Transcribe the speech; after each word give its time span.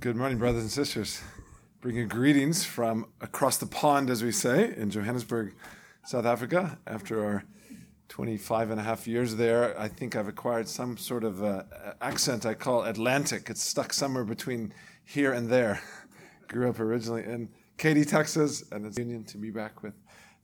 Good 0.00 0.14
morning, 0.14 0.38
brothers 0.38 0.62
and 0.62 0.70
sisters. 0.70 1.20
Bringing 1.80 2.06
greetings 2.06 2.64
from 2.64 3.06
across 3.20 3.56
the 3.56 3.66
pond, 3.66 4.10
as 4.10 4.22
we 4.22 4.30
say, 4.30 4.72
in 4.76 4.90
Johannesburg, 4.90 5.56
South 6.04 6.24
Africa. 6.24 6.78
After 6.86 7.24
our 7.24 7.44
25 8.08 8.70
and 8.70 8.78
a 8.78 8.84
half 8.84 9.08
years 9.08 9.34
there, 9.34 9.76
I 9.76 9.88
think 9.88 10.14
I've 10.14 10.28
acquired 10.28 10.68
some 10.68 10.96
sort 10.98 11.24
of 11.24 11.42
uh, 11.42 11.64
accent 12.00 12.46
I 12.46 12.54
call 12.54 12.84
Atlantic. 12.84 13.50
It's 13.50 13.60
stuck 13.60 13.92
somewhere 13.92 14.22
between 14.22 14.72
here 15.04 15.32
and 15.32 15.48
there. 15.48 15.82
Grew 16.46 16.70
up 16.70 16.78
originally 16.78 17.24
in 17.24 17.48
Katy, 17.76 18.04
Texas, 18.04 18.62
and 18.70 18.86
it's 18.86 18.98
union 18.98 19.24
to 19.24 19.36
be 19.36 19.50
back 19.50 19.82
with 19.82 19.94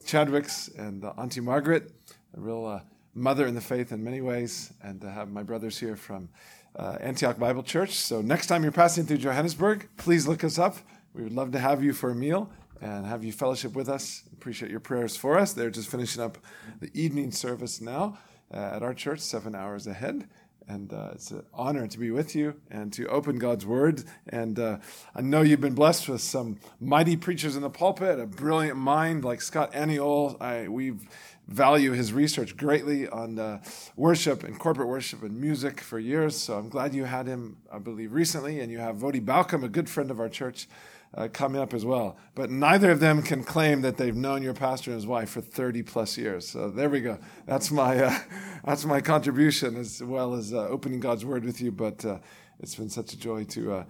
Chadwicks 0.05 0.77
and 0.77 1.05
uh, 1.05 1.13
Auntie 1.17 1.41
Margaret, 1.41 1.93
a 2.37 2.41
real 2.41 2.67
uh, 2.67 2.81
mother 3.15 3.47
in 3.47 3.55
the 3.55 3.61
faith 3.61 3.93
in 3.93 4.03
many 4.03 4.21
ways, 4.21 4.73
and 4.83 5.01
to 5.01 5.09
have 5.09 5.31
my 5.31 5.45
brothers 5.45 5.79
here 5.79 5.95
from 5.95 6.29
uh, 6.77 6.99
Antioch 7.01 7.39
Bible 7.39 7.63
Church. 7.63 7.95
So 7.95 8.21
next 8.21 8.47
time 8.47 8.63
you're 8.63 8.73
passing 8.73 9.07
through 9.07 9.19
Johannesburg, 9.19 9.89
please 9.97 10.27
look 10.27 10.45
us 10.45 10.59
up. 10.59 10.77
We 11.13 11.23
would 11.23 11.33
love 11.33 11.53
to 11.53 11.59
have 11.59 11.83
you 11.83 11.93
for 11.93 12.11
a 12.11 12.15
meal 12.15 12.51
and 12.81 13.07
have 13.07 13.25
you 13.25 13.33
fellowship 13.33 13.75
with 13.75 13.89
us. 13.89 14.23
Appreciate 14.33 14.71
your 14.71 14.81
prayers 14.81 15.17
for 15.17 15.39
us. 15.39 15.53
They're 15.53 15.71
just 15.71 15.89
finishing 15.89 16.23
up 16.23 16.39
the 16.81 16.91
evening 16.93 17.31
service 17.31 17.81
now 17.81 18.19
uh, 18.53 18.73
at 18.75 18.83
our 18.83 18.95
church, 18.95 19.21
seven 19.21 19.55
hours 19.55 19.87
ahead. 19.87 20.29
And 20.67 20.93
uh, 20.95 21.11
it's 21.13 21.31
an 21.31 21.45
honor 21.53 21.87
to 21.87 21.99
be 21.99 22.11
with 22.11 22.35
you 22.35 22.55
and 22.71 22.91
to 22.95 23.07
open 23.09 23.39
God's 23.39 23.67
Word. 23.67 24.03
And 24.29 24.59
uh, 24.59 24.79
I 25.15 25.21
know 25.21 25.43
you've 25.43 25.61
been 25.61 25.75
blessed 25.75 26.09
with 26.09 26.23
some 26.23 26.59
mighty 26.81 27.17
preachers 27.17 27.55
in 27.55 27.61
the 27.63 27.69
pulpit, 27.69 28.19
a 28.19 28.27
brilliant 28.27 28.79
mind 28.79 29.25
like 29.25 29.43
Scott 29.43 29.73
Aniol. 29.73 30.41
I, 30.41 30.69
we've 30.69 31.07
value 31.47 31.93
his 31.93 32.13
research 32.13 32.57
greatly 32.57 33.09
on 33.09 33.39
uh, 33.39 33.63
worship 33.97 34.45
and 34.45 34.59
corporate 34.59 34.89
worship 34.89 35.23
and 35.23 35.39
music 35.39 35.81
for 35.81 35.99
years. 35.99 36.37
So 36.37 36.59
I'm 36.59 36.69
glad 36.69 36.95
you 36.95 37.05
had 37.05 37.27
him, 37.27 37.59
I 37.71 37.79
believe, 37.79 38.13
recently. 38.13 38.61
And 38.61 38.73
you 38.73 38.79
have 38.79 38.97
Voddie 38.97 39.25
Baucham, 39.25 39.63
a 39.63 39.69
good 39.69 39.89
friend 39.89 40.11
of 40.11 40.21
our 40.21 40.29
church, 40.29 40.69
uh, 41.15 41.29
coming 41.33 41.61
up 41.61 41.75
as 41.75 41.85
well. 41.85 42.17
But 42.35 42.51
neither 42.51 42.91
of 42.91 43.01
them 43.01 43.23
can 43.23 43.45
claim 43.45 43.83
that 43.83 43.97
they've 43.99 44.17
known 44.17 44.43
your 44.43 44.55
pastor 44.55 44.91
and 44.91 44.97
his 44.97 45.07
wife 45.07 45.31
for 45.31 45.41
30 45.41 45.83
plus 45.83 46.17
years. 46.17 46.49
So 46.49 46.71
there 46.71 46.89
we 46.89 47.01
go. 47.01 47.19
That's 47.47 47.71
my, 47.71 47.99
uh, 47.99 48.19
that's 48.65 48.85
my 48.85 49.01
contribution 49.01 49.77
as 49.77 50.03
well 50.03 50.35
as 50.35 50.53
uh, 50.53 50.67
opening 50.69 51.01
God's 51.01 51.25
word 51.25 51.45
with 51.45 51.61
you. 51.61 51.71
But 51.71 52.05
uh, 52.05 52.19
it's 52.59 52.75
been 52.75 52.91
such 52.91 53.13
a 53.13 53.19
joy 53.19 53.45
to 53.45 53.75
uh, 53.75 53.85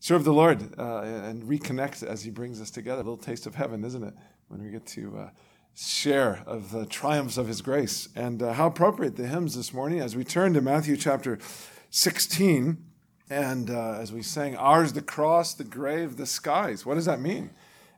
serve 0.00 0.24
the 0.24 0.32
Lord 0.32 0.60
and 0.78 1.42
reconnect 1.44 2.02
as 2.02 2.22
he 2.22 2.30
brings 2.30 2.60
us 2.60 2.70
together. 2.70 3.02
A 3.02 3.04
little 3.04 3.16
taste 3.16 3.46
of 3.46 3.54
heaven, 3.54 3.84
isn't 3.84 4.02
it? 4.02 4.14
When 4.48 4.62
we 4.62 4.70
get 4.70 4.86
to 4.86 5.30
share 5.74 6.42
of 6.46 6.70
the 6.72 6.86
triumphs 6.86 7.38
of 7.38 7.46
his 7.46 7.62
grace. 7.62 8.08
And 8.14 8.42
uh, 8.42 8.52
how 8.54 8.66
appropriate 8.66 9.16
the 9.16 9.26
hymns 9.26 9.54
this 9.54 9.72
morning 9.72 10.00
as 10.00 10.16
we 10.16 10.24
turn 10.24 10.54
to 10.54 10.60
Matthew 10.60 10.96
chapter 10.96 11.38
16 11.90 12.84
and 13.30 13.70
uh, 13.70 13.98
as 14.00 14.12
we 14.12 14.22
sang, 14.22 14.56
Ours 14.56 14.92
the 14.92 15.02
cross, 15.02 15.54
the 15.54 15.64
grave, 15.64 16.16
the 16.16 16.26
skies. 16.26 16.86
What 16.86 16.94
does 16.94 17.04
that 17.04 17.20
mean? 17.20 17.50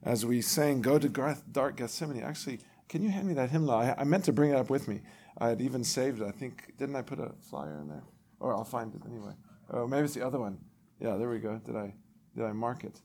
As 0.02 0.26
we 0.26 0.40
sang, 0.40 0.82
Go 0.82 0.98
to 0.98 1.08
dark 1.52 1.76
Gethsemane. 1.76 2.22
Actually, 2.22 2.60
can 2.88 3.02
you 3.02 3.10
hand 3.10 3.28
me 3.28 3.34
that 3.34 3.50
hymnal? 3.50 3.74
I, 3.74 3.94
I 3.96 4.04
meant 4.04 4.24
to 4.24 4.32
bring 4.32 4.50
it 4.50 4.56
up 4.56 4.70
with 4.70 4.88
me. 4.88 5.00
I 5.38 5.48
had 5.48 5.60
even 5.60 5.84
saved 5.84 6.20
it. 6.20 6.26
I 6.26 6.32
think, 6.32 6.76
didn't 6.78 6.96
I 6.96 7.02
put 7.02 7.20
a 7.20 7.32
flyer 7.48 7.78
in 7.80 7.88
there? 7.88 8.02
Or 8.40 8.54
I'll 8.54 8.64
find 8.64 8.94
it 8.94 9.02
anyway. 9.06 9.32
Oh, 9.72 9.86
maybe 9.86 10.04
it's 10.04 10.14
the 10.14 10.26
other 10.26 10.40
one. 10.40 10.58
Yeah, 10.98 11.16
there 11.16 11.30
we 11.30 11.38
go. 11.38 11.60
Did 11.64 11.76
I, 11.76 11.94
did 12.36 12.44
I 12.44 12.52
mark 12.52 12.84
it? 12.84 13.00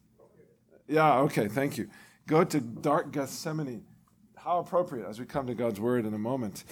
Yeah, 0.88 1.20
okay, 1.20 1.48
thank 1.48 1.78
you. 1.78 1.90
Go 2.28 2.44
to 2.44 2.60
dark 2.60 3.12
Gethsemane 3.12 3.84
how 4.46 4.60
appropriate 4.60 5.08
as 5.10 5.20
we 5.20 5.26
come 5.26 5.48
to 5.48 5.56
God's 5.56 5.80
word 5.80 6.06
in 6.06 6.14
a 6.14 6.20
moment. 6.20 6.64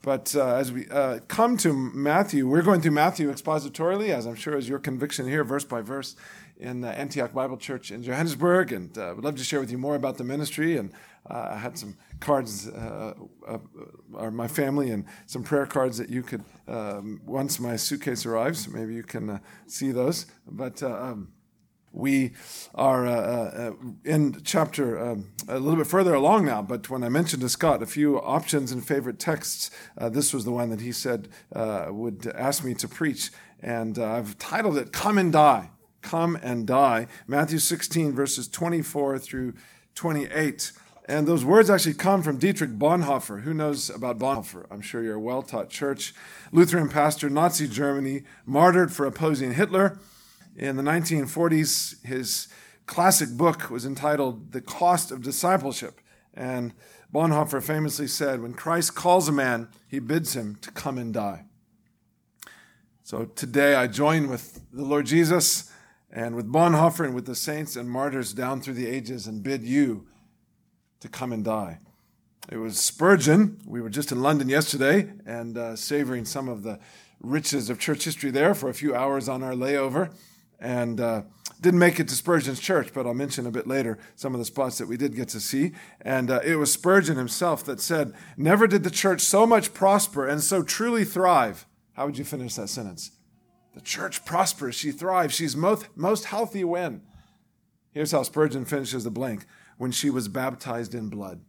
But 0.00 0.36
uh, 0.36 0.54
as 0.54 0.70
we 0.70 0.88
uh, 0.88 1.18
come 1.26 1.56
to 1.56 1.72
Matthew, 1.72 2.46
we're 2.46 2.62
going 2.62 2.80
through 2.80 2.92
Matthew 2.92 3.32
expositorily, 3.32 4.10
as 4.10 4.26
I'm 4.26 4.36
sure 4.36 4.56
is 4.56 4.68
your 4.68 4.78
conviction 4.78 5.26
here, 5.26 5.42
verse 5.42 5.64
by 5.64 5.80
verse, 5.80 6.14
in 6.56 6.84
uh, 6.84 6.88
Antioch 6.88 7.32
Bible 7.34 7.56
Church 7.56 7.90
in 7.90 8.04
Johannesburg. 8.04 8.70
And 8.70 8.96
uh, 8.96 9.12
would 9.16 9.24
love 9.24 9.34
to 9.34 9.42
share 9.42 9.58
with 9.58 9.72
you 9.72 9.78
more 9.78 9.96
about 9.96 10.18
the 10.18 10.22
ministry. 10.22 10.76
And 10.76 10.92
uh, 11.28 11.48
I 11.50 11.56
had 11.56 11.76
some 11.76 11.96
cards, 12.20 12.68
uh, 12.68 13.14
or 14.12 14.30
my 14.30 14.46
family, 14.46 14.90
and 14.90 15.04
some 15.26 15.42
prayer 15.42 15.66
cards 15.66 15.98
that 15.98 16.08
you 16.08 16.22
could, 16.22 16.44
um, 16.68 17.20
once 17.26 17.58
my 17.58 17.74
suitcase 17.74 18.24
arrives, 18.24 18.68
maybe 18.68 18.94
you 18.94 19.02
can 19.02 19.40
see 19.66 19.90
those. 19.90 20.26
But 20.46 20.80
um, 20.80 21.32
we 21.96 22.32
are 22.74 23.06
uh, 23.06 23.10
uh, 23.10 23.72
in 24.04 24.40
chapter 24.44 24.98
um, 24.98 25.28
a 25.48 25.58
little 25.58 25.78
bit 25.78 25.86
further 25.86 26.14
along 26.14 26.44
now, 26.44 26.60
but 26.60 26.90
when 26.90 27.02
I 27.02 27.08
mentioned 27.08 27.42
to 27.42 27.48
Scott 27.48 27.82
a 27.82 27.86
few 27.86 28.20
options 28.20 28.70
and 28.70 28.86
favorite 28.86 29.18
texts, 29.18 29.70
uh, 29.96 30.08
this 30.08 30.34
was 30.34 30.44
the 30.44 30.52
one 30.52 30.68
that 30.70 30.82
he 30.82 30.92
said 30.92 31.28
uh, 31.54 31.86
would 31.90 32.26
ask 32.34 32.62
me 32.62 32.74
to 32.74 32.86
preach. 32.86 33.30
And 33.60 33.98
uh, 33.98 34.12
I've 34.12 34.38
titled 34.38 34.76
it 34.76 34.92
Come 34.92 35.16
and 35.16 35.32
Die. 35.32 35.70
Come 36.02 36.38
and 36.42 36.66
Die. 36.66 37.06
Matthew 37.26 37.58
16, 37.58 38.12
verses 38.12 38.46
24 38.46 39.18
through 39.18 39.54
28. 39.94 40.72
And 41.08 41.26
those 41.26 41.44
words 41.44 41.70
actually 41.70 41.94
come 41.94 42.22
from 42.22 42.36
Dietrich 42.36 42.78
Bonhoeffer. 42.78 43.42
Who 43.42 43.54
knows 43.54 43.88
about 43.88 44.18
Bonhoeffer? 44.18 44.66
I'm 44.70 44.82
sure 44.82 45.02
you're 45.02 45.14
a 45.14 45.20
well 45.20 45.42
taught 45.42 45.70
church. 45.70 46.12
Lutheran 46.52 46.88
pastor, 46.88 47.30
Nazi 47.30 47.68
Germany, 47.68 48.24
martyred 48.44 48.92
for 48.92 49.06
opposing 49.06 49.54
Hitler. 49.54 49.98
In 50.56 50.76
the 50.76 50.82
1940s, 50.82 52.02
his 52.06 52.48
classic 52.86 53.28
book 53.30 53.68
was 53.68 53.84
entitled 53.84 54.52
The 54.52 54.62
Cost 54.62 55.10
of 55.12 55.22
Discipleship. 55.22 56.00
And 56.32 56.72
Bonhoeffer 57.12 57.62
famously 57.62 58.06
said, 58.06 58.40
When 58.40 58.54
Christ 58.54 58.94
calls 58.94 59.28
a 59.28 59.32
man, 59.32 59.68
he 59.86 59.98
bids 59.98 60.34
him 60.34 60.56
to 60.62 60.70
come 60.70 60.96
and 60.96 61.12
die. 61.12 61.44
So 63.02 63.26
today 63.26 63.74
I 63.74 63.86
join 63.86 64.28
with 64.28 64.60
the 64.72 64.84
Lord 64.84 65.04
Jesus 65.04 65.70
and 66.10 66.34
with 66.34 66.50
Bonhoeffer 66.50 67.04
and 67.04 67.14
with 67.14 67.26
the 67.26 67.34
saints 67.34 67.76
and 67.76 67.90
martyrs 67.90 68.32
down 68.32 68.62
through 68.62 68.74
the 68.74 68.86
ages 68.86 69.26
and 69.26 69.42
bid 69.42 69.62
you 69.62 70.06
to 71.00 71.08
come 71.08 71.32
and 71.32 71.44
die. 71.44 71.80
It 72.50 72.56
was 72.56 72.78
Spurgeon. 72.78 73.60
We 73.66 73.82
were 73.82 73.90
just 73.90 74.10
in 74.10 74.22
London 74.22 74.48
yesterday 74.48 75.12
and 75.26 75.58
uh, 75.58 75.76
savoring 75.76 76.24
some 76.24 76.48
of 76.48 76.62
the 76.62 76.78
riches 77.20 77.68
of 77.68 77.78
church 77.78 78.04
history 78.04 78.30
there 78.30 78.54
for 78.54 78.70
a 78.70 78.74
few 78.74 78.94
hours 78.94 79.28
on 79.28 79.42
our 79.42 79.52
layover 79.52 80.12
and 80.60 81.00
uh, 81.00 81.22
didn't 81.60 81.80
make 81.80 81.98
it 82.00 82.08
to 82.08 82.14
Spurgeon's 82.14 82.60
church, 82.60 82.92
but 82.92 83.06
I'll 83.06 83.14
mention 83.14 83.46
a 83.46 83.50
bit 83.50 83.66
later 83.66 83.98
some 84.14 84.34
of 84.34 84.38
the 84.38 84.44
spots 84.44 84.78
that 84.78 84.88
we 84.88 84.96
did 84.96 85.14
get 85.14 85.28
to 85.28 85.40
see. 85.40 85.72
And 86.00 86.30
uh, 86.30 86.40
it 86.44 86.56
was 86.56 86.72
Spurgeon 86.72 87.16
himself 87.16 87.64
that 87.64 87.80
said, 87.80 88.14
Never 88.36 88.66
did 88.66 88.84
the 88.84 88.90
church 88.90 89.20
so 89.20 89.46
much 89.46 89.74
prosper 89.74 90.26
and 90.26 90.42
so 90.42 90.62
truly 90.62 91.04
thrive. 91.04 91.66
How 91.94 92.06
would 92.06 92.18
you 92.18 92.24
finish 92.24 92.54
that 92.54 92.68
sentence? 92.68 93.12
The 93.74 93.80
church 93.80 94.24
prospers, 94.24 94.74
she 94.74 94.90
thrives, 94.90 95.34
she's 95.34 95.56
most, 95.56 95.88
most 95.96 96.26
healthy 96.26 96.64
when? 96.64 97.02
Here's 97.90 98.12
how 98.12 98.22
Spurgeon 98.22 98.64
finishes 98.64 99.04
the 99.04 99.10
blank 99.10 99.46
when 99.78 99.90
she 99.90 100.10
was 100.10 100.28
baptized 100.28 100.94
in 100.94 101.08
blood. 101.08 101.40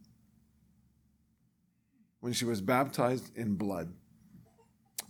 When 2.20 2.32
she 2.32 2.44
was 2.44 2.60
baptized 2.60 3.36
in 3.36 3.54
blood. 3.54 3.92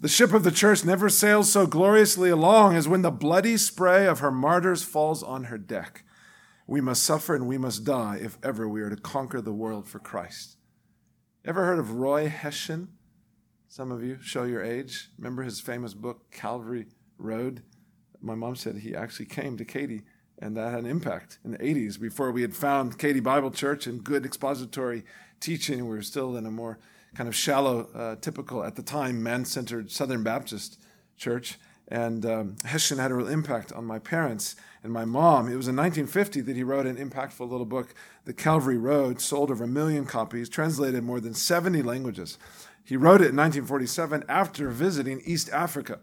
The 0.00 0.08
ship 0.08 0.32
of 0.32 0.44
the 0.44 0.52
church 0.52 0.84
never 0.84 1.08
sails 1.08 1.50
so 1.50 1.66
gloriously 1.66 2.30
along 2.30 2.76
as 2.76 2.86
when 2.86 3.02
the 3.02 3.10
bloody 3.10 3.56
spray 3.56 4.06
of 4.06 4.20
her 4.20 4.30
martyrs 4.30 4.84
falls 4.84 5.24
on 5.24 5.44
her 5.44 5.58
deck. 5.58 6.04
We 6.68 6.80
must 6.80 7.02
suffer 7.02 7.34
and 7.34 7.48
we 7.48 7.58
must 7.58 7.82
die 7.82 8.20
if 8.22 8.38
ever 8.40 8.68
we 8.68 8.80
are 8.82 8.90
to 8.90 8.96
conquer 8.96 9.40
the 9.40 9.52
world 9.52 9.88
for 9.88 9.98
Christ. 9.98 10.56
Ever 11.44 11.64
heard 11.64 11.80
of 11.80 11.94
Roy 11.94 12.28
Hession? 12.28 12.90
Some 13.66 13.90
of 13.90 14.04
you 14.04 14.18
show 14.22 14.44
your 14.44 14.62
age. 14.62 15.10
Remember 15.18 15.42
his 15.42 15.60
famous 15.60 15.94
book, 15.94 16.30
Calvary 16.30 16.86
Road? 17.18 17.64
My 18.20 18.36
mom 18.36 18.54
said 18.54 18.76
he 18.76 18.94
actually 18.94 19.26
came 19.26 19.56
to 19.56 19.64
Katy, 19.64 20.02
and 20.38 20.56
that 20.56 20.70
had 20.70 20.80
an 20.80 20.90
impact 20.90 21.40
in 21.44 21.50
the 21.50 21.58
80s 21.58 22.00
before 22.00 22.30
we 22.30 22.42
had 22.42 22.54
found 22.54 22.98
Katy 22.98 23.20
Bible 23.20 23.50
Church 23.50 23.88
and 23.88 24.04
good 24.04 24.24
expository 24.24 25.04
teaching. 25.40 25.88
We 25.88 25.96
were 25.96 26.02
still 26.02 26.36
in 26.36 26.46
a 26.46 26.52
more 26.52 26.78
kind 27.14 27.28
of 27.28 27.34
shallow, 27.34 27.88
uh, 27.94 28.16
typical 28.16 28.62
at 28.64 28.76
the 28.76 28.82
time 28.82 29.22
man 29.22 29.44
centered 29.44 29.90
Southern 29.90 30.22
Baptist 30.22 30.80
church. 31.16 31.58
And 31.88 32.26
um, 32.26 32.56
Hession 32.64 32.98
had 32.98 33.10
a 33.10 33.14
real 33.14 33.28
impact 33.28 33.72
on 33.72 33.84
my 33.84 33.98
parents 33.98 34.56
and 34.82 34.92
my 34.92 35.04
mom. 35.04 35.46
It 35.46 35.56
was 35.56 35.68
in 35.68 35.76
1950 35.76 36.42
that 36.42 36.56
he 36.56 36.62
wrote 36.62 36.86
an 36.86 36.96
impactful 36.96 37.48
little 37.48 37.66
book, 37.66 37.94
The 38.26 38.34
Calvary 38.34 38.76
Road, 38.76 39.20
sold 39.20 39.50
over 39.50 39.64
a 39.64 39.68
million 39.68 40.04
copies, 40.04 40.48
translated 40.48 41.02
more 41.02 41.20
than 41.20 41.34
70 41.34 41.82
languages. 41.82 42.38
He 42.84 42.96
wrote 42.96 43.20
it 43.20 43.32
in 43.32 43.36
1947 43.36 44.24
after 44.28 44.68
visiting 44.70 45.22
East 45.24 45.50
Africa, 45.50 46.00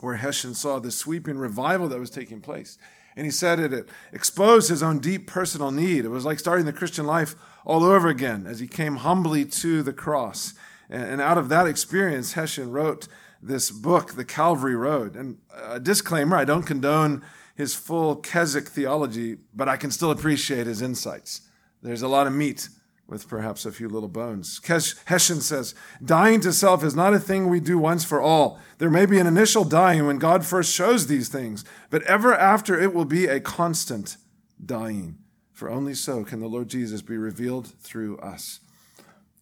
where 0.00 0.16
Hession 0.16 0.54
saw 0.54 0.78
the 0.78 0.90
sweeping 0.90 1.38
revival 1.38 1.88
that 1.88 2.00
was 2.00 2.10
taking 2.10 2.40
place. 2.40 2.78
And 3.16 3.26
he 3.26 3.30
said 3.30 3.58
it, 3.58 3.72
it 3.72 3.88
exposed 4.12 4.68
his 4.68 4.82
own 4.82 4.98
deep 4.98 5.26
personal 5.26 5.70
need. 5.70 6.04
It 6.04 6.10
was 6.10 6.24
like 6.24 6.38
starting 6.38 6.66
the 6.66 6.72
Christian 6.72 7.06
life 7.06 7.34
all 7.64 7.84
over 7.84 8.08
again 8.08 8.46
as 8.46 8.60
he 8.60 8.66
came 8.66 8.96
humbly 8.96 9.44
to 9.44 9.82
the 9.82 9.92
cross. 9.92 10.54
And 10.88 11.20
out 11.20 11.38
of 11.38 11.48
that 11.50 11.66
experience, 11.66 12.32
Hession 12.32 12.72
wrote 12.72 13.08
this 13.42 13.70
book, 13.70 14.14
The 14.14 14.24
Calvary 14.24 14.76
Road. 14.76 15.16
And 15.16 15.38
a 15.54 15.80
disclaimer 15.80 16.36
I 16.36 16.44
don't 16.44 16.64
condone 16.64 17.22
his 17.54 17.74
full 17.74 18.16
Keswick 18.16 18.68
theology, 18.68 19.36
but 19.54 19.68
I 19.68 19.76
can 19.76 19.90
still 19.90 20.10
appreciate 20.10 20.66
his 20.66 20.82
insights. 20.82 21.42
There's 21.82 22.02
a 22.02 22.08
lot 22.08 22.26
of 22.26 22.32
meat 22.32 22.68
with 23.10 23.28
perhaps 23.28 23.66
a 23.66 23.72
few 23.72 23.88
little 23.88 24.08
bones. 24.08 24.60
Hession 24.66 25.40
says, 25.40 25.74
dying 26.02 26.40
to 26.40 26.52
self 26.52 26.84
is 26.84 26.94
not 26.94 27.12
a 27.12 27.18
thing 27.18 27.48
we 27.48 27.60
do 27.60 27.76
once 27.76 28.04
for 28.04 28.20
all. 28.20 28.60
There 28.78 28.88
may 28.88 29.04
be 29.04 29.18
an 29.18 29.26
initial 29.26 29.64
dying 29.64 30.06
when 30.06 30.18
God 30.18 30.46
first 30.46 30.72
shows 30.72 31.06
these 31.08 31.28
things, 31.28 31.64
but 31.90 32.04
ever 32.04 32.32
after 32.32 32.80
it 32.80 32.94
will 32.94 33.04
be 33.04 33.26
a 33.26 33.40
constant 33.40 34.16
dying. 34.64 35.18
For 35.52 35.68
only 35.68 35.94
so 35.94 36.24
can 36.24 36.40
the 36.40 36.46
Lord 36.46 36.68
Jesus 36.68 37.02
be 37.02 37.18
revealed 37.18 37.66
through 37.80 38.18
us. 38.18 38.60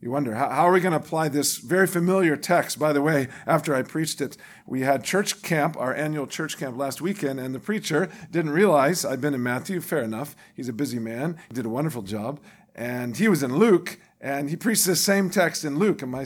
You 0.01 0.13
wonder, 0.13 0.37
how, 0.37 0.49
how 0.49 0.69
are 0.69 0.73
we 0.73 0.81
going 0.81 0.93
to 0.93 0.99
apply 0.99 1.29
this 1.29 1.59
very 1.59 1.89
familiar 1.89 2.37
text? 2.37 2.79
By 2.79 2.93
the 2.93 3.03
way, 3.03 3.27
after 3.47 3.75
I 3.75 3.83
preached 3.83 4.21
it, 4.21 4.37
we 4.65 4.83
had 4.83 5.03
church 5.03 5.43
camp, 5.43 5.77
our 5.77 5.93
annual 5.93 6.29
church 6.29 6.57
camp 6.57 6.77
last 6.77 7.01
weekend, 7.01 7.41
and 7.41 7.53
the 7.53 7.59
preacher 7.59 8.09
didn't 8.31 8.53
realize 8.53 9.05
I'd 9.05 9.21
been 9.21 9.35
in 9.35 9.43
Matthew. 9.43 9.81
Fair 9.81 10.03
enough. 10.03 10.37
He's 10.55 10.69
a 10.69 10.73
busy 10.73 11.01
man. 11.01 11.37
He 11.49 11.55
did 11.55 11.67
a 11.67 11.71
wonderful 11.71 12.03
job 12.03 12.39
and 12.79 13.17
he 13.17 13.27
was 13.27 13.43
in 13.43 13.57
Luke, 13.57 13.99
and 14.21 14.49
he 14.49 14.55
preached 14.55 14.87
the 14.87 14.95
same 14.95 15.31
text 15.31 15.65
in 15.65 15.81
Luke. 15.81 16.01
And 16.01 16.13
my 16.13 16.25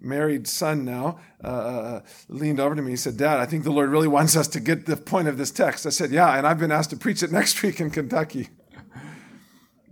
married 0.00 0.48
son 0.48 0.86
now 0.86 1.20
uh, 1.44 1.46
uh, 1.46 2.00
leaned 2.28 2.58
over 2.58 2.74
to 2.74 2.80
me. 2.80 2.92
He 2.92 2.96
said, 2.96 3.18
Dad, 3.18 3.38
I 3.38 3.44
think 3.44 3.62
the 3.64 3.70
Lord 3.70 3.90
really 3.90 4.08
wants 4.08 4.34
us 4.34 4.48
to 4.48 4.60
get 4.60 4.86
the 4.86 4.96
point 4.96 5.28
of 5.28 5.36
this 5.36 5.50
text. 5.50 5.84
I 5.84 5.90
said, 5.90 6.10
Yeah, 6.10 6.36
and 6.36 6.46
I've 6.46 6.58
been 6.58 6.72
asked 6.72 6.90
to 6.90 6.96
preach 6.96 7.22
it 7.22 7.30
next 7.40 7.62
week 7.62 7.78
in 7.78 7.90
Kentucky. 7.90 8.48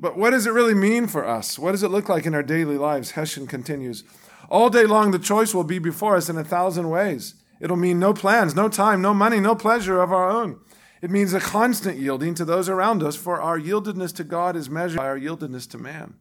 but 0.01 0.17
what 0.17 0.31
does 0.31 0.47
it 0.47 0.55
really 0.55 0.75
mean 0.75 1.07
for 1.07 1.27
us? 1.27 1.59
What 1.59 1.73
does 1.73 1.83
it 1.83 1.91
look 1.91 2.09
like 2.09 2.25
in 2.25 2.35
our 2.35 2.43
daily 2.43 2.79
lives? 2.79 3.11
Hession 3.11 3.47
continues. 3.47 4.03
All 4.49 4.71
day 4.71 4.87
long, 4.87 5.11
the 5.11 5.19
choice 5.19 5.55
will 5.55 5.65
be 5.65 5.79
before 5.79 6.17
us 6.17 6.31
in 6.31 6.39
a 6.39 6.45
thousand 6.45 6.89
ways. 6.89 7.35
It'll 7.61 7.77
mean 7.77 7.99
no 7.99 8.15
plans, 8.15 8.55
no 8.55 8.71
time, 8.71 9.03
no 9.03 9.13
money, 9.13 9.39
no 9.39 9.55
pleasure 9.55 10.01
of 10.01 10.13
our 10.13 10.31
own. 10.31 10.61
It 11.03 11.11
means 11.11 11.33
a 11.33 11.41
constant 11.41 11.99
yielding 11.99 12.35
to 12.35 12.45
those 12.45 12.69
around 12.69 13.03
us, 13.03 13.17
for 13.17 13.41
our 13.41 13.59
yieldedness 13.59 14.15
to 14.17 14.25
God 14.25 14.55
is 14.55 14.69
measured 14.69 14.99
by 14.99 15.07
our 15.07 15.19
yieldedness 15.19 15.69
to 15.71 15.79
man. 15.79 16.15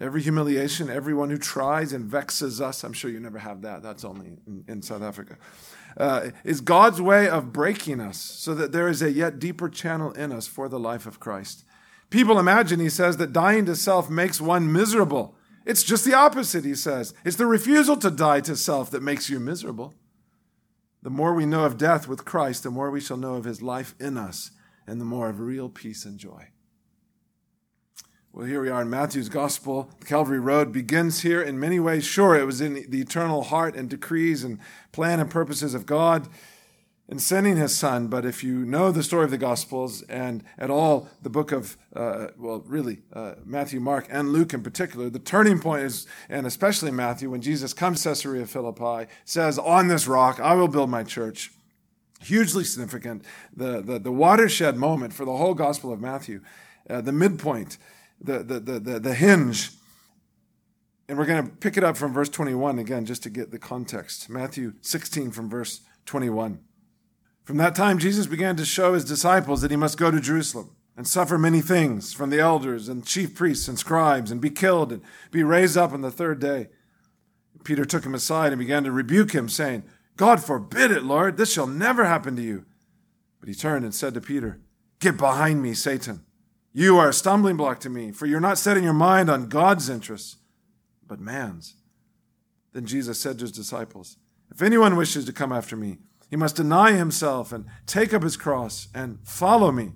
Every 0.00 0.22
humiliation, 0.22 0.90
everyone 0.90 1.30
who 1.30 1.38
tries 1.38 1.92
and 1.92 2.04
vexes 2.04 2.60
us, 2.60 2.82
I'm 2.82 2.92
sure 2.92 3.10
you 3.10 3.20
never 3.20 3.38
have 3.38 3.62
that, 3.62 3.82
that's 3.82 4.04
only 4.04 4.38
in, 4.46 4.64
in 4.66 4.82
South 4.82 5.02
Africa, 5.02 5.36
uh, 5.96 6.30
is 6.42 6.60
God's 6.60 7.00
way 7.00 7.28
of 7.28 7.52
breaking 7.52 8.00
us 8.00 8.20
so 8.20 8.54
that 8.54 8.72
there 8.72 8.88
is 8.88 9.02
a 9.02 9.12
yet 9.12 9.38
deeper 9.38 9.68
channel 9.68 10.10
in 10.12 10.32
us 10.32 10.48
for 10.48 10.68
the 10.68 10.80
life 10.80 11.06
of 11.06 11.20
Christ. 11.20 11.64
People 12.10 12.38
imagine, 12.38 12.80
he 12.80 12.90
says, 12.90 13.16
that 13.18 13.32
dying 13.32 13.66
to 13.66 13.76
self 13.76 14.10
makes 14.10 14.40
one 14.40 14.72
miserable. 14.72 15.36
It's 15.64 15.82
just 15.82 16.04
the 16.04 16.14
opposite, 16.14 16.64
he 16.64 16.74
says. 16.74 17.14
It's 17.24 17.36
the 17.36 17.46
refusal 17.46 17.96
to 17.98 18.10
die 18.10 18.40
to 18.40 18.56
self 18.56 18.90
that 18.90 19.02
makes 19.02 19.30
you 19.30 19.40
miserable. 19.40 19.94
The 21.04 21.10
more 21.10 21.34
we 21.34 21.44
know 21.44 21.66
of 21.66 21.76
death 21.76 22.08
with 22.08 22.24
Christ, 22.24 22.62
the 22.62 22.70
more 22.70 22.90
we 22.90 22.98
shall 22.98 23.18
know 23.18 23.34
of 23.34 23.44
his 23.44 23.60
life 23.60 23.94
in 24.00 24.16
us, 24.16 24.50
and 24.86 24.98
the 24.98 25.04
more 25.04 25.28
of 25.28 25.38
real 25.38 25.68
peace 25.68 26.06
and 26.06 26.18
joy. 26.18 26.48
Well, 28.32 28.46
here 28.46 28.62
we 28.62 28.70
are 28.70 28.80
in 28.80 28.88
Matthew's 28.88 29.28
Gospel. 29.28 29.90
The 30.00 30.06
Calvary 30.06 30.40
Road 30.40 30.72
begins 30.72 31.20
here 31.20 31.42
in 31.42 31.60
many 31.60 31.78
ways. 31.78 32.06
Sure, 32.06 32.34
it 32.34 32.46
was 32.46 32.62
in 32.62 32.86
the 32.88 33.02
eternal 33.02 33.42
heart 33.42 33.76
and 33.76 33.90
decrees 33.90 34.44
and 34.44 34.58
plan 34.92 35.20
and 35.20 35.30
purposes 35.30 35.74
of 35.74 35.84
God 35.84 36.26
in 37.08 37.18
sending 37.18 37.56
his 37.56 37.76
son. 37.76 38.08
But 38.08 38.24
if 38.24 38.42
you 38.42 38.64
know 38.64 38.90
the 38.90 39.02
story 39.02 39.24
of 39.24 39.30
the 39.30 39.38
Gospels 39.38 40.02
and 40.02 40.42
at 40.58 40.70
all 40.70 41.08
the 41.22 41.30
book 41.30 41.52
of, 41.52 41.76
uh, 41.94 42.28
well, 42.38 42.62
really, 42.66 43.02
uh, 43.12 43.34
Matthew, 43.44 43.80
Mark, 43.80 44.06
and 44.10 44.32
Luke 44.32 44.54
in 44.54 44.62
particular, 44.62 45.10
the 45.10 45.18
turning 45.18 45.60
point 45.60 45.82
is, 45.82 46.06
and 46.28 46.46
especially 46.46 46.90
Matthew, 46.90 47.30
when 47.30 47.42
Jesus 47.42 47.72
comes 47.72 48.02
to 48.02 48.10
Caesarea 48.10 48.46
Philippi, 48.46 49.10
says, 49.24 49.58
On 49.58 49.88
this 49.88 50.06
rock 50.06 50.40
I 50.40 50.54
will 50.54 50.68
build 50.68 50.90
my 50.90 51.02
church. 51.02 51.52
Hugely 52.22 52.64
significant, 52.64 53.22
the, 53.54 53.82
the, 53.82 53.98
the 53.98 54.12
watershed 54.12 54.76
moment 54.76 55.12
for 55.12 55.26
the 55.26 55.36
whole 55.36 55.52
Gospel 55.52 55.92
of 55.92 56.00
Matthew, 56.00 56.40
uh, 56.88 57.02
the 57.02 57.12
midpoint, 57.12 57.76
the, 58.18 58.38
the, 58.38 58.60
the, 58.60 58.80
the, 58.80 59.00
the 59.00 59.14
hinge. 59.14 59.72
And 61.06 61.18
we're 61.18 61.26
going 61.26 61.44
to 61.44 61.50
pick 61.56 61.76
it 61.76 61.84
up 61.84 61.98
from 61.98 62.14
verse 62.14 62.30
21 62.30 62.78
again, 62.78 63.04
just 63.04 63.22
to 63.24 63.30
get 63.30 63.50
the 63.50 63.58
context. 63.58 64.30
Matthew 64.30 64.72
16 64.80 65.32
from 65.32 65.50
verse 65.50 65.82
21. 66.06 66.60
From 67.44 67.58
that 67.58 67.74
time, 67.74 67.98
Jesus 67.98 68.26
began 68.26 68.56
to 68.56 68.64
show 68.64 68.94
his 68.94 69.04
disciples 69.04 69.60
that 69.60 69.70
he 69.70 69.76
must 69.76 69.98
go 69.98 70.10
to 70.10 70.20
Jerusalem 70.20 70.74
and 70.96 71.06
suffer 71.06 71.36
many 71.36 71.60
things 71.60 72.12
from 72.12 72.30
the 72.30 72.40
elders 72.40 72.88
and 72.88 73.06
chief 73.06 73.34
priests 73.34 73.68
and 73.68 73.78
scribes 73.78 74.30
and 74.30 74.40
be 74.40 74.50
killed 74.50 74.92
and 74.92 75.02
be 75.30 75.42
raised 75.42 75.76
up 75.76 75.92
on 75.92 76.00
the 76.00 76.10
third 76.10 76.40
day. 76.40 76.68
Peter 77.64 77.84
took 77.84 78.04
him 78.04 78.14
aside 78.14 78.52
and 78.52 78.58
began 78.58 78.84
to 78.84 78.92
rebuke 78.92 79.32
him, 79.32 79.48
saying, 79.48 79.82
God 80.16 80.42
forbid 80.42 80.90
it, 80.90 81.02
Lord, 81.02 81.36
this 81.36 81.52
shall 81.52 81.66
never 81.66 82.04
happen 82.04 82.36
to 82.36 82.42
you. 82.42 82.64
But 83.40 83.48
he 83.48 83.54
turned 83.54 83.84
and 83.84 83.94
said 83.94 84.14
to 84.14 84.20
Peter, 84.20 84.60
Get 85.00 85.16
behind 85.16 85.62
me, 85.62 85.74
Satan. 85.74 86.24
You 86.72 86.98
are 86.98 87.10
a 87.10 87.14
stumbling 87.14 87.56
block 87.56 87.80
to 87.80 87.90
me, 87.90 88.10
for 88.10 88.26
you're 88.26 88.40
not 88.40 88.58
setting 88.58 88.84
your 88.84 88.92
mind 88.92 89.28
on 89.30 89.48
God's 89.48 89.88
interests, 89.88 90.36
but 91.06 91.20
man's. 91.20 91.74
Then 92.72 92.86
Jesus 92.86 93.20
said 93.20 93.38
to 93.38 93.44
his 93.44 93.52
disciples, 93.52 94.16
If 94.50 94.62
anyone 94.62 94.96
wishes 94.96 95.24
to 95.26 95.32
come 95.32 95.52
after 95.52 95.76
me, 95.76 95.98
he 96.34 96.36
must 96.36 96.56
deny 96.56 96.90
himself 96.90 97.52
and 97.52 97.64
take 97.86 98.12
up 98.12 98.24
his 98.24 98.36
cross 98.36 98.88
and 98.92 99.20
follow 99.22 99.70
me. 99.70 99.92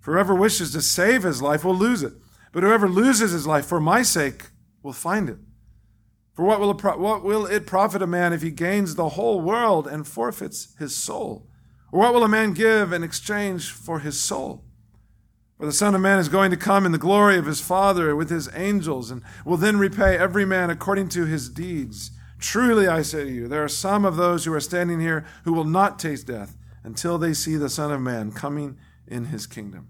For 0.00 0.12
whoever 0.12 0.34
wishes 0.34 0.70
to 0.72 0.82
save 0.82 1.22
his 1.22 1.40
life 1.40 1.64
will 1.64 1.74
lose 1.74 2.02
it, 2.02 2.12
but 2.52 2.62
whoever 2.62 2.86
loses 2.90 3.32
his 3.32 3.46
life 3.46 3.64
for 3.64 3.80
my 3.80 4.02
sake 4.02 4.50
will 4.82 4.92
find 4.92 5.30
it. 5.30 5.38
For 6.34 6.44
what 6.44 6.60
will, 6.60 6.72
it, 6.72 6.98
what 6.98 7.24
will 7.24 7.46
it 7.46 7.64
profit 7.64 8.02
a 8.02 8.06
man 8.06 8.34
if 8.34 8.42
he 8.42 8.50
gains 8.50 8.96
the 8.96 9.08
whole 9.08 9.40
world 9.40 9.86
and 9.86 10.06
forfeits 10.06 10.76
his 10.78 10.94
soul? 10.94 11.48
Or 11.90 12.00
what 12.00 12.12
will 12.12 12.24
a 12.24 12.28
man 12.28 12.52
give 12.52 12.92
in 12.92 13.02
exchange 13.02 13.70
for 13.70 14.00
his 14.00 14.20
soul? 14.20 14.66
For 15.56 15.64
the 15.64 15.72
Son 15.72 15.94
of 15.94 16.02
Man 16.02 16.18
is 16.18 16.28
going 16.28 16.50
to 16.50 16.56
come 16.58 16.84
in 16.84 16.92
the 16.92 16.98
glory 16.98 17.38
of 17.38 17.46
his 17.46 17.62
Father 17.62 18.14
with 18.14 18.28
his 18.28 18.50
angels, 18.54 19.10
and 19.10 19.22
will 19.46 19.56
then 19.56 19.78
repay 19.78 20.18
every 20.18 20.44
man 20.44 20.68
according 20.68 21.08
to 21.08 21.24
his 21.24 21.48
deeds. 21.48 22.10
Truly 22.42 22.88
I 22.88 23.02
say 23.02 23.22
to 23.22 23.30
you, 23.30 23.46
there 23.46 23.62
are 23.62 23.68
some 23.68 24.04
of 24.04 24.16
those 24.16 24.44
who 24.44 24.52
are 24.52 24.60
standing 24.60 24.98
here 24.98 25.24
who 25.44 25.52
will 25.52 25.64
not 25.64 26.00
taste 26.00 26.26
death 26.26 26.58
until 26.82 27.16
they 27.16 27.34
see 27.34 27.54
the 27.54 27.70
Son 27.70 27.92
of 27.92 28.00
Man 28.00 28.32
coming 28.32 28.78
in 29.06 29.26
his 29.26 29.46
kingdom. 29.46 29.88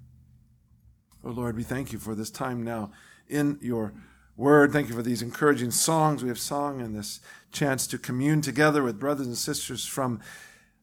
Oh 1.25 1.31
Lord, 1.31 1.57
we 1.57 1.63
thank 1.63 1.95
you 1.95 1.99
for 1.99 2.15
this 2.15 2.31
time 2.31 2.63
now 2.63 2.93
in 3.27 3.59
your 3.63 3.95
word. 4.37 4.71
Thank 4.71 4.91
you 4.91 4.95
for 4.95 5.03
these 5.03 5.23
encouraging 5.23 5.71
songs 5.71 6.23
we 6.23 6.29
have 6.29 6.39
sung 6.39 6.83
and 6.83 6.95
this 6.95 7.21
chance 7.53 7.87
to 7.87 7.97
commune 7.97 8.43
together 8.43 8.83
with 8.83 9.01
brothers 9.01 9.27
and 9.27 9.39
sisters 9.39 9.87
from 9.87 10.21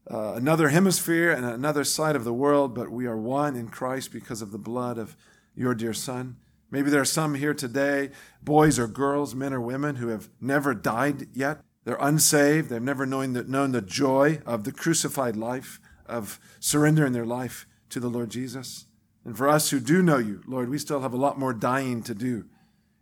uh, 0.09 0.33
another 0.33 0.69
hemisphere 0.69 1.31
and 1.31 1.45
another 1.45 1.83
side 1.83 2.15
of 2.15 2.23
the 2.23 2.33
world, 2.33 2.73
but 2.73 2.89
we 2.89 3.05
are 3.05 3.17
one 3.17 3.55
in 3.55 3.69
Christ 3.69 4.11
because 4.11 4.41
of 4.41 4.51
the 4.51 4.57
blood 4.57 4.97
of 4.97 5.15
your 5.55 5.75
dear 5.75 5.93
Son. 5.93 6.37
Maybe 6.71 6.89
there 6.89 7.01
are 7.01 7.05
some 7.05 7.35
here 7.35 7.53
today, 7.53 8.11
boys 8.41 8.77
or 8.77 8.87
girls, 8.87 9.33
men 9.33 9.53
or 9.53 9.61
women, 9.61 9.95
who 9.95 10.09
have 10.09 10.29
never 10.39 10.73
died 10.73 11.27
yet. 11.33 11.61
They're 11.83 11.97
unsaved. 11.99 12.69
They've 12.69 12.81
never 12.81 13.05
known 13.05 13.33
the, 13.33 13.43
known 13.43 13.71
the 13.71 13.81
joy 13.81 14.39
of 14.45 14.63
the 14.63 14.71
crucified 14.71 15.35
life, 15.35 15.79
of 16.05 16.39
surrendering 16.59 17.13
their 17.13 17.25
life 17.25 17.65
to 17.89 17.99
the 17.99 18.09
Lord 18.09 18.29
Jesus. 18.29 18.85
And 19.25 19.37
for 19.37 19.47
us 19.47 19.69
who 19.69 19.79
do 19.79 20.01
know 20.01 20.17
you, 20.17 20.41
Lord, 20.47 20.69
we 20.69 20.77
still 20.77 21.01
have 21.01 21.13
a 21.13 21.17
lot 21.17 21.39
more 21.39 21.53
dying 21.53 22.03
to 22.03 22.13
do. 22.13 22.45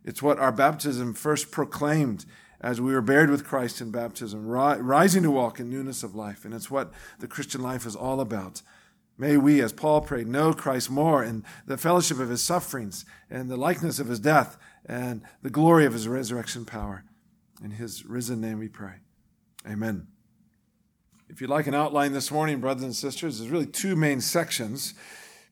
It's 0.04 0.22
what 0.22 0.38
our 0.38 0.52
baptism 0.52 1.14
first 1.14 1.50
proclaimed 1.50 2.24
as 2.60 2.80
we 2.80 2.92
were 2.92 3.02
buried 3.02 3.30
with 3.30 3.46
Christ 3.46 3.80
in 3.80 3.90
baptism, 3.90 4.46
rising 4.46 5.22
to 5.22 5.30
walk 5.30 5.60
in 5.60 5.70
newness 5.70 6.02
of 6.02 6.14
life. 6.14 6.44
And 6.44 6.52
it's 6.52 6.70
what 6.70 6.92
the 7.18 7.28
Christian 7.28 7.62
life 7.62 7.86
is 7.86 7.94
all 7.94 8.20
about. 8.20 8.62
May 9.18 9.36
we, 9.36 9.60
as 9.60 9.72
Paul 9.72 10.00
prayed, 10.02 10.28
know 10.28 10.52
Christ 10.52 10.90
more 10.90 11.24
in 11.24 11.44
the 11.66 11.76
fellowship 11.76 12.20
of 12.20 12.30
his 12.30 12.42
sufferings 12.42 13.04
and 13.28 13.50
the 13.50 13.56
likeness 13.56 13.98
of 13.98 14.06
his 14.06 14.20
death 14.20 14.56
and 14.86 15.22
the 15.42 15.50
glory 15.50 15.84
of 15.84 15.92
his 15.92 16.06
resurrection 16.06 16.64
power. 16.64 17.04
In 17.62 17.72
his 17.72 18.06
risen 18.06 18.40
name 18.40 18.60
we 18.60 18.68
pray. 18.68 19.00
Amen. 19.68 20.06
If 21.28 21.40
you'd 21.40 21.50
like 21.50 21.66
an 21.66 21.74
outline 21.74 22.12
this 22.12 22.30
morning, 22.30 22.60
brothers 22.60 22.84
and 22.84 22.94
sisters, 22.94 23.38
there's 23.38 23.50
really 23.50 23.66
two 23.66 23.96
main 23.96 24.20
sections 24.20 24.94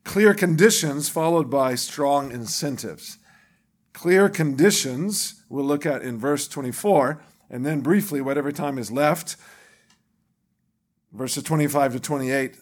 clear 0.05 0.33
conditions 0.33 1.09
followed 1.09 1.51
by 1.51 1.75
strong 1.75 2.31
incentives. 2.31 3.19
Clear 3.93 4.29
conditions 4.29 5.43
we'll 5.49 5.65
look 5.65 5.85
at 5.85 6.03
in 6.03 6.17
verse 6.17 6.47
24, 6.47 7.21
and 7.51 7.67
then 7.67 7.81
briefly, 7.81 8.21
whatever 8.21 8.53
time 8.53 8.79
is 8.79 8.93
left, 8.93 9.37
verses 11.13 11.43
25 11.43 11.95
to 11.95 12.01
28, 12.01 12.57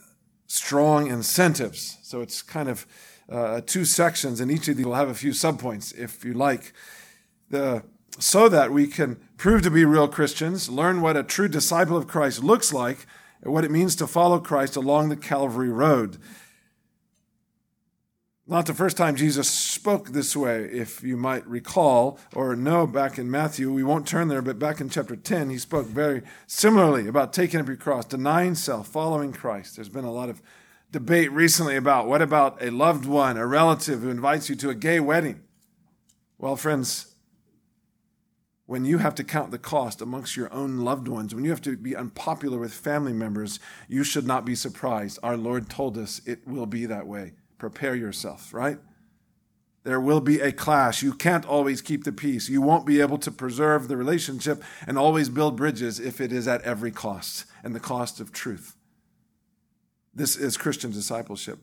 strong 0.54 1.08
incentives. 1.08 1.98
So 2.02 2.20
it's 2.20 2.40
kind 2.40 2.68
of 2.68 2.86
uh, 3.28 3.60
two 3.66 3.84
sections, 3.84 4.40
and 4.40 4.50
each 4.50 4.68
of 4.68 4.76
these 4.76 4.86
will 4.86 4.94
have 4.94 5.08
a 5.08 5.14
few 5.14 5.32
subpoints, 5.32 5.96
if 5.98 6.24
you 6.24 6.32
like. 6.32 6.72
The, 7.50 7.82
so 8.20 8.48
that 8.48 8.70
we 8.70 8.86
can 8.86 9.16
prove 9.36 9.62
to 9.62 9.70
be 9.70 9.84
real 9.84 10.06
Christians, 10.06 10.68
learn 10.68 11.00
what 11.00 11.16
a 11.16 11.24
true 11.24 11.48
disciple 11.48 11.96
of 11.96 12.06
Christ 12.06 12.44
looks 12.44 12.72
like, 12.72 13.06
and 13.42 13.52
what 13.52 13.64
it 13.64 13.70
means 13.72 13.96
to 13.96 14.06
follow 14.06 14.38
Christ 14.38 14.76
along 14.76 15.08
the 15.08 15.16
Calvary 15.16 15.70
Road. 15.70 16.18
Not 18.46 18.66
the 18.66 18.74
first 18.74 18.98
time 18.98 19.16
Jesus 19.16 19.48
spoke 19.48 20.08
this 20.08 20.36
way, 20.36 20.64
if 20.64 21.02
you 21.02 21.16
might 21.16 21.46
recall 21.46 22.18
or 22.34 22.54
know 22.54 22.86
back 22.86 23.18
in 23.18 23.30
Matthew. 23.30 23.72
We 23.72 23.82
won't 23.82 24.06
turn 24.06 24.28
there, 24.28 24.42
but 24.42 24.58
back 24.58 24.82
in 24.82 24.90
chapter 24.90 25.16
10, 25.16 25.48
he 25.48 25.56
spoke 25.56 25.86
very 25.86 26.22
similarly 26.46 27.08
about 27.08 27.32
taking 27.32 27.58
up 27.58 27.68
your 27.68 27.76
cross, 27.76 28.04
denying 28.04 28.54
self, 28.54 28.88
following 28.88 29.32
Christ. 29.32 29.76
There's 29.76 29.88
been 29.88 30.04
a 30.04 30.12
lot 30.12 30.28
of 30.28 30.42
debate 30.94 31.32
recently 31.32 31.74
about 31.74 32.06
what 32.06 32.22
about 32.22 32.62
a 32.62 32.70
loved 32.70 33.06
one, 33.06 33.36
a 33.36 33.46
relative 33.46 34.02
who 34.02 34.10
invites 34.10 34.48
you 34.48 34.54
to 34.54 34.70
a 34.70 34.74
gay 34.76 35.00
wedding? 35.00 35.42
Well, 36.38 36.54
friends, 36.54 37.16
when 38.66 38.84
you 38.84 38.98
have 38.98 39.14
to 39.16 39.24
count 39.24 39.50
the 39.50 39.58
cost 39.58 40.00
amongst 40.00 40.36
your 40.36 40.52
own 40.52 40.78
loved 40.78 41.08
ones, 41.08 41.34
when 41.34 41.44
you 41.44 41.50
have 41.50 41.62
to 41.62 41.76
be 41.76 41.96
unpopular 41.96 42.58
with 42.58 42.72
family 42.72 43.12
members, 43.12 43.58
you 43.88 44.04
should 44.04 44.26
not 44.26 44.44
be 44.44 44.54
surprised. 44.54 45.18
Our 45.22 45.36
Lord 45.36 45.68
told 45.68 45.98
us 45.98 46.20
it 46.26 46.46
will 46.46 46.66
be 46.66 46.86
that 46.86 47.06
way. 47.06 47.32
Prepare 47.64 47.94
yourself, 47.94 48.52
right? 48.52 48.76
There 49.84 49.98
will 49.98 50.20
be 50.20 50.38
a 50.38 50.52
clash. 50.52 51.02
You 51.02 51.14
can't 51.14 51.46
always 51.46 51.80
keep 51.80 52.04
the 52.04 52.12
peace. 52.12 52.50
You 52.50 52.60
won't 52.60 52.84
be 52.84 53.00
able 53.00 53.16
to 53.16 53.30
preserve 53.30 53.88
the 53.88 53.96
relationship 53.96 54.62
and 54.86 54.98
always 54.98 55.30
build 55.30 55.56
bridges 55.56 55.98
if 55.98 56.20
it 56.20 56.30
is 56.30 56.46
at 56.46 56.60
every 56.60 56.90
cost 56.90 57.46
and 57.62 57.74
the 57.74 57.80
cost 57.80 58.20
of 58.20 58.32
truth. 58.32 58.76
This 60.14 60.36
is 60.36 60.58
Christian 60.58 60.90
discipleship. 60.90 61.60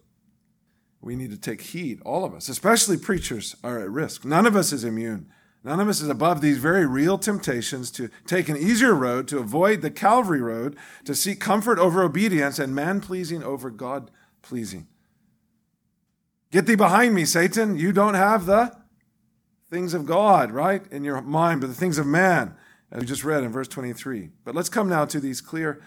We 1.02 1.16
need 1.16 1.30
to 1.30 1.38
take 1.38 1.62
heed, 1.62 2.02
all 2.04 2.26
of 2.26 2.34
us, 2.34 2.50
especially 2.50 2.98
preachers, 2.98 3.56
are 3.64 3.80
at 3.80 3.92
risk. 3.92 4.26
None 4.26 4.48
of 4.48 4.56
us 4.56 4.74
is 4.74 4.84
immune. 4.84 5.28
None 5.64 5.80
of 5.80 5.88
us 5.88 6.02
is 6.02 6.10
above 6.10 6.42
these 6.42 6.58
very 6.58 6.88
real 6.88 7.20
temptations 7.20 7.92
to 7.92 8.10
take 8.26 8.50
an 8.50 8.58
easier 8.58 8.96
road, 8.96 9.28
to 9.28 9.38
avoid 9.38 9.82
the 9.82 9.92
Calvary 9.92 10.42
road, 10.42 10.76
to 11.06 11.14
seek 11.14 11.40
comfort 11.40 11.78
over 11.78 12.02
obedience 12.02 12.58
and 12.58 12.74
man 12.74 13.02
pleasing 13.02 13.44
over 13.44 13.70
God 13.70 14.10
pleasing. 14.42 14.88
Get 16.52 16.66
thee 16.66 16.76
behind 16.76 17.16
me, 17.16 17.24
Satan. 17.24 17.78
You 17.78 17.94
don't 17.94 18.14
have 18.14 18.46
the 18.46 18.76
things 19.70 19.94
of 19.94 20.06
God, 20.06 20.52
right, 20.52 20.84
in 20.92 21.06
your 21.06 21.22
mind, 21.22 21.62
but 21.62 21.68
the 21.68 21.74
things 21.74 21.98
of 21.98 22.06
man, 22.06 22.56
as 22.92 23.00
we 23.00 23.08
just 23.08 23.24
read 23.24 23.44
in 23.44 23.54
verse 23.54 23.70
23. 23.70 24.30
But 24.44 24.54
let's 24.54 24.68
come 24.68 24.90
now 24.90 25.06
to 25.06 25.22
these 25.22 25.40
clear 25.40 25.82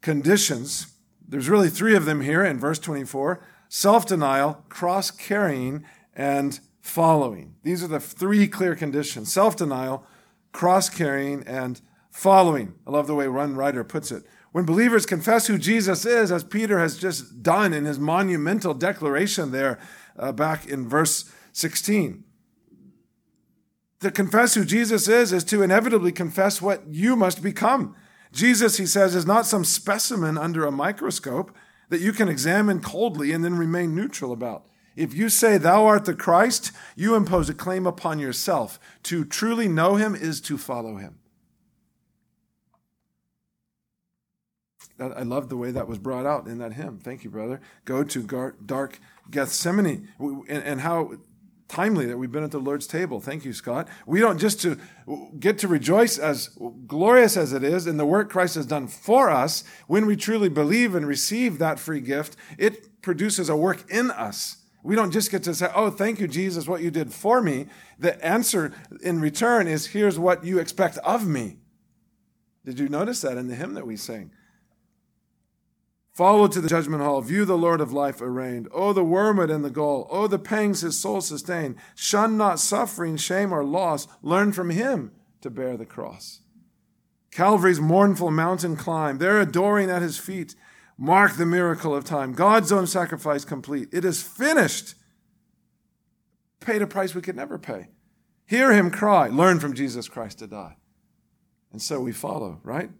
conditions. 0.00 0.94
There's 1.28 1.50
really 1.50 1.68
three 1.68 1.94
of 1.94 2.06
them 2.06 2.22
here 2.22 2.42
in 2.42 2.58
verse 2.58 2.78
24 2.78 3.44
self 3.68 4.06
denial, 4.06 4.64
cross 4.70 5.10
carrying, 5.10 5.84
and 6.14 6.58
following. 6.80 7.56
These 7.62 7.84
are 7.84 7.88
the 7.88 8.00
three 8.00 8.48
clear 8.48 8.74
conditions 8.74 9.30
self 9.30 9.56
denial, 9.56 10.06
cross 10.52 10.88
carrying, 10.88 11.42
and 11.46 11.82
following. 12.10 12.74
I 12.86 12.92
love 12.92 13.06
the 13.06 13.14
way 13.14 13.28
one 13.28 13.56
writer 13.56 13.84
puts 13.84 14.10
it. 14.10 14.24
When 14.52 14.64
believers 14.64 15.04
confess 15.04 15.46
who 15.46 15.58
Jesus 15.58 16.06
is, 16.06 16.32
as 16.32 16.42
Peter 16.42 16.78
has 16.78 16.96
just 16.96 17.42
done 17.42 17.74
in 17.74 17.84
his 17.84 17.98
monumental 17.98 18.72
declaration 18.72 19.52
there 19.52 19.78
uh, 20.18 20.32
back 20.32 20.66
in 20.66 20.88
verse 20.88 21.30
16, 21.52 22.24
to 24.00 24.10
confess 24.10 24.54
who 24.54 24.64
Jesus 24.64 25.08
is 25.08 25.32
is 25.32 25.44
to 25.44 25.62
inevitably 25.62 26.12
confess 26.12 26.62
what 26.62 26.86
you 26.88 27.16
must 27.16 27.42
become. 27.42 27.96
Jesus, 28.32 28.76
he 28.76 28.86
says, 28.86 29.14
is 29.14 29.26
not 29.26 29.46
some 29.46 29.64
specimen 29.64 30.38
under 30.38 30.64
a 30.64 30.70
microscope 30.70 31.54
that 31.88 32.00
you 32.00 32.12
can 32.12 32.28
examine 32.28 32.80
coldly 32.80 33.32
and 33.32 33.44
then 33.44 33.56
remain 33.56 33.94
neutral 33.94 34.32
about. 34.32 34.64
If 34.94 35.14
you 35.14 35.28
say 35.28 35.58
thou 35.58 35.86
art 35.86 36.04
the 36.04 36.14
Christ, 36.14 36.72
you 36.96 37.14
impose 37.14 37.48
a 37.48 37.54
claim 37.54 37.86
upon 37.86 38.18
yourself. 38.18 38.78
To 39.04 39.24
truly 39.24 39.68
know 39.68 39.96
him 39.96 40.14
is 40.14 40.40
to 40.42 40.58
follow 40.58 40.96
him. 40.96 41.18
I 45.00 45.22
love 45.22 45.48
the 45.48 45.56
way 45.56 45.70
that 45.70 45.86
was 45.86 45.98
brought 45.98 46.26
out 46.26 46.48
in 46.48 46.58
that 46.58 46.72
hymn. 46.72 46.98
Thank 46.98 47.22
you, 47.22 47.30
brother. 47.30 47.60
Go 47.84 48.02
to 48.02 48.52
dark 48.66 48.98
Gethsemane. 49.30 50.08
And 50.48 50.80
how 50.80 51.12
timely 51.68 52.06
that 52.06 52.16
we've 52.16 52.32
been 52.32 52.44
at 52.44 52.50
the 52.50 52.58
Lord's 52.58 52.86
table. 52.86 53.20
Thank 53.20 53.44
you, 53.44 53.52
Scott. 53.52 53.88
We 54.06 54.20
don't 54.20 54.38
just 54.38 54.62
to 54.62 54.78
get 55.38 55.58
to 55.58 55.68
rejoice 55.68 56.16
as 56.16 56.48
glorious 56.86 57.36
as 57.36 57.52
it 57.52 57.62
is 57.62 57.86
in 57.86 57.98
the 57.98 58.06
work 58.06 58.30
Christ 58.30 58.54
has 58.54 58.64
done 58.64 58.88
for 58.88 59.28
us. 59.28 59.64
When 59.86 60.06
we 60.06 60.16
truly 60.16 60.48
believe 60.48 60.94
and 60.94 61.06
receive 61.06 61.58
that 61.58 61.78
free 61.78 62.00
gift, 62.00 62.36
it 62.56 63.02
produces 63.02 63.50
a 63.50 63.56
work 63.56 63.84
in 63.90 64.10
us 64.10 64.58
we 64.82 64.94
don't 64.94 65.10
just 65.10 65.30
get 65.30 65.42
to 65.44 65.54
say, 65.54 65.70
Oh, 65.74 65.90
thank 65.90 66.20
you, 66.20 66.28
Jesus, 66.28 66.66
what 66.66 66.82
you 66.82 66.90
did 66.90 67.12
for 67.12 67.42
me. 67.42 67.66
The 67.98 68.24
answer 68.24 68.72
in 69.02 69.20
return 69.20 69.66
is, 69.66 69.86
Here's 69.86 70.18
what 70.18 70.44
you 70.44 70.58
expect 70.58 70.98
of 70.98 71.26
me. 71.26 71.58
Did 72.64 72.78
you 72.78 72.88
notice 72.88 73.20
that 73.22 73.36
in 73.36 73.48
the 73.48 73.54
hymn 73.54 73.74
that 73.74 73.86
we 73.86 73.96
sang? 73.96 74.30
Follow 76.18 76.48
to 76.48 76.60
the 76.60 76.68
judgment 76.68 77.00
hall, 77.00 77.20
view 77.20 77.44
the 77.44 77.56
Lord 77.56 77.80
of 77.80 77.92
life 77.92 78.20
arraigned. 78.20 78.66
Oh, 78.72 78.92
the 78.92 79.04
wormwood 79.04 79.50
and 79.50 79.64
the 79.64 79.70
gall. 79.70 80.08
Oh, 80.10 80.26
the 80.26 80.36
pangs 80.36 80.80
his 80.80 80.98
soul 80.98 81.20
sustained. 81.20 81.76
Shun 81.94 82.36
not 82.36 82.58
suffering, 82.58 83.16
shame, 83.16 83.52
or 83.52 83.62
loss. 83.62 84.08
Learn 84.20 84.50
from 84.50 84.70
him 84.70 85.12
to 85.42 85.48
bear 85.48 85.76
the 85.76 85.86
cross. 85.86 86.40
Calvary's 87.30 87.80
mournful 87.80 88.32
mountain 88.32 88.74
climb, 88.74 89.18
there 89.18 89.40
adoring 89.40 89.90
at 89.90 90.02
his 90.02 90.18
feet 90.18 90.56
Mark 90.96 91.36
the 91.36 91.46
miracle 91.46 91.94
of 91.94 92.04
time. 92.04 92.32
God's 92.32 92.72
own 92.72 92.88
sacrifice 92.88 93.44
complete. 93.44 93.88
It 93.92 94.04
is 94.04 94.20
finished. 94.20 94.96
Paid 96.58 96.82
a 96.82 96.88
price 96.88 97.14
we 97.14 97.22
could 97.22 97.36
never 97.36 97.60
pay. 97.60 97.90
Hear 98.44 98.72
him 98.72 98.90
cry. 98.90 99.28
Learn 99.28 99.60
from 99.60 99.72
Jesus 99.72 100.08
Christ 100.08 100.40
to 100.40 100.48
die. 100.48 100.78
And 101.70 101.80
so 101.80 102.00
we 102.00 102.10
follow, 102.10 102.58
right? 102.64 102.90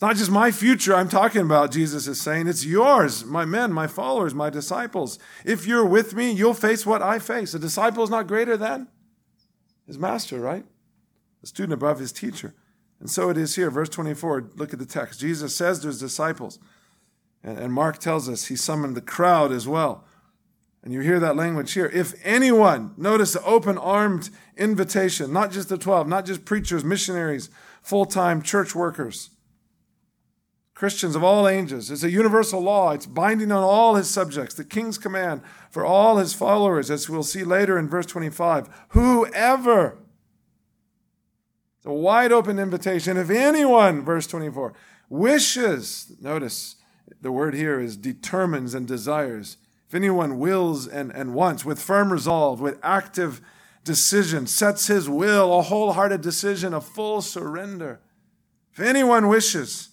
It's 0.00 0.06
not 0.06 0.16
just 0.16 0.30
my 0.30 0.50
future 0.50 0.96
I'm 0.96 1.10
talking 1.10 1.42
about, 1.42 1.72
Jesus 1.72 2.06
is 2.06 2.18
saying. 2.18 2.48
It's 2.48 2.64
yours, 2.64 3.22
my 3.26 3.44
men, 3.44 3.70
my 3.70 3.86
followers, 3.86 4.32
my 4.32 4.48
disciples. 4.48 5.18
If 5.44 5.66
you're 5.66 5.84
with 5.84 6.14
me, 6.14 6.32
you'll 6.32 6.54
face 6.54 6.86
what 6.86 7.02
I 7.02 7.18
face. 7.18 7.52
A 7.52 7.58
disciple 7.58 8.02
is 8.02 8.08
not 8.08 8.26
greater 8.26 8.56
than 8.56 8.88
his 9.86 9.98
master, 9.98 10.40
right? 10.40 10.64
A 11.42 11.46
student 11.46 11.74
above 11.74 11.98
his 11.98 12.12
teacher. 12.12 12.54
And 12.98 13.10
so 13.10 13.28
it 13.28 13.36
is 13.36 13.56
here, 13.56 13.70
verse 13.70 13.90
24. 13.90 14.52
Look 14.56 14.72
at 14.72 14.78
the 14.78 14.86
text. 14.86 15.20
Jesus 15.20 15.54
says 15.54 15.80
to 15.80 15.88
his 15.88 16.00
disciples, 16.00 16.58
and, 17.44 17.70
Mark 17.70 17.98
tells 17.98 18.26
us 18.26 18.46
he 18.46 18.56
summoned 18.56 18.96
the 18.96 19.02
crowd 19.02 19.52
as 19.52 19.68
well. 19.68 20.06
And 20.82 20.94
you 20.94 21.00
hear 21.00 21.20
that 21.20 21.36
language 21.36 21.74
here. 21.74 21.90
If 21.92 22.14
anyone, 22.24 22.94
notice 22.96 23.34
the 23.34 23.44
open 23.44 23.76
armed 23.76 24.30
invitation, 24.56 25.30
not 25.30 25.52
just 25.52 25.68
the 25.68 25.76
12, 25.76 26.08
not 26.08 26.24
just 26.24 26.46
preachers, 26.46 26.84
missionaries, 26.84 27.50
full 27.82 28.06
time 28.06 28.40
church 28.40 28.74
workers, 28.74 29.28
Christians 30.80 31.14
of 31.14 31.22
all 31.22 31.46
ages. 31.46 31.90
It's 31.90 32.04
a 32.04 32.10
universal 32.10 32.58
law. 32.58 32.92
It's 32.92 33.04
binding 33.04 33.52
on 33.52 33.62
all 33.62 33.96
his 33.96 34.08
subjects. 34.08 34.54
The 34.54 34.64
king's 34.64 34.96
command 34.96 35.42
for 35.70 35.84
all 35.84 36.16
his 36.16 36.32
followers, 36.32 36.90
as 36.90 37.06
we'll 37.06 37.22
see 37.22 37.44
later 37.44 37.78
in 37.78 37.86
verse 37.86 38.06
25. 38.06 38.86
Whoever 38.88 39.98
it's 41.76 41.84
a 41.84 41.92
wide 41.92 42.32
open 42.32 42.58
invitation. 42.58 43.18
If 43.18 43.28
anyone, 43.28 44.02
verse 44.02 44.26
24, 44.26 44.72
wishes, 45.10 46.12
notice 46.18 46.76
the 47.20 47.30
word 47.30 47.52
here 47.52 47.78
is 47.78 47.98
determines 47.98 48.72
and 48.72 48.88
desires. 48.88 49.58
If 49.86 49.94
anyone 49.94 50.38
wills 50.38 50.86
and, 50.86 51.12
and 51.14 51.34
wants, 51.34 51.62
with 51.62 51.78
firm 51.78 52.10
resolve, 52.10 52.58
with 52.58 52.80
active 52.82 53.42
decision, 53.84 54.46
sets 54.46 54.86
his 54.86 55.10
will, 55.10 55.58
a 55.58 55.60
wholehearted 55.60 56.22
decision, 56.22 56.72
a 56.72 56.80
full 56.80 57.20
surrender. 57.20 58.00
If 58.72 58.80
anyone 58.80 59.28
wishes 59.28 59.89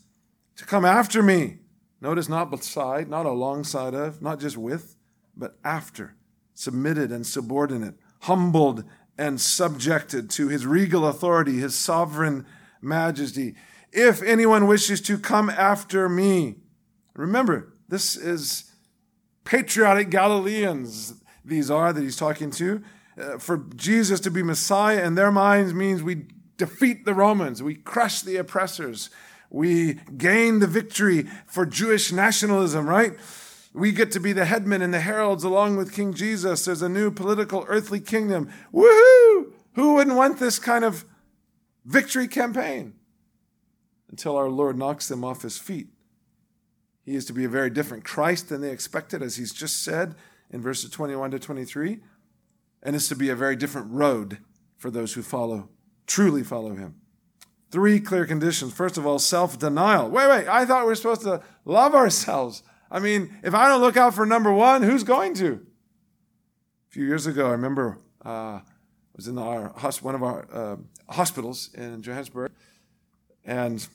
to 0.58 0.66
come 0.66 0.86
after 0.86 1.24
me, 1.24 1.60
notice 2.02 2.28
not 2.28 2.52
beside, 2.52 3.10
not 3.10 3.26
alongside 3.26 3.94
of, 3.94 4.22
not 4.22 4.40
just 4.40 4.58
with, 4.58 4.96
but 5.36 5.58
after, 5.64 6.16
submitted 6.54 7.12
and 7.12 7.26
subordinate, 7.26 7.96
humbled 8.22 8.84
and 9.18 9.40
subjected 9.40 10.30
to 10.32 10.48
his 10.48 10.66
regal 10.66 11.08
authority, 11.08 11.60
his 11.60 11.76
sovereign 11.76 12.46
majesty. 12.82 13.56
If 13.92 14.22
anyone 14.22 14.68
wishes 14.68 15.00
to 15.02 15.18
come 15.18 15.50
after 15.50 16.10
me, 16.10 16.58
remember, 17.16 17.74
this 17.88 18.16
is 18.16 18.72
patriotic 19.44 20.10
Galileans, 20.10 21.14
these 21.46 21.72
are 21.72 21.94
that 21.94 22.02
he's 22.02 22.18
talking 22.18 22.52
to. 22.52 22.84
Uh, 23.20 23.38
for 23.38 23.66
Jesus 23.76 24.20
to 24.20 24.30
be 24.30 24.44
Messiah 24.44 25.04
in 25.04 25.16
their 25.16 25.32
minds 25.32 25.74
means 25.74 26.04
we 26.04 26.26
defeat 26.58 27.06
the 27.06 27.14
Romans, 27.14 27.64
we 27.64 27.76
crush 27.76 28.22
the 28.22 28.38
oppressors, 28.38 29.10
we 29.50 29.96
gain 30.18 30.60
the 30.60 30.68
victory 30.68 31.24
for 31.46 31.66
Jewish 31.66 32.12
nationalism, 32.12 32.88
right? 32.88 33.14
We 33.74 33.92
get 33.92 34.12
to 34.14 34.20
be 34.20 34.34
the 34.34 34.46
headmen 34.46 34.82
and 34.82 34.94
the 34.94 35.00
heralds 35.00 35.44
along 35.44 35.78
with 35.78 35.94
King 35.94 36.14
Jesus. 36.14 36.66
There's 36.66 36.82
a 36.82 36.90
new 36.90 37.12
political 37.12 37.66
earthly 37.68 38.00
kingdom. 38.00 38.50
Woohoo! 38.74 39.54
Who 39.74 39.94
wouldn't 39.94 40.16
want 40.16 40.40
this 40.40 40.58
kind 40.58 40.84
of 40.84 41.06
victory 41.86 42.28
campaign? 42.28 42.96
Until 44.10 44.36
our 44.36 44.50
Lord 44.50 44.78
knocks 44.78 45.08
them 45.08 45.24
off 45.24 45.44
his 45.44 45.58
feet. 45.58 45.90
He 47.06 47.16
is 47.16 47.26
to 47.26 47.34
be 47.34 47.46
a 47.46 47.50
very 47.50 47.70
different 47.70 48.04
Christ 48.04 48.50
than 48.50 48.62
they 48.62 48.72
expected, 48.72 49.22
as 49.22 49.36
he's 49.36 49.54
just 49.54 49.84
said 49.84 50.16
in 50.50 50.62
verses 50.62 50.90
21 50.90 51.32
to 51.32 51.40
23. 51.40 52.00
And 52.84 52.96
is 52.96 53.08
to 53.10 53.16
be 53.16 53.30
a 53.30 53.36
very 53.36 53.56
different 53.56 53.92
road 53.92 54.40
for 54.78 54.90
those 54.92 55.14
who 55.14 55.22
follow, 55.22 55.70
truly 56.06 56.44
follow 56.44 56.76
him. 56.76 56.96
Three 57.70 58.00
clear 58.00 58.26
conditions. 58.26 58.74
First 58.74 58.98
of 58.98 59.06
all, 59.06 59.20
self 59.20 59.60
denial. 59.60 60.10
Wait, 60.10 60.28
wait, 60.30 60.48
I 60.48 60.66
thought 60.66 60.84
we 60.84 60.88
were 60.88 60.96
supposed 60.96 61.24
to 61.24 61.42
love 61.66 61.94
ourselves. 61.94 62.64
I 62.90 63.00
mean, 63.00 63.36
if 63.44 63.54
I 63.54 63.68
don't 63.68 63.82
look 63.82 63.98
out 63.98 64.14
for 64.14 64.26
number 64.26 64.52
one, 64.52 64.84
who's 64.84 65.04
going 65.04 65.34
to? 65.36 65.54
A 65.56 66.90
few 66.90 67.06
years 67.06 67.28
ago, 67.28 67.48
I 67.48 67.52
remember 67.52 68.00
uh, 68.26 68.30
I 68.30 68.62
was 69.16 69.28
in 69.28 69.38
our 69.38 69.70
one 70.02 70.16
of 70.16 70.24
our 70.24 70.48
uh, 70.52 70.78
hospitals 71.10 71.70
in 71.74 72.02
Johannesburg, 72.02 72.52
and 73.44 73.86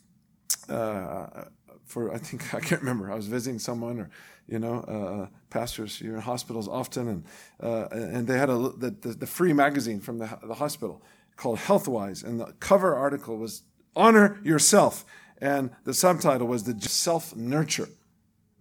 uh, 0.68 1.44
for 1.84 2.12
I 2.12 2.18
think 2.18 2.54
I 2.54 2.60
can't 2.60 2.82
remember. 2.82 3.10
I 3.10 3.14
was 3.14 3.26
visiting 3.26 3.58
someone, 3.58 4.00
or 4.00 4.10
you 4.46 4.58
know, 4.58 4.84
uh, 4.88 5.22
uh, 5.22 5.26
pastors. 5.50 6.00
You're 6.00 6.16
in 6.16 6.20
hospitals 6.20 6.68
often, 6.68 7.08
and 7.08 7.24
uh, 7.62 7.88
and 7.90 8.26
they 8.26 8.38
had 8.38 8.50
a 8.50 8.58
the, 8.58 8.90
the, 9.00 9.08
the 9.14 9.26
free 9.26 9.52
magazine 9.52 10.00
from 10.00 10.18
the, 10.18 10.38
the 10.42 10.54
hospital, 10.54 11.02
called 11.36 11.58
Healthwise, 11.60 12.24
and 12.24 12.40
the 12.40 12.54
cover 12.60 12.94
article 12.94 13.36
was 13.36 13.62
Honor 13.94 14.40
Yourself, 14.42 15.04
and 15.38 15.70
the 15.84 15.94
subtitle 15.94 16.46
was 16.46 16.64
The 16.64 16.80
Self 16.80 17.34
Nurture. 17.34 17.88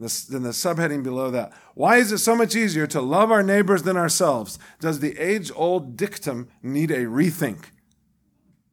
Then 0.02 0.42
the 0.42 0.50
subheading 0.50 1.04
below 1.04 1.30
that. 1.30 1.54
Why 1.76 1.98
is 1.98 2.12
it 2.12 2.18
so 2.18 2.36
much 2.36 2.56
easier 2.56 2.88
to 2.88 3.00
love 3.00 3.30
our 3.30 3.44
neighbors 3.44 3.84
than 3.84 3.98
ourselves? 3.98 4.58
Does 4.80 5.00
the 5.00 5.16
age 5.20 5.52
old 5.56 5.96
dictum 5.96 6.50
need 6.64 6.90
a 6.90 7.06
rethink? 7.06 7.66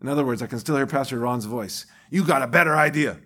In 0.01 0.09
other 0.09 0.25
words, 0.25 0.41
I 0.41 0.47
can 0.47 0.59
still 0.59 0.77
hear 0.77 0.87
Pastor 0.87 1.19
Ron's 1.19 1.45
voice. 1.45 1.85
You 2.11 2.25
got 2.25 2.41
a 2.41 2.47
better 2.47 2.77
idea. 2.77 3.19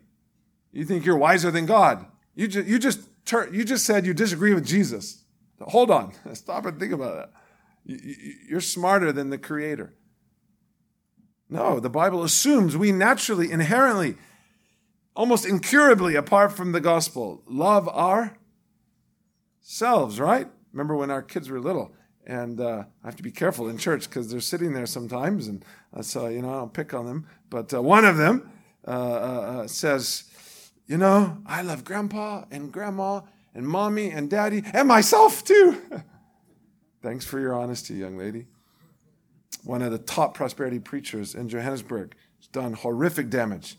You 0.73 0.85
think 0.85 1.05
you're 1.05 1.17
wiser 1.17 1.53
than 1.53 1.65
God. 1.65 2.07
You 2.35 2.49
just, 2.49 2.67
you 2.67 2.79
just, 2.81 3.09
you 3.53 3.65
just 3.65 3.85
said 3.85 4.05
you 4.05 4.15
disagree 4.15 4.55
with 4.55 4.67
Jesus. 4.67 5.23
Hold 5.61 5.93
on. 5.93 6.13
Stop 6.35 6.67
and 6.67 6.81
think 6.81 6.93
about 6.93 7.15
that. 7.15 7.33
You're 7.85 8.61
smarter 8.61 9.13
than 9.13 9.31
the 9.31 9.39
Creator. 9.39 9.95
No, 11.53 11.79
the 11.81 11.91
Bible 11.91 12.23
assumes 12.23 12.79
we 12.79 12.93
naturally, 12.93 13.53
inherently, 13.53 14.17
almost 15.15 15.45
incurably, 15.45 16.15
apart 16.15 16.51
from 16.53 16.73
the 16.73 16.81
gospel, 16.81 17.43
love 17.47 17.87
ourselves, 17.91 18.39
right? 20.19 20.49
Remember 20.73 20.97
when 20.97 21.11
our 21.11 21.21
kids 21.21 21.51
were 21.51 21.61
little? 21.61 21.93
And 22.27 22.59
uh, 22.59 22.85
I 23.05 23.07
have 23.07 23.17
to 23.17 23.23
be 23.23 23.31
careful 23.31 23.69
in 23.69 23.77
church 23.77 24.09
because 24.09 24.31
they're 24.31 24.41
sitting 24.41 24.73
there 24.73 24.87
sometimes, 24.87 25.47
and 25.47 25.63
uh, 25.95 26.01
so 26.01 26.29
you 26.29 26.41
know 26.41 26.49
I 26.49 26.59
don't 26.61 26.73
pick 26.73 26.95
on 26.95 27.05
them. 27.05 27.27
But 27.51 27.75
uh, 27.75 27.83
one 27.83 28.07
of 28.07 28.17
them 28.17 28.51
uh, 28.89 28.91
uh, 28.91 28.95
uh, 28.95 29.67
says, 29.67 30.25
"You 30.87 30.97
know, 30.97 31.37
I 31.45 31.61
love 31.61 31.85
Grandpa 31.85 32.45
and 32.51 32.73
Grandma 32.73 33.21
and 33.55 33.69
Mommy 33.69 34.11
and 34.11 34.31
Daddy 34.31 34.63
and 34.73 34.89
myself 34.89 35.45
too." 35.45 35.83
Thanks 37.03 37.27
for 37.27 37.39
your 37.41 37.53
honesty, 37.55 37.95
young 37.95 38.17
lady. 38.17 38.47
One 39.65 39.83
of 39.83 39.93
the 39.93 39.99
top 39.99 40.35
prosperity 40.35 40.79
preachers 40.79 41.35
in 41.35 41.49
Johannesburg 41.49 42.15
has 42.39 42.49
done 42.49 42.73
horrific 42.73 43.31
damage 43.31 43.77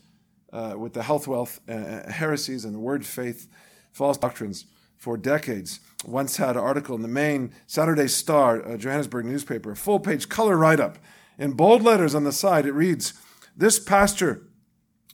uh, 0.53 0.75
with 0.77 0.93
the 0.93 1.03
health 1.03 1.27
wealth 1.27 1.59
uh, 1.67 1.73
uh, 1.73 2.11
heresies 2.11 2.63
and 2.63 2.73
the 2.73 2.79
word 2.79 3.05
faith, 3.05 3.47
false 3.91 4.17
doctrines 4.17 4.65
for 4.95 5.17
decades. 5.17 5.81
Once 6.05 6.37
had 6.37 6.55
an 6.55 6.63
article 6.63 6.95
in 6.95 7.01
the 7.01 7.07
main 7.07 7.51
Saturday 7.67 8.07
Star, 8.07 8.61
a 8.61 8.77
Johannesburg 8.77 9.25
newspaper, 9.25 9.71
a 9.71 9.75
full 9.75 9.99
page 9.99 10.29
color 10.29 10.57
write 10.57 10.79
up. 10.79 10.97
In 11.37 11.53
bold 11.53 11.81
letters 11.81 12.15
on 12.15 12.23
the 12.23 12.31
side, 12.31 12.65
it 12.65 12.73
reads 12.73 13.13
This 13.57 13.79
pastor 13.79 14.43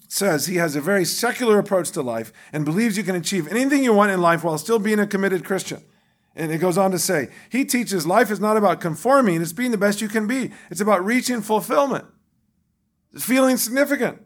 says 0.07 0.47
he 0.47 0.55
has 0.55 0.75
a 0.75 0.81
very 0.81 1.05
secular 1.05 1.57
approach 1.57 1.91
to 1.91 2.01
life 2.01 2.33
and 2.51 2.65
believes 2.65 2.97
you 2.97 3.03
can 3.03 3.15
achieve 3.15 3.47
anything 3.47 3.83
you 3.83 3.93
want 3.93 4.11
in 4.11 4.21
life 4.21 4.43
while 4.43 4.57
still 4.57 4.79
being 4.79 4.99
a 4.99 5.07
committed 5.07 5.45
Christian. 5.45 5.81
And 6.35 6.51
it 6.51 6.59
goes 6.59 6.77
on 6.77 6.91
to 6.91 6.99
say, 6.99 7.29
he 7.49 7.65
teaches 7.65 8.05
life 8.07 8.31
is 8.31 8.39
not 8.39 8.55
about 8.55 8.81
conforming, 8.81 9.41
it's 9.41 9.53
being 9.53 9.71
the 9.71 9.77
best 9.77 10.01
you 10.01 10.07
can 10.07 10.27
be. 10.27 10.51
It's 10.69 10.81
about 10.81 11.03
reaching 11.03 11.41
fulfillment, 11.41 12.05
feeling 13.17 13.57
significant. 13.57 14.21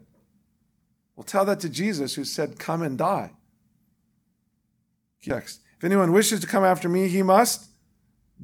Well, 1.16 1.24
tell 1.24 1.44
that 1.44 1.60
to 1.60 1.68
Jesus 1.68 2.14
who 2.14 2.24
said, 2.24 2.58
Come 2.58 2.82
and 2.82 2.98
die. 2.98 3.32
Next. 5.26 5.60
If 5.78 5.84
anyone 5.84 6.12
wishes 6.12 6.40
to 6.40 6.46
come 6.46 6.64
after 6.64 6.88
me, 6.88 7.08
he 7.08 7.22
must 7.22 7.70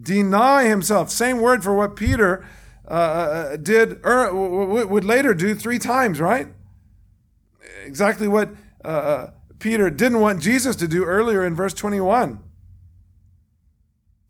deny 0.00 0.64
himself. 0.64 1.10
Same 1.10 1.40
word 1.40 1.62
for 1.62 1.74
what 1.74 1.96
Peter 1.96 2.44
uh, 2.88 2.92
uh 2.92 3.56
did, 3.56 4.00
er, 4.04 4.32
would 4.32 5.04
later 5.04 5.34
do 5.34 5.54
three 5.54 5.78
times, 5.78 6.20
right? 6.20 6.48
Exactly 7.84 8.28
what 8.28 8.50
uh, 8.84 8.88
uh, 8.88 9.30
Peter 9.58 9.90
didn't 9.90 10.20
want 10.20 10.40
Jesus 10.40 10.76
to 10.76 10.88
do 10.88 11.04
earlier 11.04 11.44
in 11.44 11.54
verse 11.54 11.74
21 11.74 12.42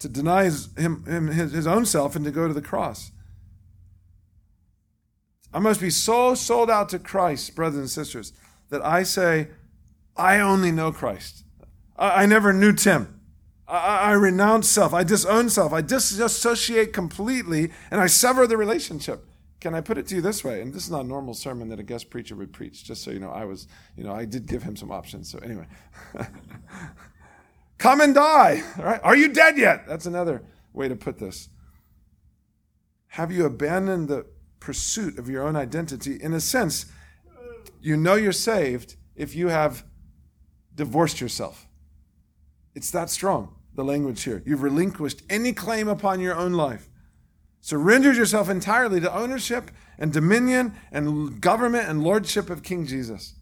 to 0.01 0.09
deny 0.09 0.45
his, 0.45 0.69
him, 0.77 1.05
him 1.05 1.29
his, 1.29 1.53
his 1.53 1.67
own 1.67 1.87
self 1.87 2.17
and 2.17 2.25
to 2.25 2.31
go 2.31 2.49
to 2.49 2.55
the 2.55 2.63
cross. 2.63 3.13
I 5.53 5.59
must 5.59 5.81
be 5.81 5.91
so 5.91 6.35
sold 6.35 6.71
out 6.71 6.89
to 6.91 6.99
Christ, 6.99 7.55
brothers 7.55 7.79
and 7.79 7.91
sisters, 7.91 8.33
that 8.71 8.85
I 8.85 9.03
say, 9.03 9.49
I 10.17 10.39
only 10.41 10.73
know 10.73 10.91
Christ. 10.91 11.45
I, 11.97 12.23
I 12.23 12.27
never 12.27 12.53
knew 12.53 12.73
Tim. 12.73 13.21
I, 13.69 13.99
I, 13.99 14.13
renounce 14.13 14.69
self. 14.69 14.95
I 14.95 15.05
disown 15.05 15.49
self. 15.51 15.73
I 15.73 15.81
disassociate 15.81 16.93
completely 16.93 17.71
and 17.91 18.01
I 18.01 18.07
sever 18.07 18.47
the 18.47 18.57
relationship. 18.57 19.27
Can 19.61 19.75
I 19.75 19.81
put 19.81 19.99
it 19.99 20.07
to 20.09 20.15
you 20.15 20.23
this 20.23 20.43
way? 20.43 20.63
And 20.63 20.73
this 20.73 20.85
is 20.85 20.91
not 20.91 21.05
a 21.05 21.09
normal 21.09 21.35
sermon 21.35 21.69
that 21.69 21.79
a 21.79 21.83
guest 21.83 22.09
preacher 22.09 22.35
would 22.35 22.53
preach, 22.53 22.85
just 22.85 23.03
so 23.05 23.11
you 23.11 23.19
know, 23.19 23.31
I 23.31 23.45
was, 23.45 23.69
you 23.97 24.05
know, 24.05 24.15
I 24.15 24.25
did 24.25 24.47
give 24.47 24.63
him 24.63 24.77
some 24.77 24.91
options. 24.91 25.31
So 25.31 25.39
anyway. 25.41 25.67
Come 27.81 28.03
and 28.03 28.15
die. 28.15 28.63
Right? 28.79 29.01
Are 29.03 29.17
you 29.17 29.33
dead 29.33 29.57
yet? 29.57 29.87
That's 29.89 30.05
another 30.05 30.43
way 30.75 30.87
to 30.87 30.95
put 30.95 31.19
this. 31.19 31.49
Have 33.09 33.33
you 33.33 33.47
abandoned 33.47 34.09
the 34.09 34.27
pursuit 34.61 35.19
of 35.19 35.31
your 35.31 35.43
own 35.43 35.57
identity? 35.57 36.19
In 36.23 36.35
a 36.35 36.41
sense, 36.41 36.85
you 37.81 37.97
know 37.97 38.17
you're 38.17 38.33
saved 38.33 38.97
if 39.17 39.35
you 39.35 39.49
have 39.49 39.85
divorced 40.75 41.23
yourself. 41.23 41.67
It's 42.75 42.91
that 42.91 43.09
strong, 43.09 43.57
the 43.75 43.83
language 43.83 44.25
here. 44.25 44.43
You've 44.45 44.63
relinquished 44.63 45.23
any 45.31 45.55
claim 45.55 45.89
upon 45.89 46.21
your 46.21 46.37
own 46.37 46.53
life. 46.53 46.91
Surrendered 47.63 48.17
yourself 48.17 48.51
entirely 48.51 49.01
to 49.01 49.13
ownership 49.13 49.71
and 49.99 50.13
dominion 50.13 50.75
and 50.93 51.41
government 51.41 51.89
and 51.89 52.05
lordship 52.05 52.51
of 52.51 52.63
King 52.63 52.85
Jesus. 52.85 53.37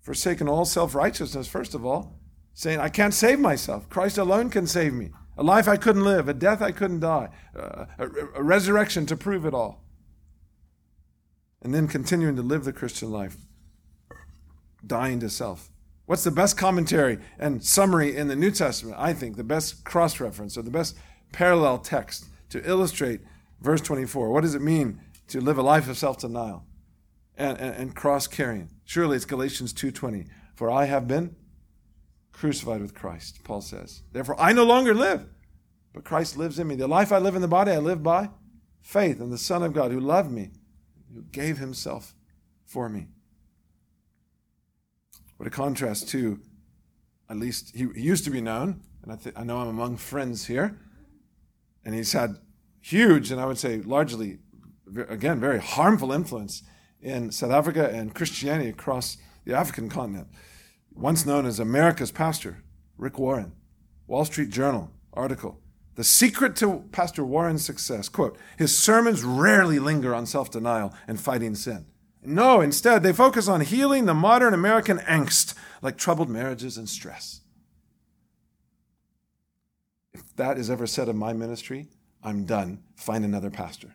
Forsaken 0.00 0.48
all 0.48 0.64
self 0.64 0.94
righteousness, 0.94 1.46
first 1.46 1.74
of 1.74 1.84
all, 1.84 2.19
saying, 2.54 2.80
I 2.80 2.88
can't 2.88 3.14
save 3.14 3.38
myself. 3.38 3.88
Christ 3.88 4.18
alone 4.18 4.50
can 4.50 4.66
save 4.66 4.92
me. 4.92 5.10
A 5.36 5.42
life 5.42 5.68
I 5.68 5.76
couldn't 5.76 6.04
live, 6.04 6.28
a 6.28 6.34
death 6.34 6.60
I 6.60 6.70
couldn't 6.72 7.00
die, 7.00 7.30
uh, 7.56 7.86
a, 7.98 8.08
a 8.36 8.42
resurrection 8.42 9.06
to 9.06 9.16
prove 9.16 9.46
it 9.46 9.54
all. 9.54 9.82
And 11.62 11.74
then 11.74 11.88
continuing 11.88 12.36
to 12.36 12.42
live 12.42 12.64
the 12.64 12.72
Christian 12.72 13.10
life, 13.10 13.36
dying 14.86 15.20
to 15.20 15.30
self. 15.30 15.70
What's 16.06 16.24
the 16.24 16.30
best 16.30 16.58
commentary 16.58 17.18
and 17.38 17.64
summary 17.64 18.16
in 18.16 18.28
the 18.28 18.36
New 18.36 18.50
Testament? 18.50 18.96
I 18.98 19.12
think 19.12 19.36
the 19.36 19.44
best 19.44 19.84
cross 19.84 20.18
reference 20.18 20.58
or 20.58 20.62
the 20.62 20.70
best 20.70 20.96
parallel 21.32 21.78
text 21.78 22.26
to 22.48 22.68
illustrate 22.68 23.20
verse 23.60 23.80
24. 23.80 24.30
What 24.30 24.40
does 24.40 24.54
it 24.54 24.62
mean 24.62 25.00
to 25.28 25.40
live 25.40 25.56
a 25.56 25.62
life 25.62 25.88
of 25.88 25.96
self 25.96 26.18
denial 26.18 26.64
and, 27.36 27.56
and, 27.58 27.76
and 27.76 27.94
cross 27.94 28.26
carrying? 28.26 28.70
Surely 28.84 29.16
it's 29.16 29.24
Galatians 29.24 29.72
2.20. 29.72 30.26
For 30.54 30.70
I 30.70 30.86
have 30.86 31.06
been 31.06 31.36
crucified 32.40 32.80
with 32.80 32.94
Christ, 32.94 33.44
Paul 33.44 33.60
says. 33.60 34.00
Therefore, 34.12 34.40
I 34.40 34.54
no 34.54 34.64
longer 34.64 34.94
live, 34.94 35.26
but 35.92 36.04
Christ 36.04 36.38
lives 36.38 36.58
in 36.58 36.68
me. 36.68 36.74
The 36.74 36.88
life 36.88 37.12
I 37.12 37.18
live 37.18 37.34
in 37.34 37.42
the 37.42 37.48
body, 37.48 37.70
I 37.70 37.76
live 37.76 38.02
by 38.02 38.30
faith 38.80 39.20
in 39.20 39.28
the 39.28 39.36
Son 39.36 39.62
of 39.62 39.74
God 39.74 39.92
who 39.92 40.00
loved 40.00 40.30
me, 40.30 40.50
who 41.14 41.20
gave 41.20 41.58
himself 41.58 42.14
for 42.64 42.88
me. 42.88 43.08
What 45.36 45.46
a 45.46 45.50
contrast 45.50 46.08
to, 46.10 46.40
at 47.28 47.36
least 47.36 47.76
he, 47.76 47.88
he 47.94 48.00
used 48.00 48.24
to 48.24 48.30
be 48.30 48.40
known, 48.40 48.80
and 49.02 49.12
I, 49.12 49.16
th- 49.16 49.34
I 49.36 49.44
know 49.44 49.58
I'm 49.58 49.68
among 49.68 49.98
friends 49.98 50.46
here, 50.46 50.80
and 51.84 51.94
he's 51.94 52.14
had 52.14 52.36
huge, 52.80 53.30
and 53.30 53.38
I 53.38 53.44
would 53.44 53.58
say 53.58 53.82
largely, 53.82 54.38
again, 55.08 55.40
very 55.40 55.60
harmful 55.60 56.10
influence 56.10 56.62
in 57.02 57.32
South 57.32 57.50
Africa 57.50 57.90
and 57.92 58.14
Christianity 58.14 58.70
across 58.70 59.18
the 59.44 59.54
African 59.54 59.90
continent 59.90 60.28
once 60.94 61.24
known 61.24 61.46
as 61.46 61.58
America's 61.58 62.12
pastor, 62.12 62.62
Rick 62.96 63.18
Warren, 63.18 63.52
Wall 64.06 64.24
Street 64.24 64.50
Journal 64.50 64.90
article. 65.12 65.60
The 65.96 66.04
secret 66.04 66.56
to 66.56 66.84
Pastor 66.92 67.24
Warren's 67.24 67.64
success, 67.64 68.08
quote, 68.08 68.38
his 68.56 68.76
sermons 68.76 69.22
rarely 69.22 69.78
linger 69.78 70.14
on 70.14 70.26
self 70.26 70.50
denial 70.50 70.94
and 71.06 71.20
fighting 71.20 71.54
sin. 71.54 71.86
No, 72.22 72.60
instead, 72.60 73.02
they 73.02 73.12
focus 73.12 73.48
on 73.48 73.62
healing 73.62 74.04
the 74.04 74.14
modern 74.14 74.52
American 74.52 74.98
angst, 75.00 75.54
like 75.82 75.96
troubled 75.96 76.28
marriages 76.28 76.76
and 76.76 76.88
stress. 76.88 77.40
If 80.12 80.34
that 80.36 80.58
is 80.58 80.70
ever 80.70 80.86
said 80.86 81.08
of 81.08 81.16
my 81.16 81.32
ministry, 81.32 81.88
I'm 82.22 82.44
done. 82.44 82.82
Find 82.96 83.24
another 83.24 83.50
pastor. 83.50 83.94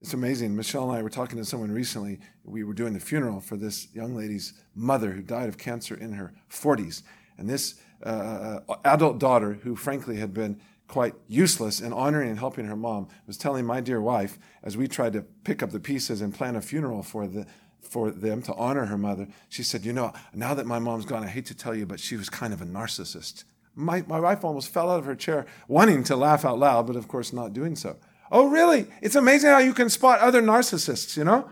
It's 0.00 0.14
amazing. 0.14 0.54
Michelle 0.54 0.88
and 0.90 0.98
I 0.98 1.02
were 1.02 1.10
talking 1.10 1.38
to 1.38 1.44
someone 1.44 1.72
recently. 1.72 2.20
We 2.44 2.62
were 2.62 2.72
doing 2.72 2.92
the 2.92 3.00
funeral 3.00 3.40
for 3.40 3.56
this 3.56 3.88
young 3.92 4.14
lady's 4.14 4.52
mother 4.76 5.10
who 5.10 5.22
died 5.22 5.48
of 5.48 5.58
cancer 5.58 5.96
in 5.96 6.12
her 6.12 6.32
40s. 6.50 7.02
And 7.36 7.50
this 7.50 7.80
uh, 8.06 8.60
uh, 8.68 8.76
adult 8.84 9.18
daughter, 9.18 9.54
who 9.54 9.74
frankly 9.74 10.18
had 10.18 10.32
been 10.32 10.60
quite 10.86 11.14
useless 11.26 11.80
in 11.80 11.92
honoring 11.92 12.30
and 12.30 12.38
helping 12.38 12.66
her 12.66 12.76
mom, 12.76 13.08
was 13.26 13.36
telling 13.36 13.66
my 13.66 13.80
dear 13.80 14.00
wife, 14.00 14.38
as 14.62 14.76
we 14.76 14.86
tried 14.86 15.14
to 15.14 15.22
pick 15.22 15.64
up 15.64 15.70
the 15.70 15.80
pieces 15.80 16.20
and 16.20 16.32
plan 16.32 16.54
a 16.54 16.62
funeral 16.62 17.02
for, 17.02 17.26
the, 17.26 17.44
for 17.82 18.12
them 18.12 18.40
to 18.42 18.54
honor 18.54 18.86
her 18.86 18.98
mother, 18.98 19.26
she 19.48 19.64
said, 19.64 19.84
You 19.84 19.92
know, 19.92 20.12
now 20.32 20.54
that 20.54 20.64
my 20.64 20.78
mom's 20.78 21.06
gone, 21.06 21.24
I 21.24 21.28
hate 21.28 21.46
to 21.46 21.56
tell 21.56 21.74
you, 21.74 21.86
but 21.86 21.98
she 21.98 22.16
was 22.16 22.30
kind 22.30 22.52
of 22.52 22.62
a 22.62 22.66
narcissist. 22.66 23.42
My, 23.74 24.04
my 24.06 24.20
wife 24.20 24.44
almost 24.44 24.72
fell 24.72 24.90
out 24.90 25.00
of 25.00 25.06
her 25.06 25.16
chair, 25.16 25.44
wanting 25.66 26.04
to 26.04 26.14
laugh 26.14 26.44
out 26.44 26.60
loud, 26.60 26.86
but 26.86 26.94
of 26.94 27.08
course 27.08 27.32
not 27.32 27.52
doing 27.52 27.74
so. 27.74 27.96
Oh, 28.30 28.48
really? 28.48 28.86
It's 29.00 29.14
amazing 29.14 29.50
how 29.50 29.58
you 29.58 29.72
can 29.72 29.88
spot 29.88 30.20
other 30.20 30.42
narcissists, 30.42 31.16
you 31.16 31.24
know? 31.24 31.50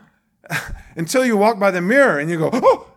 Until 0.97 1.25
you 1.25 1.37
walk 1.37 1.59
by 1.59 1.71
the 1.71 1.81
mirror 1.81 2.19
and 2.19 2.31
you 2.31 2.39
go, 2.39 2.51
oh, 2.53 2.89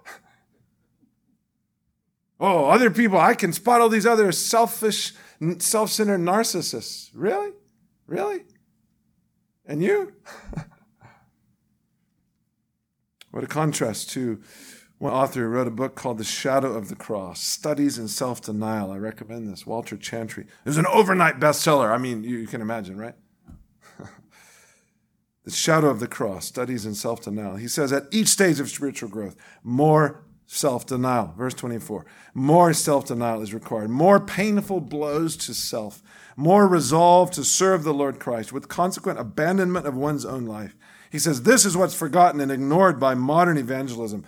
oh, 2.40 2.66
other 2.66 2.90
people, 2.90 3.20
I 3.20 3.34
can 3.34 3.54
spot 3.54 3.82
all 3.82 3.90
these 3.90 4.06
other 4.06 4.32
selfish, 4.32 5.14
self 5.60 5.90
centered 5.90 6.22
narcissists. 6.22 7.10
Really? 7.14 7.52
Really? 8.08 8.46
And 9.66 9.84
you? 9.84 10.14
what 13.32 13.44
a 13.44 13.48
contrast 13.48 14.10
to 14.12 14.42
one 14.98 15.14
author 15.14 15.42
who 15.42 15.48
wrote 15.48 15.68
a 15.68 15.72
book 15.72 15.96
called 15.96 16.18
The 16.18 16.24
Shadow 16.26 16.74
of 16.74 16.90
the 16.90 16.96
Cross 16.96 17.42
Studies 17.42 17.98
in 17.98 18.08
Self 18.10 18.42
Denial. 18.42 18.92
I 18.92 18.98
recommend 18.98 19.48
this. 19.48 19.66
Walter 19.66 19.96
Chantry. 19.96 20.44
It 20.44 20.66
was 20.66 20.78
an 20.78 20.88
overnight 20.88 21.40
bestseller. 21.40 21.92
I 21.92 21.98
mean, 21.98 22.24
you, 22.24 22.38
you 22.38 22.48
can 22.48 22.62
imagine, 22.62 22.98
right? 22.98 23.16
The 25.50 25.56
Shadow 25.56 25.90
of 25.90 26.00
the 26.00 26.08
Cross 26.08 26.46
Studies 26.46 26.86
in 26.86 26.94
Self 26.94 27.22
Denial. 27.22 27.56
He 27.56 27.68
says 27.68 27.92
at 27.92 28.06
each 28.12 28.28
stage 28.28 28.60
of 28.60 28.70
spiritual 28.70 29.10
growth, 29.10 29.36
more 29.64 30.24
self 30.46 30.86
denial. 30.86 31.34
Verse 31.36 31.56
24. 31.56 32.06
More 32.36 32.72
self 32.74 33.08
denial 33.08 33.42
is 33.42 33.52
required, 33.54 33.90
more 33.90 34.20
painful 34.20 34.80
blows 34.80 35.36
to 35.38 35.56
self, 35.56 36.04
more 36.36 36.68
resolve 36.68 37.32
to 37.32 37.44
serve 37.44 37.84
the 37.84 37.94
Lord 37.94 38.20
Christ 38.20 38.54
with 38.54 38.68
consequent 38.68 39.20
abandonment 39.20 39.88
of 39.88 39.96
one's 39.96 40.24
own 40.24 40.46
life. 40.46 40.76
He 41.12 41.18
says 41.18 41.42
this 41.42 41.66
is 41.66 41.76
what's 41.76 41.96
forgotten 41.96 42.40
and 42.42 42.52
ignored 42.52 43.00
by 43.00 43.16
modern 43.16 43.58
evangelism. 43.58 44.26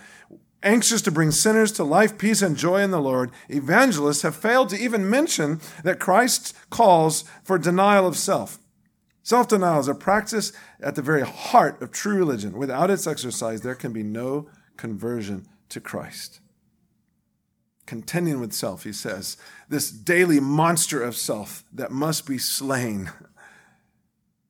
Anxious 0.63 1.03
to 1.03 1.11
bring 1.11 1.29
sinners 1.29 1.71
to 1.73 1.83
life, 1.83 2.17
peace, 2.17 2.41
and 2.41 2.57
joy 2.57 2.81
in 2.81 2.89
the 2.89 3.01
Lord, 3.01 3.31
evangelists 3.47 4.23
have 4.23 4.35
failed 4.35 4.69
to 4.69 4.79
even 4.79 5.07
mention 5.07 5.59
that 5.83 5.99
Christ 5.99 6.55
calls 6.71 7.25
for 7.43 7.59
denial 7.59 8.07
of 8.07 8.17
self. 8.17 8.57
Self 9.31 9.47
denial 9.47 9.79
is 9.79 9.87
a 9.87 9.95
practice 9.95 10.51
at 10.81 10.95
the 10.95 11.01
very 11.01 11.21
heart 11.21 11.81
of 11.81 11.93
true 11.93 12.17
religion. 12.17 12.51
Without 12.57 12.91
its 12.91 13.07
exercise, 13.07 13.61
there 13.61 13.75
can 13.75 13.93
be 13.93 14.03
no 14.03 14.49
conversion 14.75 15.47
to 15.69 15.79
Christ. 15.79 16.41
Contending 17.85 18.41
with 18.41 18.51
self, 18.51 18.83
he 18.83 18.91
says, 18.91 19.37
this 19.69 19.89
daily 19.89 20.41
monster 20.41 21.01
of 21.01 21.15
self 21.15 21.63
that 21.71 21.93
must 21.93 22.27
be 22.27 22.37
slain. 22.37 23.09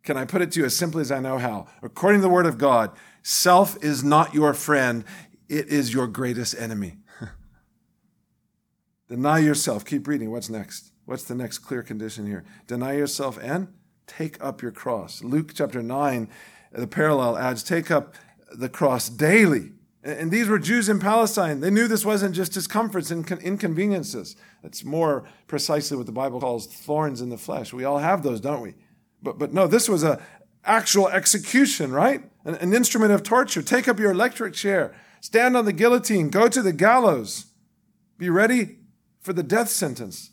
Can 0.02 0.17
I 0.17 0.26
put 0.26 0.41
it 0.41 0.52
to 0.54 0.62
you 0.62 0.65
as 0.65 0.76
simply 0.76 1.02
as 1.02 1.12
I 1.12 1.20
know 1.20 1.38
how? 1.38 1.67
According 1.84 2.22
to 2.22 2.24
the 2.28 2.34
Word 2.34 2.48
of 2.48 2.58
God, 2.58 2.89
self 3.22 3.78
is 3.84 4.04
not 4.04 4.34
your 4.34 4.56
friend, 4.56 5.06
it 5.48 5.67
is 5.67 5.94
your 5.94 6.08
greatest 6.08 6.60
enemy. 6.60 6.98
Deny 9.08 9.38
yourself. 9.38 9.86
Keep 9.86 10.08
reading. 10.08 10.32
What's 10.32 10.50
next? 10.50 10.91
What's 11.06 11.26
the 11.26 11.36
next 11.36 11.60
clear 11.60 11.84
condition 11.84 12.26
here? 12.26 12.44
Deny 12.65 12.94
yourself 12.94 13.38
and 13.44 13.67
take 14.17 14.43
up 14.43 14.62
your 14.62 14.71
cross. 14.71 15.24
Luke 15.24 15.52
chapter 15.54 15.82
9, 15.82 16.30
the 16.71 16.88
parallel 16.88 17.38
adds, 17.38 17.63
take 17.63 17.89
up 17.89 18.15
the 18.54 18.69
cross 18.69 19.10
daily. 19.10 19.71
And 20.04 20.32
these 20.32 20.47
were 20.47 20.58
Jews 20.58 20.89
in 20.89 21.00
Palestine. 21.00 21.60
They 21.60 21.69
knew 21.69 21.88
this 21.88 22.04
wasn't 22.04 22.36
just 22.36 22.54
discomforts 22.54 23.12
and 23.12 23.30
inconveniences. 23.32 24.36
It's 24.63 24.84
more 24.84 25.26
precisely 25.47 25.95
what 25.95 26.08
the 26.08 26.12
Bible 26.12 26.39
calls 26.39 26.65
thorns 26.65 27.21
in 27.21 27.30
the 27.30 27.38
flesh. 27.38 27.71
We 27.71 27.84
all 27.84 28.00
have 28.00 28.24
those, 28.24 28.41
don't 28.41 28.62
we? 28.62 28.74
But, 29.21 29.38
but 29.38 29.54
no, 29.54 29.67
this 29.67 29.88
was 29.88 30.04
a 30.04 30.19
actual 30.65 31.08
execution, 31.08 31.91
right? 31.91 32.24
An, 32.45 32.56
an 32.56 32.74
instrument 32.74 33.12
of 33.12 33.21
torture. 33.21 33.62
Take 33.62 33.88
up 33.88 34.00
your 34.00 34.12
electric 34.12 34.54
chair 34.54 34.93
stand 35.21 35.56
on 35.56 35.65
the 35.65 35.74
guillotine, 35.74 36.30
go 36.30 36.50
to 36.50 36.62
the 36.62 36.74
gallows, 36.74 37.45
be 38.17 38.30
ready 38.30 38.80
for 39.21 39.34
the 39.34 39.43
death 39.43 39.69
sentence. 39.69 40.32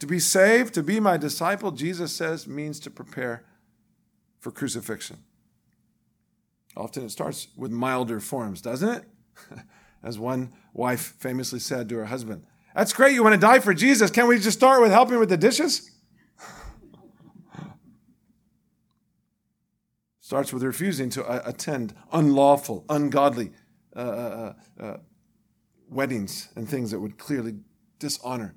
To 0.00 0.06
be 0.06 0.18
saved, 0.18 0.74
to 0.74 0.82
be 0.82 0.98
my 0.98 1.16
disciple, 1.18 1.70
Jesus 1.70 2.10
says, 2.12 2.48
means 2.48 2.80
to 2.80 2.90
prepare 2.90 3.44
for 4.38 4.50
crucifixion. 4.50 5.18
Often 6.76 7.04
it 7.04 7.10
starts 7.10 7.48
with 7.54 7.70
milder 7.70 8.18
forms, 8.18 8.62
doesn't 8.62 8.88
it? 8.88 9.04
As 10.02 10.18
one 10.18 10.54
wife 10.72 11.14
famously 11.18 11.60
said 11.60 11.90
to 11.90 11.96
her 11.96 12.06
husband, 12.06 12.46
That's 12.74 12.94
great, 12.94 13.12
you 13.12 13.22
want 13.22 13.34
to 13.34 13.40
die 13.40 13.58
for 13.58 13.74
Jesus. 13.74 14.10
Can't 14.10 14.26
we 14.26 14.38
just 14.38 14.56
start 14.56 14.80
with 14.80 14.90
helping 14.90 15.18
with 15.18 15.28
the 15.28 15.36
dishes? 15.36 15.90
Starts 20.20 20.50
with 20.50 20.62
refusing 20.62 21.10
to 21.10 21.46
attend 21.46 21.92
unlawful, 22.10 22.86
ungodly 22.88 23.50
uh, 23.94 23.98
uh, 23.98 24.54
uh, 24.80 24.82
uh, 24.82 24.96
weddings 25.90 26.48
and 26.56 26.66
things 26.66 26.90
that 26.92 27.00
would 27.00 27.18
clearly 27.18 27.56
dishonor 27.98 28.54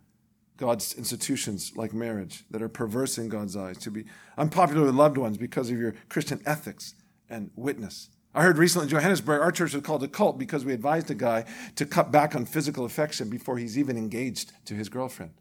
God's 0.58 0.94
institutions 0.94 1.74
like 1.76 1.94
marriage 1.94 2.44
that 2.52 2.62
are 2.62 2.70
perverse 2.70 3.18
in 3.18 3.30
God's 3.30 3.56
eyes, 3.56 3.78
to 3.80 3.92
be 3.92 4.06
unpopular 4.38 4.86
with 4.86 4.96
loved 4.96 5.18
ones 5.18 5.38
because 5.38 5.70
of 5.70 5.78
your 5.78 5.96
Christian 6.10 6.42
ethics 6.46 6.94
and 7.30 7.52
witness. 7.56 8.10
I 8.36 8.44
heard 8.44 8.58
recently 8.58 8.86
in 8.86 8.90
Johannesburg, 8.90 9.42
our 9.42 9.52
church 9.52 9.74
was 9.74 9.84
called 9.84 10.04
a 10.04 10.08
cult 10.08 10.38
because 10.40 10.66
we 10.66 10.74
advised 10.74 11.10
a 11.12 11.16
guy 11.16 11.46
to 11.76 11.86
cut 11.86 12.12
back 12.12 12.36
on 12.36 12.46
physical 12.46 12.86
affection 12.86 13.30
before 13.30 13.58
he's 13.58 13.78
even 13.78 13.98
engaged 13.98 14.52
to 14.66 14.74
his 14.74 14.90
girlfriend. 14.90 15.34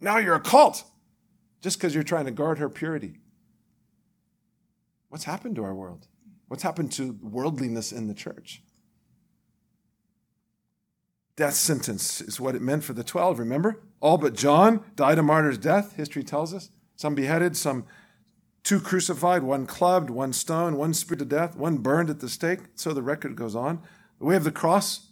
Now 0.00 0.18
you're 0.18 0.34
a 0.34 0.40
cult 0.40 0.84
just 1.60 1.78
because 1.78 1.94
you're 1.94 2.04
trying 2.04 2.26
to 2.26 2.32
guard 2.32 2.58
her 2.58 2.68
purity. 2.68 3.18
What's 5.08 5.24
happened 5.24 5.56
to 5.56 5.64
our 5.64 5.74
world? 5.74 6.08
What's 6.48 6.62
happened 6.62 6.92
to 6.92 7.18
worldliness 7.22 7.92
in 7.92 8.08
the 8.08 8.14
church? 8.14 8.62
death 11.36 11.54
sentence 11.54 12.20
is 12.20 12.40
what 12.40 12.54
it 12.54 12.62
meant 12.62 12.84
for 12.84 12.92
the 12.92 13.04
12, 13.04 13.38
remember? 13.38 13.80
All 14.04 14.18
but 14.18 14.34
John 14.34 14.84
died 14.96 15.18
a 15.18 15.22
martyr's 15.22 15.56
death, 15.56 15.96
history 15.96 16.22
tells 16.22 16.52
us. 16.52 16.68
Some 16.94 17.14
beheaded, 17.14 17.56
some 17.56 17.86
two 18.62 18.78
crucified, 18.78 19.42
one 19.42 19.64
clubbed, 19.64 20.10
one 20.10 20.34
stoned, 20.34 20.76
one 20.76 20.92
speared 20.92 21.20
to 21.20 21.24
death, 21.24 21.56
one 21.56 21.78
burned 21.78 22.10
at 22.10 22.20
the 22.20 22.28
stake. 22.28 22.58
So 22.74 22.92
the 22.92 23.00
record 23.00 23.34
goes 23.34 23.56
on. 23.56 23.80
The 24.18 24.26
way 24.26 24.36
of 24.36 24.44
the 24.44 24.52
cross 24.52 25.08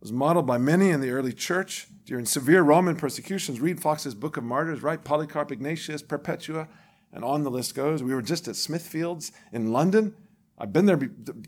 was 0.00 0.10
modeled 0.10 0.48
by 0.48 0.58
many 0.58 0.90
in 0.90 1.00
the 1.00 1.10
early 1.10 1.32
church 1.32 1.86
during 2.04 2.24
severe 2.24 2.62
Roman 2.62 2.96
persecutions. 2.96 3.60
Read 3.60 3.80
Foxe's 3.80 4.16
Book 4.16 4.36
of 4.36 4.42
Martyrs, 4.42 4.82
right? 4.82 5.04
Polycarp, 5.04 5.52
Ignatius, 5.52 6.02
Perpetua, 6.02 6.66
and 7.12 7.24
on 7.24 7.44
the 7.44 7.52
list 7.52 7.76
goes. 7.76 8.02
We 8.02 8.12
were 8.12 8.20
just 8.20 8.48
at 8.48 8.56
Smithfields 8.56 9.30
in 9.52 9.70
London 9.70 10.16
I've 10.60 10.72
been 10.72 10.86
there 10.86 10.98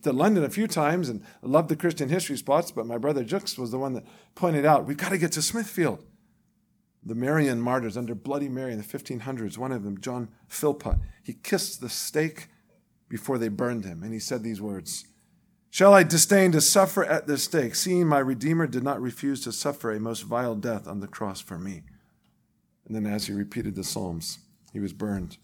to 0.02 0.12
London 0.12 0.44
a 0.44 0.50
few 0.50 0.68
times 0.68 1.08
and 1.08 1.24
loved 1.42 1.68
the 1.68 1.74
Christian 1.74 2.08
history 2.08 2.36
spots, 2.36 2.70
but 2.70 2.86
my 2.86 2.96
brother 2.96 3.24
Jux 3.24 3.58
was 3.58 3.72
the 3.72 3.78
one 3.78 3.94
that 3.94 4.04
pointed 4.36 4.64
out 4.64 4.86
we've 4.86 4.96
got 4.96 5.08
to 5.08 5.18
get 5.18 5.32
to 5.32 5.42
Smithfield. 5.42 6.04
The 7.02 7.14
Marian 7.14 7.60
martyrs 7.60 7.96
under 7.96 8.14
Bloody 8.14 8.48
Mary 8.48 8.72
in 8.72 8.78
the 8.78 8.84
1500s, 8.84 9.56
one 9.56 9.72
of 9.72 9.84
them, 9.84 10.00
John 10.00 10.28
Philpot, 10.48 10.98
he 11.22 11.32
kissed 11.32 11.80
the 11.80 11.88
stake 11.88 12.48
before 13.08 13.38
they 13.38 13.48
burned 13.48 13.84
him, 13.84 14.02
and 14.02 14.12
he 14.12 14.20
said 14.20 14.42
these 14.42 14.60
words 14.60 15.06
Shall 15.70 15.94
I 15.94 16.02
disdain 16.02 16.52
to 16.52 16.60
suffer 16.60 17.04
at 17.04 17.26
this 17.26 17.44
stake, 17.44 17.74
seeing 17.74 18.06
my 18.06 18.18
Redeemer 18.18 18.66
did 18.66 18.82
not 18.82 19.00
refuse 19.00 19.40
to 19.42 19.52
suffer 19.52 19.92
a 19.92 20.00
most 20.00 20.22
vile 20.22 20.56
death 20.56 20.88
on 20.88 21.00
the 21.00 21.06
cross 21.06 21.40
for 21.40 21.58
me? 21.58 21.82
And 22.86 22.94
then, 22.94 23.06
as 23.06 23.26
he 23.26 23.32
repeated 23.32 23.76
the 23.76 23.84
Psalms, 23.84 24.40
he 24.72 24.80
was 24.80 24.92
burned. 24.92 25.38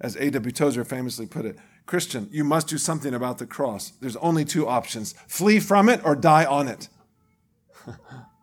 As 0.00 0.16
A.W. 0.16 0.52
Tozer 0.52 0.84
famously 0.84 1.26
put 1.26 1.44
it, 1.44 1.58
Christian, 1.86 2.28
you 2.30 2.44
must 2.44 2.68
do 2.68 2.78
something 2.78 3.14
about 3.14 3.38
the 3.38 3.46
cross. 3.46 3.90
There's 4.00 4.16
only 4.16 4.44
two 4.44 4.66
options 4.66 5.14
flee 5.26 5.60
from 5.60 5.88
it 5.88 6.00
or 6.04 6.14
die 6.14 6.44
on 6.44 6.68
it. 6.68 6.88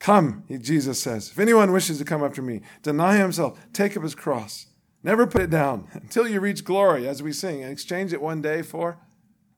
come, 0.00 0.44
Jesus 0.48 1.00
says. 1.00 1.30
If 1.30 1.38
anyone 1.38 1.72
wishes 1.72 1.98
to 1.98 2.04
come 2.04 2.24
after 2.24 2.42
me, 2.42 2.62
deny 2.82 3.16
himself, 3.16 3.60
take 3.72 3.96
up 3.96 4.02
his 4.02 4.14
cross. 4.16 4.66
Never 5.02 5.26
put 5.26 5.42
it 5.42 5.50
down 5.50 5.86
until 5.92 6.26
you 6.26 6.40
reach 6.40 6.64
glory, 6.64 7.06
as 7.06 7.22
we 7.22 7.32
sing, 7.32 7.62
and 7.62 7.70
exchange 7.70 8.12
it 8.12 8.20
one 8.20 8.42
day 8.42 8.62
for 8.62 8.98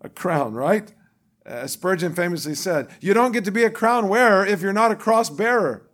a 0.00 0.08
crown, 0.08 0.54
right? 0.54 0.92
As 1.46 1.72
Spurgeon 1.72 2.14
famously 2.14 2.54
said, 2.54 2.88
you 3.00 3.14
don't 3.14 3.32
get 3.32 3.44
to 3.46 3.50
be 3.50 3.64
a 3.64 3.70
crown 3.70 4.08
wearer 4.08 4.44
if 4.44 4.60
you're 4.60 4.72
not 4.72 4.92
a 4.92 4.96
cross 4.96 5.30
bearer. 5.30 5.88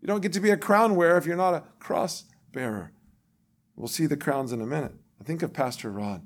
You 0.00 0.06
don't 0.06 0.20
get 0.20 0.32
to 0.34 0.40
be 0.40 0.50
a 0.50 0.56
crown 0.56 0.94
wearer 0.94 1.18
if 1.18 1.26
you're 1.26 1.36
not 1.36 1.54
a 1.54 1.64
cross 1.78 2.24
bearer. 2.52 2.92
We'll 3.76 3.88
see 3.88 4.06
the 4.06 4.16
crowns 4.16 4.52
in 4.52 4.60
a 4.60 4.66
minute. 4.66 4.94
I 5.20 5.24
think 5.24 5.42
of 5.42 5.52
Pastor 5.52 5.90
Rod, 5.90 6.24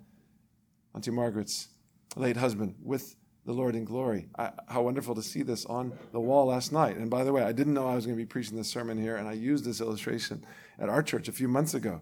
Auntie 0.94 1.10
Margaret's 1.10 1.68
late 2.16 2.36
husband, 2.36 2.76
with 2.82 3.16
the 3.44 3.52
Lord 3.52 3.74
in 3.74 3.84
glory. 3.84 4.28
I, 4.38 4.50
how 4.68 4.82
wonderful 4.82 5.14
to 5.14 5.22
see 5.22 5.42
this 5.42 5.66
on 5.66 5.92
the 6.12 6.20
wall 6.20 6.46
last 6.46 6.72
night. 6.72 6.96
And 6.96 7.10
by 7.10 7.24
the 7.24 7.32
way, 7.32 7.42
I 7.42 7.52
didn't 7.52 7.74
know 7.74 7.88
I 7.88 7.94
was 7.94 8.06
going 8.06 8.16
to 8.16 8.22
be 8.22 8.26
preaching 8.26 8.56
this 8.56 8.68
sermon 8.68 9.00
here, 9.00 9.16
and 9.16 9.28
I 9.28 9.32
used 9.32 9.64
this 9.64 9.80
illustration 9.80 10.44
at 10.78 10.88
our 10.88 11.02
church 11.02 11.28
a 11.28 11.32
few 11.32 11.48
months 11.48 11.74
ago. 11.74 12.00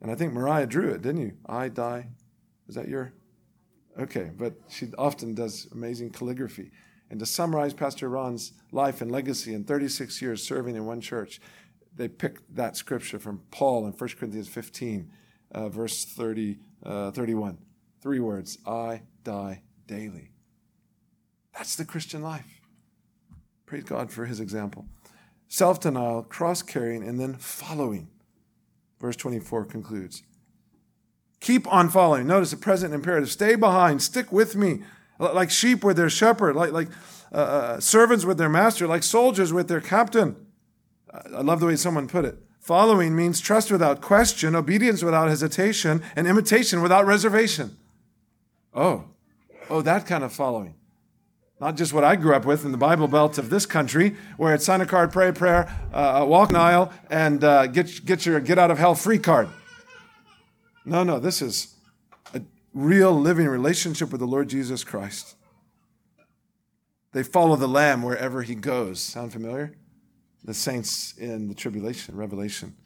And 0.00 0.10
I 0.10 0.14
think 0.14 0.32
Mariah 0.32 0.66
drew 0.66 0.90
it, 0.90 1.02
didn't 1.02 1.22
you? 1.22 1.32
I 1.46 1.68
die. 1.68 2.08
Is 2.68 2.74
that 2.74 2.88
your? 2.88 3.12
Okay, 3.98 4.30
but 4.36 4.54
she 4.68 4.88
often 4.98 5.34
does 5.34 5.68
amazing 5.72 6.10
calligraphy. 6.10 6.70
And 7.10 7.20
to 7.20 7.26
summarize 7.26 7.74
Pastor 7.74 8.08
Ron's 8.08 8.52
life 8.72 9.00
and 9.00 9.10
legacy 9.10 9.54
in 9.54 9.64
36 9.64 10.20
years 10.20 10.46
serving 10.46 10.74
in 10.74 10.86
one 10.86 11.00
church, 11.00 11.40
they 11.94 12.08
picked 12.08 12.54
that 12.56 12.76
scripture 12.76 13.18
from 13.18 13.42
Paul 13.50 13.86
in 13.86 13.92
1 13.92 14.10
Corinthians 14.18 14.48
15 14.48 15.10
uh, 15.54 15.68
verse 15.68 16.04
30, 16.04 16.58
uh, 16.84 17.10
31. 17.12 17.58
Three 18.02 18.20
words 18.20 18.58
I 18.66 19.02
die 19.22 19.62
daily. 19.86 20.33
That's 21.56 21.76
the 21.76 21.84
Christian 21.84 22.22
life. 22.22 22.60
Praise 23.66 23.84
God 23.84 24.10
for 24.10 24.26
his 24.26 24.40
example. 24.40 24.86
Self 25.48 25.80
denial, 25.80 26.22
cross 26.22 26.62
carrying, 26.62 27.02
and 27.06 27.18
then 27.18 27.34
following. 27.34 28.08
Verse 29.00 29.16
24 29.16 29.66
concludes. 29.66 30.22
Keep 31.40 31.70
on 31.72 31.90
following. 31.90 32.26
Notice 32.26 32.50
the 32.50 32.56
present 32.56 32.94
imperative. 32.94 33.30
Stay 33.30 33.54
behind. 33.54 34.02
Stick 34.02 34.32
with 34.32 34.56
me. 34.56 34.82
Like 35.18 35.50
sheep 35.50 35.84
with 35.84 35.96
their 35.96 36.10
shepherd, 36.10 36.56
like, 36.56 36.72
like 36.72 36.88
uh, 37.32 37.36
uh, 37.36 37.80
servants 37.80 38.24
with 38.24 38.38
their 38.38 38.48
master, 38.48 38.86
like 38.86 39.02
soldiers 39.02 39.52
with 39.52 39.68
their 39.68 39.80
captain. 39.80 40.36
I 41.12 41.42
love 41.42 41.60
the 41.60 41.66
way 41.66 41.76
someone 41.76 42.08
put 42.08 42.24
it. 42.24 42.36
Following 42.60 43.14
means 43.14 43.40
trust 43.40 43.70
without 43.70 44.00
question, 44.00 44.56
obedience 44.56 45.02
without 45.02 45.28
hesitation, 45.28 46.02
and 46.16 46.26
imitation 46.26 46.80
without 46.80 47.06
reservation. 47.06 47.76
Oh, 48.72 49.04
oh, 49.68 49.82
that 49.82 50.06
kind 50.06 50.24
of 50.24 50.32
following. 50.32 50.74
Not 51.64 51.78
just 51.78 51.94
what 51.94 52.04
I 52.04 52.16
grew 52.16 52.34
up 52.34 52.44
with 52.44 52.66
in 52.66 52.72
the 52.72 52.76
Bible 52.76 53.08
Belt 53.08 53.38
of 53.38 53.48
this 53.48 53.64
country, 53.64 54.16
where 54.36 54.52
it's 54.52 54.66
sign 54.66 54.82
a 54.82 54.86
card, 54.86 55.10
pray 55.10 55.28
a 55.28 55.32
prayer, 55.32 55.74
uh, 55.94 56.22
walk 56.28 56.50
an 56.50 56.56
aisle, 56.56 56.92
and 57.08 57.42
uh, 57.42 57.68
get, 57.68 58.04
get 58.04 58.26
your 58.26 58.38
get 58.38 58.58
out 58.58 58.70
of 58.70 58.76
hell 58.76 58.94
free 58.94 59.18
card. 59.18 59.48
No, 60.84 61.04
no, 61.04 61.18
this 61.18 61.40
is 61.40 61.74
a 62.34 62.42
real 62.74 63.18
living 63.18 63.48
relationship 63.48 64.12
with 64.12 64.20
the 64.20 64.26
Lord 64.26 64.50
Jesus 64.50 64.84
Christ. 64.84 65.36
They 67.12 67.22
follow 67.22 67.56
the 67.56 67.66
Lamb 67.66 68.02
wherever 68.02 68.42
he 68.42 68.54
goes. 68.54 69.00
Sound 69.00 69.32
familiar? 69.32 69.74
The 70.44 70.52
saints 70.52 71.14
in 71.16 71.48
the 71.48 71.54
tribulation, 71.54 72.14
Revelation 72.14 72.76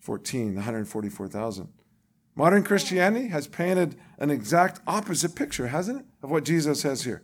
14, 0.00 0.56
144,000. 0.56 1.68
Modern 2.34 2.64
Christianity 2.64 3.28
has 3.28 3.46
painted 3.46 3.96
an 4.18 4.32
exact 4.32 4.80
opposite 4.84 5.36
picture, 5.36 5.68
hasn't 5.68 6.00
it, 6.00 6.06
of 6.24 6.32
what 6.32 6.44
Jesus 6.44 6.80
says 6.80 7.04
here. 7.04 7.22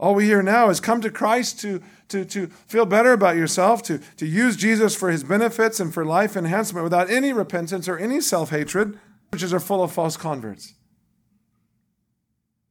All 0.00 0.14
we 0.14 0.26
hear 0.26 0.42
now 0.42 0.70
is 0.70 0.78
come 0.78 1.00
to 1.00 1.10
Christ 1.10 1.60
to, 1.60 1.82
to, 2.08 2.24
to 2.24 2.46
feel 2.46 2.86
better 2.86 3.12
about 3.12 3.36
yourself, 3.36 3.82
to, 3.84 3.98
to 4.16 4.26
use 4.26 4.56
Jesus 4.56 4.94
for 4.94 5.10
his 5.10 5.24
benefits 5.24 5.80
and 5.80 5.92
for 5.92 6.04
life 6.04 6.36
enhancement 6.36 6.84
without 6.84 7.10
any 7.10 7.32
repentance 7.32 7.88
or 7.88 7.98
any 7.98 8.20
self 8.20 8.50
hatred. 8.50 8.98
Churches 9.32 9.52
are 9.52 9.60
full 9.60 9.82
of 9.82 9.92
false 9.92 10.16
converts. 10.16 10.74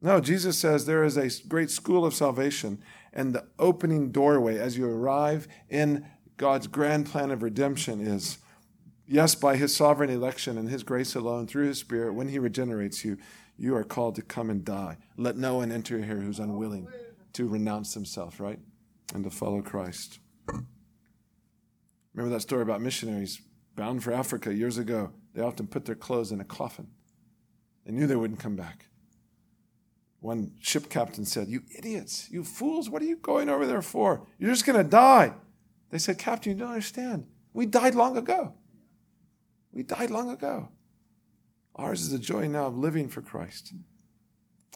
No, 0.00 0.20
Jesus 0.20 0.58
says 0.58 0.86
there 0.86 1.04
is 1.04 1.16
a 1.16 1.28
great 1.48 1.70
school 1.70 2.06
of 2.06 2.14
salvation, 2.14 2.82
and 3.12 3.34
the 3.34 3.46
opening 3.58 4.10
doorway 4.10 4.56
as 4.56 4.78
you 4.78 4.88
arrive 4.88 5.48
in 5.68 6.06
God's 6.36 6.66
grand 6.66 7.06
plan 7.06 7.30
of 7.30 7.42
redemption 7.42 8.00
is 8.00 8.38
yes, 9.06 9.34
by 9.34 9.56
his 9.56 9.74
sovereign 9.74 10.10
election 10.10 10.56
and 10.56 10.68
his 10.68 10.82
grace 10.82 11.14
alone, 11.14 11.46
through 11.46 11.66
his 11.66 11.78
Spirit, 11.78 12.14
when 12.14 12.28
he 12.28 12.38
regenerates 12.38 13.04
you, 13.04 13.18
you 13.58 13.74
are 13.74 13.84
called 13.84 14.14
to 14.14 14.22
come 14.22 14.50
and 14.50 14.64
die. 14.64 14.96
Let 15.16 15.36
no 15.36 15.56
one 15.56 15.72
enter 15.72 15.98
here 15.98 16.20
who's 16.20 16.38
unwilling 16.38 16.86
to 17.34 17.48
renounce 17.48 17.94
himself, 17.94 18.40
right? 18.40 18.58
And 19.14 19.24
to 19.24 19.30
follow 19.30 19.62
Christ. 19.62 20.18
Remember 22.14 22.34
that 22.34 22.40
story 22.40 22.62
about 22.62 22.80
missionaries 22.80 23.40
bound 23.76 24.02
for 24.02 24.12
Africa 24.12 24.52
years 24.52 24.78
ago? 24.78 25.12
They 25.34 25.42
often 25.42 25.66
put 25.66 25.84
their 25.84 25.94
clothes 25.94 26.32
in 26.32 26.40
a 26.40 26.44
coffin. 26.44 26.88
They 27.86 27.92
knew 27.92 28.06
they 28.06 28.16
wouldn't 28.16 28.40
come 28.40 28.56
back. 28.56 28.86
One 30.20 30.52
ship 30.58 30.88
captain 30.88 31.24
said, 31.24 31.48
You 31.48 31.62
idiots, 31.76 32.28
you 32.30 32.42
fools, 32.42 32.90
what 32.90 33.02
are 33.02 33.06
you 33.06 33.16
going 33.16 33.48
over 33.48 33.66
there 33.66 33.82
for? 33.82 34.26
You're 34.38 34.50
just 34.50 34.66
going 34.66 34.82
to 34.82 34.88
die. 34.88 35.34
They 35.90 35.98
said, 35.98 36.18
Captain, 36.18 36.52
you 36.52 36.58
don't 36.58 36.70
understand. 36.70 37.26
We 37.52 37.66
died 37.66 37.94
long 37.94 38.16
ago. 38.16 38.54
We 39.72 39.84
died 39.84 40.10
long 40.10 40.30
ago. 40.30 40.70
Ours 41.76 42.00
is 42.00 42.10
the 42.10 42.18
joy 42.18 42.48
now 42.48 42.66
of 42.66 42.76
living 42.76 43.08
for 43.08 43.22
Christ. 43.22 43.72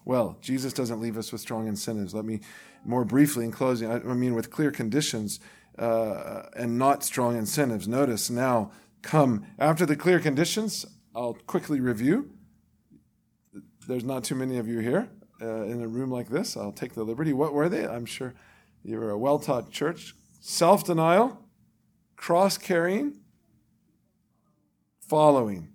Well, 0.04 0.36
Jesus 0.40 0.72
doesn't 0.72 1.00
leave 1.00 1.16
us 1.16 1.30
with 1.30 1.40
strong 1.40 1.68
incentives. 1.68 2.14
Let 2.14 2.24
me 2.24 2.40
more 2.84 3.04
briefly, 3.04 3.44
in 3.44 3.52
closing, 3.52 3.90
I 3.90 3.98
mean, 3.98 4.34
with 4.34 4.50
clear 4.50 4.70
conditions 4.70 5.38
uh, 5.78 6.42
and 6.56 6.78
not 6.78 7.04
strong 7.04 7.36
incentives. 7.36 7.86
Notice 7.86 8.28
now, 8.30 8.72
come 9.02 9.46
after 9.58 9.86
the 9.86 9.96
clear 9.96 10.18
conditions. 10.18 10.86
I'll 11.14 11.34
quickly 11.46 11.80
review. 11.80 12.30
There's 13.86 14.04
not 14.04 14.24
too 14.24 14.34
many 14.34 14.58
of 14.58 14.66
you 14.66 14.78
here 14.78 15.08
uh, 15.40 15.62
in 15.62 15.82
a 15.82 15.88
room 15.88 16.10
like 16.10 16.28
this. 16.28 16.56
I'll 16.56 16.72
take 16.72 16.94
the 16.94 17.04
liberty. 17.04 17.32
What 17.32 17.52
were 17.52 17.68
they? 17.68 17.86
I'm 17.86 18.06
sure 18.06 18.34
you're 18.82 19.10
a 19.10 19.18
well 19.18 19.38
taught 19.38 19.70
church. 19.70 20.14
Self 20.40 20.84
denial, 20.84 21.38
cross 22.16 22.58
carrying, 22.58 23.18
following. 25.00 25.68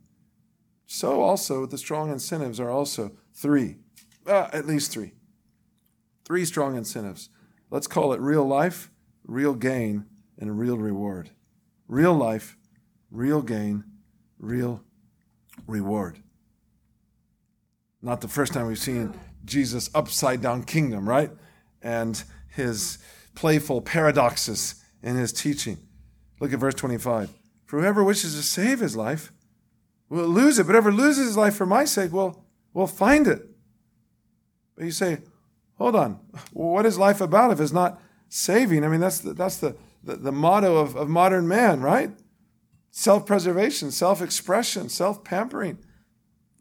So 0.85 1.21
also 1.21 1.65
the 1.65 1.77
strong 1.77 2.11
incentives 2.11 2.59
are 2.59 2.69
also 2.69 3.11
three 3.33 3.77
uh, 4.27 4.49
at 4.53 4.67
least 4.67 4.91
three. 4.91 5.13
Three 6.25 6.45
strong 6.45 6.75
incentives. 6.75 7.29
Let's 7.69 7.87
call 7.87 8.13
it 8.13 8.19
real 8.19 8.45
life, 8.45 8.89
real 9.25 9.53
gain, 9.53 10.05
and 10.37 10.59
real 10.59 10.77
reward. 10.77 11.31
Real 11.87 12.13
life, 12.13 12.57
real 13.11 13.41
gain, 13.41 13.83
real 14.39 14.83
reward. 15.65 16.19
Not 18.01 18.21
the 18.21 18.27
first 18.27 18.53
time 18.53 18.67
we've 18.67 18.77
seen 18.77 19.13
Jesus' 19.43 19.89
upside 19.95 20.41
down 20.41 20.63
kingdom, 20.63 21.07
right? 21.07 21.31
And 21.81 22.21
his 22.49 22.99
playful 23.35 23.81
paradoxes 23.81 24.83
in 25.01 25.15
his 25.15 25.31
teaching. 25.31 25.77
Look 26.39 26.53
at 26.53 26.59
verse 26.59 26.75
25. 26.75 27.31
For 27.65 27.79
whoever 27.79 28.03
wishes 28.03 28.35
to 28.35 28.43
save 28.43 28.79
his 28.79 28.95
life 28.95 29.31
will 30.09 30.27
lose 30.27 30.59
it, 30.59 30.65
but 30.65 30.73
whoever 30.73 30.91
loses 30.91 31.27
his 31.27 31.37
life 31.37 31.55
for 31.55 31.65
my 31.65 31.85
sake 31.85 32.11
will, 32.11 32.45
will 32.73 32.87
find 32.87 33.27
it. 33.27 33.45
But 34.77 34.85
you 34.85 34.91
say, 34.91 35.19
hold 35.77 35.95
on, 35.95 36.19
what 36.53 36.85
is 36.85 36.97
life 36.97 37.19
about 37.19 37.51
if 37.51 37.59
it's 37.59 37.73
not 37.73 37.99
saving? 38.29 38.85
I 38.85 38.87
mean, 38.87 38.99
that's 39.01 39.19
the, 39.19 39.33
that's 39.33 39.57
the, 39.57 39.75
the, 40.03 40.15
the 40.15 40.31
motto 40.31 40.77
of, 40.77 40.95
of 40.95 41.09
modern 41.09 41.47
man, 41.47 41.81
right? 41.81 42.11
Self 42.91 43.25
preservation, 43.25 43.91
self 43.91 44.21
expression, 44.21 44.87
self 44.87 45.23
pampering, 45.23 45.79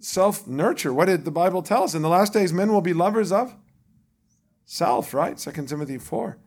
self 0.00 0.46
nurture. 0.46 0.92
What 0.92 1.04
did 1.04 1.24
the 1.24 1.30
Bible 1.30 1.62
tell 1.62 1.84
us? 1.84 1.94
In 1.94 2.02
the 2.02 2.08
last 2.08 2.32
days, 2.32 2.52
men 2.52 2.72
will 2.72 2.80
be 2.80 2.94
lovers 2.94 3.30
of 3.30 3.54
self, 4.64 5.14
right? 5.14 5.38
2 5.38 5.66
Timothy 5.66 5.98
4. 5.98 6.38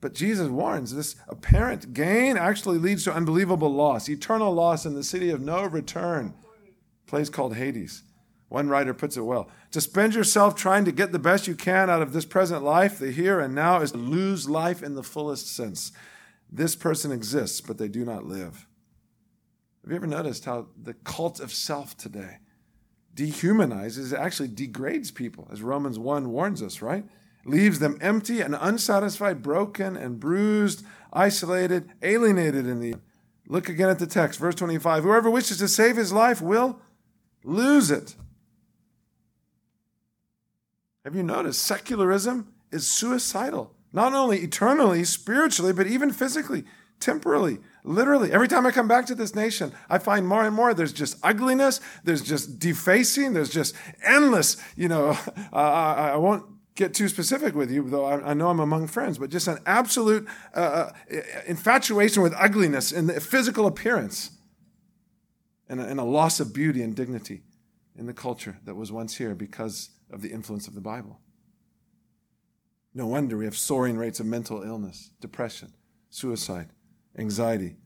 But 0.00 0.14
Jesus 0.14 0.48
warns 0.48 0.94
this 0.94 1.16
apparent 1.28 1.92
gain 1.92 2.36
actually 2.36 2.78
leads 2.78 3.04
to 3.04 3.12
unbelievable 3.12 3.72
loss, 3.72 4.08
eternal 4.08 4.52
loss 4.52 4.86
in 4.86 4.94
the 4.94 5.02
city 5.02 5.30
of 5.30 5.40
no 5.40 5.64
return, 5.64 6.34
place 7.06 7.28
called 7.28 7.56
Hades. 7.56 8.04
One 8.48 8.68
writer 8.68 8.94
puts 8.94 9.16
it 9.16 9.22
well 9.22 9.50
to 9.72 9.80
spend 9.80 10.14
yourself 10.14 10.54
trying 10.54 10.84
to 10.86 10.92
get 10.92 11.12
the 11.12 11.18
best 11.18 11.46
you 11.46 11.54
can 11.54 11.90
out 11.90 12.02
of 12.02 12.12
this 12.12 12.24
present 12.24 12.64
life, 12.64 12.98
the 12.98 13.10
here 13.10 13.40
and 13.40 13.54
now, 13.54 13.80
is 13.80 13.92
to 13.92 13.98
lose 13.98 14.48
life 14.48 14.82
in 14.82 14.94
the 14.94 15.02
fullest 15.02 15.54
sense. 15.54 15.92
This 16.50 16.74
person 16.74 17.12
exists, 17.12 17.60
but 17.60 17.76
they 17.76 17.88
do 17.88 18.04
not 18.04 18.24
live. 18.24 18.66
Have 19.82 19.90
you 19.90 19.96
ever 19.96 20.06
noticed 20.06 20.46
how 20.46 20.68
the 20.80 20.94
cult 20.94 21.40
of 21.40 21.52
self 21.52 21.96
today 21.96 22.38
dehumanizes, 23.14 24.16
actually 24.16 24.48
degrades 24.48 25.10
people, 25.10 25.48
as 25.50 25.60
Romans 25.60 25.98
1 25.98 26.30
warns 26.30 26.62
us, 26.62 26.80
right? 26.80 27.04
Leaves 27.44 27.80
them 27.80 27.98
empty 28.00 28.40
and 28.40 28.56
unsatisfied, 28.58 29.42
broken 29.42 29.96
and 29.96 30.20
bruised, 30.20 30.84
isolated, 31.12 31.90
alienated 32.02 32.66
in 32.66 32.80
the 32.80 32.92
end. 32.92 33.02
Look 33.48 33.68
again 33.68 33.88
at 33.88 33.98
the 33.98 34.06
text, 34.06 34.38
verse 34.38 34.54
25. 34.54 35.02
Whoever 35.02 35.30
wishes 35.30 35.58
to 35.58 35.68
save 35.68 35.96
his 35.96 36.12
life 36.12 36.42
will 36.42 36.80
lose 37.42 37.90
it. 37.90 38.14
Have 41.08 41.16
you 41.16 41.22
noticed? 41.22 41.62
Secularism 41.62 42.52
is 42.70 42.86
suicidal, 42.86 43.72
not 43.94 44.12
only 44.12 44.40
eternally, 44.40 45.04
spiritually, 45.04 45.72
but 45.72 45.86
even 45.86 46.12
physically, 46.12 46.64
temporally, 47.00 47.60
literally. 47.82 48.30
Every 48.30 48.46
time 48.46 48.66
I 48.66 48.72
come 48.72 48.88
back 48.88 49.06
to 49.06 49.14
this 49.14 49.34
nation, 49.34 49.72
I 49.88 49.96
find 49.96 50.28
more 50.28 50.44
and 50.44 50.54
more 50.54 50.74
there's 50.74 50.92
just 50.92 51.16
ugliness, 51.22 51.80
there's 52.04 52.20
just 52.20 52.58
defacing, 52.58 53.32
there's 53.32 53.48
just 53.48 53.74
endless, 54.04 54.58
you 54.76 54.86
know, 54.86 55.16
I, 55.50 56.10
I 56.10 56.16
won't 56.16 56.44
get 56.74 56.92
too 56.92 57.08
specific 57.08 57.54
with 57.54 57.70
you, 57.70 57.88
though 57.88 58.04
I, 58.04 58.34
know 58.34 58.50
I'm 58.50 58.60
among 58.60 58.88
friends, 58.88 59.16
but 59.16 59.30
just 59.30 59.48
an 59.48 59.60
absolute 59.64 60.28
uh, 60.54 60.58
uh 60.58 60.92
infatuation 61.46 62.22
with 62.22 62.34
ugliness 62.36 62.92
in 62.92 63.06
the 63.06 63.18
physical 63.18 63.66
appearance 63.66 64.32
and 65.70 65.80
a 65.80 66.04
loss 66.04 66.38
of 66.38 66.52
beauty 66.52 66.82
and 66.82 66.94
dignity 66.94 67.44
in 67.98 68.06
the 68.06 68.14
culture 68.14 68.58
that 68.64 68.76
was 68.76 68.92
once 68.92 69.16
here 69.16 69.34
because 69.34 69.90
of 70.10 70.22
the 70.22 70.30
influence 70.30 70.68
of 70.68 70.74
the 70.74 70.80
Bible. 70.80 71.20
No 72.94 73.06
wonder 73.06 73.36
we 73.36 73.44
have 73.44 73.56
soaring 73.56 73.98
rates 73.98 74.20
of 74.20 74.26
mental 74.26 74.62
illness, 74.62 75.10
depression, 75.20 75.74
suicide, 76.08 76.70
anxiety. 77.18 77.76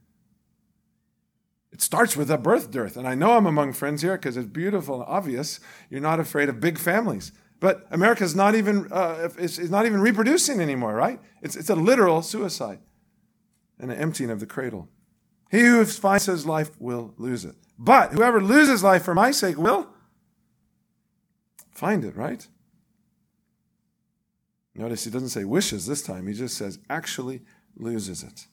It 1.73 1.81
starts 1.81 2.17
with 2.17 2.31
a 2.31 2.39
birth 2.39 2.71
dearth. 2.71 2.97
And 2.97 3.09
I 3.09 3.15
know 3.15 3.33
I'm 3.33 3.47
among 3.47 3.73
friends 3.73 4.03
here 4.03 4.17
because 4.17 4.37
it's 4.37 4.47
beautiful 4.47 4.97
and 5.01 5.05
obvious. 5.09 5.59
You're 5.89 6.03
not 6.03 6.21
afraid 6.21 6.51
of 6.51 6.61
big 6.61 6.79
families. 6.79 7.33
But 7.59 7.87
America's 7.91 8.37
not 8.37 8.55
even, 8.55 8.93
uh, 8.93 9.31
is, 9.39 9.59
is 9.59 9.71
not 9.71 9.87
even 9.87 10.01
reproducing 10.01 10.61
anymore, 10.61 10.95
right? 10.95 11.21
It's, 11.41 11.57
it's 11.57 11.71
a 11.71 11.75
literal 11.75 12.21
suicide 12.21 12.81
and 13.79 13.91
an 13.91 13.99
emptying 13.99 14.31
of 14.31 14.41
the 14.41 14.47
cradle. 14.47 14.89
He 15.51 15.61
who 15.61 15.85
finds 15.85 16.27
his 16.27 16.45
life 16.45 16.71
will 16.79 17.15
lose 17.17 17.45
it. 17.45 17.55
But 17.79 18.13
whoever 18.13 18.43
loses 18.43 18.83
life 18.83 19.05
for 19.05 19.15
my 19.15 19.31
sake 19.31 19.57
will 19.57 19.92
find 21.73 22.05
it, 22.05 22.17
right? 22.17 22.47
Notice 24.75 25.05
he 25.05 25.11
doesn't 25.11 25.29
say 25.29 25.45
wishes 25.45 25.87
this 25.87 26.03
time, 26.03 26.27
he 26.27 26.35
just 26.35 26.57
says 26.57 26.79
actually 26.89 27.43
loses 27.77 28.23
it. 28.23 28.47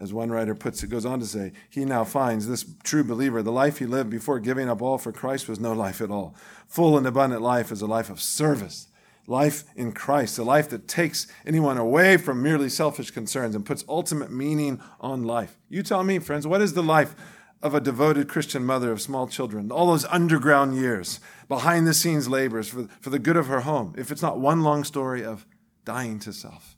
As 0.00 0.12
one 0.12 0.30
writer 0.30 0.54
puts 0.54 0.82
it, 0.82 0.88
goes 0.88 1.06
on 1.06 1.20
to 1.20 1.26
say, 1.26 1.52
he 1.70 1.84
now 1.84 2.02
finds 2.04 2.48
this 2.48 2.64
true 2.82 3.04
believer, 3.04 3.42
the 3.42 3.52
life 3.52 3.78
he 3.78 3.86
lived 3.86 4.10
before 4.10 4.40
giving 4.40 4.68
up 4.68 4.82
all 4.82 4.98
for 4.98 5.12
Christ 5.12 5.48
was 5.48 5.60
no 5.60 5.72
life 5.72 6.00
at 6.00 6.10
all. 6.10 6.34
Full 6.66 6.98
and 6.98 7.06
abundant 7.06 7.42
life 7.42 7.70
is 7.70 7.80
a 7.80 7.86
life 7.86 8.10
of 8.10 8.20
service, 8.20 8.88
life 9.26 9.64
in 9.76 9.92
Christ, 9.92 10.36
a 10.38 10.42
life 10.42 10.68
that 10.70 10.88
takes 10.88 11.28
anyone 11.46 11.78
away 11.78 12.16
from 12.16 12.42
merely 12.42 12.68
selfish 12.68 13.12
concerns 13.12 13.54
and 13.54 13.64
puts 13.64 13.84
ultimate 13.88 14.32
meaning 14.32 14.80
on 15.00 15.22
life. 15.22 15.58
You 15.68 15.82
tell 15.84 16.02
me, 16.02 16.18
friends, 16.18 16.46
what 16.46 16.60
is 16.60 16.74
the 16.74 16.82
life 16.82 17.14
of 17.62 17.74
a 17.74 17.80
devoted 17.80 18.28
Christian 18.28 18.64
mother 18.64 18.92
of 18.92 19.00
small 19.00 19.26
children? 19.26 19.70
All 19.70 19.88
those 19.88 20.04
underground 20.06 20.76
years, 20.76 21.20
behind 21.48 21.86
the 21.86 21.94
scenes 21.94 22.28
labors 22.28 22.68
for, 22.68 22.88
for 23.00 23.10
the 23.10 23.18
good 23.18 23.36
of 23.36 23.46
her 23.46 23.60
home, 23.60 23.94
if 23.96 24.10
it's 24.10 24.22
not 24.22 24.38
one 24.38 24.62
long 24.62 24.84
story 24.84 25.24
of 25.24 25.46
dying 25.84 26.18
to 26.20 26.32
self, 26.32 26.76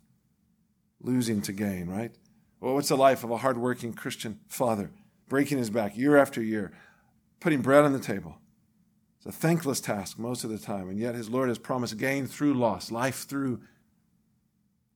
losing 1.01 1.41
to 1.43 1.53
gain, 1.53 1.89
right? 1.89 2.13
Well, 2.61 2.75
what's 2.75 2.89
the 2.89 2.97
life 2.97 3.25
of 3.25 3.31
a 3.31 3.37
hardworking 3.37 3.93
Christian 3.93 4.41
father, 4.49 4.91
breaking 5.29 5.59
his 5.59 5.71
back 5.71 5.97
year 5.97 6.17
after 6.17 6.43
year, 6.43 6.73
putting 7.41 7.61
bread 7.61 7.85
on 7.85 7.93
the 7.93 7.99
table? 7.99 8.39
It's 9.19 9.27
a 9.27 9.33
thankless 9.33 9.81
task 9.81 10.19
most 10.19 10.45
of 10.45 10.51
the 10.51 10.59
time, 10.59 10.89
and 10.89 10.99
yet 10.99 11.15
his 11.15 11.29
Lord 11.29 11.49
has 11.49 11.59
promised 11.59 11.99
gain 11.99 12.27
through 12.27 12.55
loss, 12.55 12.91
life 12.91 13.27
through 13.29 13.61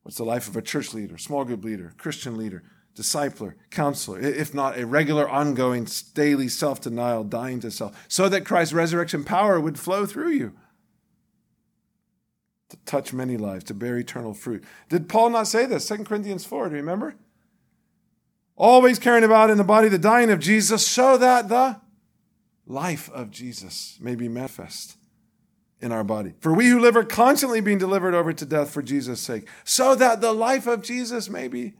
what's 0.03 0.17
the 0.17 0.23
life 0.23 0.47
of 0.47 0.55
a 0.55 0.61
church 0.61 0.93
leader, 0.93 1.17
small 1.17 1.45
group 1.45 1.63
leader, 1.63 1.93
Christian 1.97 2.37
leader, 2.37 2.63
discipler, 2.95 3.55
counselor, 3.69 4.19
if 4.19 4.53
not 4.53 4.77
a 4.77 4.85
regular, 4.85 5.29
ongoing, 5.29 5.87
daily 6.13 6.47
self 6.47 6.81
denial, 6.81 7.23
dying 7.23 7.59
to 7.61 7.71
self, 7.71 8.05
so 8.07 8.29
that 8.29 8.45
Christ's 8.45 8.73
resurrection 8.73 9.23
power 9.23 9.59
would 9.59 9.79
flow 9.79 10.05
through 10.05 10.31
you 10.31 10.53
to 12.69 12.77
touch 12.85 13.13
many 13.13 13.37
lives, 13.37 13.65
to 13.65 13.73
bear 13.73 13.97
eternal 13.97 14.33
fruit. 14.33 14.63
Did 14.89 15.09
Paul 15.09 15.29
not 15.29 15.47
say 15.47 15.65
this? 15.65 15.87
2 15.87 16.03
Corinthians 16.05 16.45
4, 16.45 16.69
do 16.69 16.75
you 16.75 16.81
remember? 16.81 17.15
Always 18.55 18.99
carrying 18.99 19.23
about 19.23 19.49
in 19.49 19.57
the 19.57 19.63
body 19.63 19.89
the 19.89 19.97
dying 19.97 20.29
of 20.29 20.39
Jesus, 20.39 20.85
so 20.85 21.17
that 21.17 21.49
the 21.49 21.81
life 22.65 23.09
of 23.11 23.31
Jesus 23.31 23.97
may 23.99 24.15
be 24.15 24.27
manifest 24.27 24.95
in 25.81 25.91
our 25.91 26.03
body. 26.03 26.33
For 26.39 26.53
we 26.53 26.67
who 26.67 26.79
live 26.79 26.95
are 26.95 27.03
constantly 27.03 27.59
being 27.59 27.79
delivered 27.79 28.13
over 28.13 28.31
to 28.31 28.45
death 28.45 28.71
for 28.71 28.81
Jesus' 28.81 29.19
sake, 29.19 29.47
so 29.63 29.95
that 29.95 30.21
the 30.21 30.31
life 30.31 30.67
of 30.67 30.81
Jesus 30.81 31.29
may 31.29 31.47
be 31.47 31.73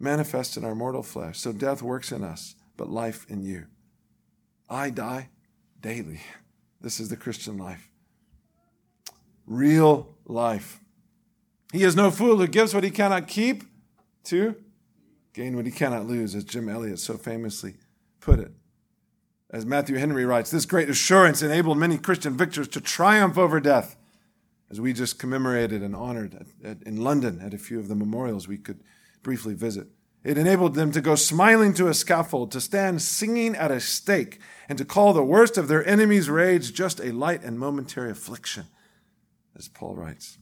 manifest 0.00 0.56
in 0.56 0.64
our 0.64 0.74
mortal 0.74 1.02
flesh. 1.02 1.38
So 1.38 1.52
death 1.52 1.82
works 1.82 2.10
in 2.10 2.24
us, 2.24 2.56
but 2.76 2.88
life 2.88 3.26
in 3.28 3.42
you. 3.42 3.66
I 4.68 4.90
die 4.90 5.28
daily. 5.80 6.20
This 6.80 6.98
is 6.98 7.10
the 7.10 7.16
Christian 7.16 7.58
life. 7.58 7.90
Real 9.46 10.16
life. 10.24 10.80
He 11.72 11.84
is 11.84 11.94
no 11.94 12.10
fool 12.10 12.38
who 12.38 12.46
gives 12.46 12.74
what 12.74 12.84
he 12.84 12.90
cannot 12.90 13.28
keep 13.28 13.64
to 14.24 14.56
gain 15.32 15.54
what 15.54 15.66
he 15.66 15.72
cannot 15.72 16.06
lose, 16.06 16.34
as 16.34 16.44
Jim 16.44 16.68
Elliot 16.68 16.98
so 16.98 17.16
famously 17.16 17.74
put 18.20 18.40
it. 18.40 18.52
As 19.50 19.66
Matthew 19.66 19.96
Henry 19.96 20.24
writes, 20.24 20.50
this 20.50 20.66
great 20.66 20.88
assurance 20.88 21.42
enabled 21.42 21.78
many 21.78 21.98
Christian 21.98 22.36
victors 22.36 22.68
to 22.68 22.80
triumph 22.80 23.38
over 23.38 23.60
death, 23.60 23.96
as 24.70 24.80
we 24.80 24.92
just 24.92 25.18
commemorated 25.18 25.82
and 25.82 25.94
honored 25.94 26.46
in 26.84 27.02
London 27.02 27.40
at 27.40 27.54
a 27.54 27.58
few 27.58 27.78
of 27.78 27.88
the 27.88 27.94
memorials 27.94 28.46
we 28.46 28.58
could 28.58 28.80
briefly 29.22 29.54
visit. 29.54 29.88
It 30.22 30.36
enabled 30.36 30.74
them 30.74 30.92
to 30.92 31.00
go 31.00 31.14
smiling 31.14 31.72
to 31.74 31.88
a 31.88 31.94
scaffold, 31.94 32.52
to 32.52 32.60
stand 32.60 33.00
singing 33.00 33.56
at 33.56 33.70
a 33.70 33.80
stake, 33.80 34.38
and 34.68 34.76
to 34.76 34.84
call 34.84 35.12
the 35.12 35.24
worst 35.24 35.56
of 35.56 35.68
their 35.68 35.86
enemies' 35.86 36.28
rage 36.28 36.74
just 36.74 37.00
a 37.00 37.12
light 37.12 37.42
and 37.42 37.58
momentary 37.58 38.10
affliction, 38.10 38.66
as 39.56 39.68
Paul 39.68 39.96
writes. 39.96 40.38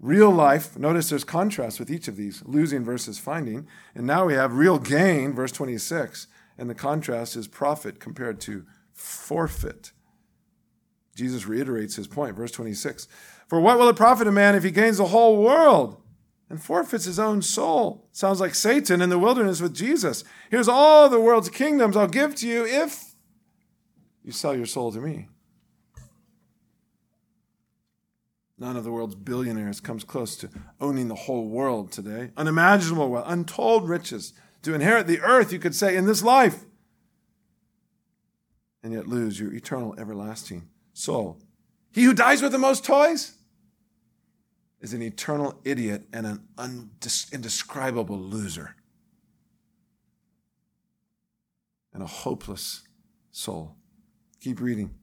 Real 0.00 0.30
life, 0.30 0.78
notice 0.78 1.10
there's 1.10 1.24
contrast 1.24 1.80
with 1.80 1.90
each 1.90 2.08
of 2.08 2.16
these 2.16 2.42
losing 2.46 2.84
versus 2.84 3.18
finding. 3.18 3.66
And 3.94 4.06
now 4.06 4.26
we 4.26 4.34
have 4.34 4.54
real 4.54 4.78
gain, 4.78 5.34
verse 5.34 5.50
26, 5.52 6.28
and 6.56 6.70
the 6.70 6.74
contrast 6.74 7.36
is 7.36 7.48
profit 7.48 7.98
compared 7.98 8.40
to 8.42 8.64
forfeit. 8.92 9.92
Jesus 11.16 11.46
reiterates 11.46 11.96
his 11.96 12.06
point, 12.06 12.36
verse 12.36 12.52
26. 12.52 13.08
For 13.48 13.60
what 13.60 13.78
will 13.78 13.88
it 13.88 13.96
profit 13.96 14.28
a 14.28 14.32
man 14.32 14.54
if 14.54 14.62
he 14.62 14.70
gains 14.70 14.98
the 14.98 15.06
whole 15.06 15.42
world? 15.42 16.00
And 16.50 16.62
forfeits 16.62 17.04
his 17.04 17.18
own 17.18 17.42
soul. 17.42 18.08
Sounds 18.12 18.40
like 18.40 18.54
Satan 18.54 19.02
in 19.02 19.10
the 19.10 19.18
wilderness 19.18 19.60
with 19.60 19.74
Jesus. 19.74 20.24
Here's 20.50 20.68
all 20.68 21.08
the 21.08 21.20
world's 21.20 21.50
kingdoms 21.50 21.96
I'll 21.96 22.08
give 22.08 22.34
to 22.36 22.48
you 22.48 22.64
if 22.64 23.14
you 24.24 24.32
sell 24.32 24.56
your 24.56 24.66
soul 24.66 24.92
to 24.92 25.00
me. 25.00 25.28
None 28.58 28.76
of 28.76 28.82
the 28.82 28.90
world's 28.90 29.14
billionaires 29.14 29.80
comes 29.80 30.02
close 30.02 30.36
to 30.36 30.50
owning 30.80 31.08
the 31.08 31.14
whole 31.14 31.48
world 31.48 31.92
today. 31.92 32.32
Unimaginable 32.36 33.08
wealth, 33.08 33.26
untold 33.28 33.88
riches. 33.88 34.32
To 34.62 34.74
inherit 34.74 35.06
the 35.06 35.20
earth, 35.20 35.52
you 35.52 35.60
could 35.60 35.76
say, 35.76 35.96
in 35.96 36.06
this 36.06 36.24
life, 36.24 36.64
and 38.82 38.92
yet 38.92 39.06
lose 39.06 39.38
your 39.38 39.54
eternal, 39.54 39.94
everlasting 39.96 40.68
soul. 40.92 41.40
He 41.92 42.02
who 42.02 42.12
dies 42.12 42.42
with 42.42 42.50
the 42.50 42.58
most 42.58 42.84
toys, 42.84 43.37
is 44.80 44.92
an 44.92 45.02
eternal 45.02 45.60
idiot 45.64 46.04
and 46.12 46.26
an 46.26 46.90
indescribable 47.32 48.18
loser 48.18 48.76
and 51.92 52.02
a 52.02 52.06
hopeless 52.06 52.82
soul. 53.30 53.74
Keep 54.40 54.60
reading. 54.60 54.94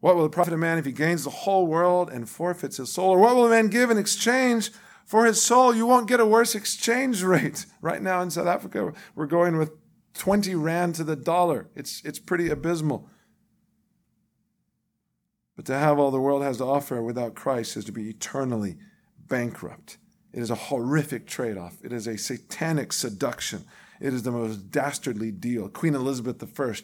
What 0.00 0.16
will 0.16 0.26
it 0.26 0.32
profit 0.32 0.54
a 0.54 0.58
man 0.58 0.78
if 0.78 0.84
he 0.84 0.92
gains 0.92 1.24
the 1.24 1.30
whole 1.30 1.66
world 1.66 2.10
and 2.10 2.28
forfeits 2.28 2.78
his 2.78 2.92
soul? 2.92 3.10
Or 3.10 3.18
what 3.18 3.36
will 3.36 3.46
a 3.46 3.50
man 3.50 3.68
give 3.68 3.90
in 3.90 3.98
exchange 3.98 4.70
for 5.04 5.24
his 5.24 5.40
soul? 5.40 5.74
You 5.74 5.86
won't 5.86 6.08
get 6.08 6.20
a 6.20 6.26
worse 6.26 6.54
exchange 6.54 7.22
rate. 7.24 7.66
Right 7.80 8.02
now 8.02 8.20
in 8.22 8.30
South 8.30 8.46
Africa, 8.46 8.92
we're 9.14 9.26
going 9.26 9.56
with 9.56 9.70
20 10.14 10.54
rand 10.54 10.94
to 10.96 11.04
the 11.04 11.16
dollar. 11.16 11.68
It's, 11.76 12.02
it's 12.04 12.18
pretty 12.18 12.50
abysmal. 12.50 13.08
But 15.54 15.64
to 15.66 15.78
have 15.78 15.98
all 15.98 16.10
the 16.10 16.20
world 16.20 16.42
has 16.42 16.58
to 16.58 16.64
offer 16.64 17.00
without 17.00 17.34
Christ 17.34 17.76
is 17.76 17.84
to 17.86 17.92
be 17.92 18.10
eternally 18.10 18.76
bankrupt. 19.28 19.98
It 20.32 20.42
is 20.42 20.50
a 20.50 20.54
horrific 20.54 21.26
trade 21.26 21.56
off. 21.56 21.78
It 21.82 21.92
is 21.92 22.06
a 22.06 22.18
satanic 22.18 22.92
seduction. 22.92 23.64
It 24.00 24.12
is 24.12 24.22
the 24.22 24.30
most 24.30 24.70
dastardly 24.70 25.30
deal. 25.30 25.68
Queen 25.68 25.94
Elizabeth 25.94 26.42
I 26.60 26.74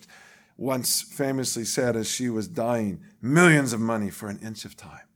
once 0.56 1.02
famously 1.02 1.64
said 1.64 1.94
as 1.94 2.10
she 2.10 2.30
was 2.30 2.48
dying, 2.48 3.02
millions 3.20 3.74
of 3.74 3.80
money 3.80 4.08
for 4.08 4.28
an 4.28 4.38
inch 4.38 4.64
of 4.64 4.76
time. 4.76 5.06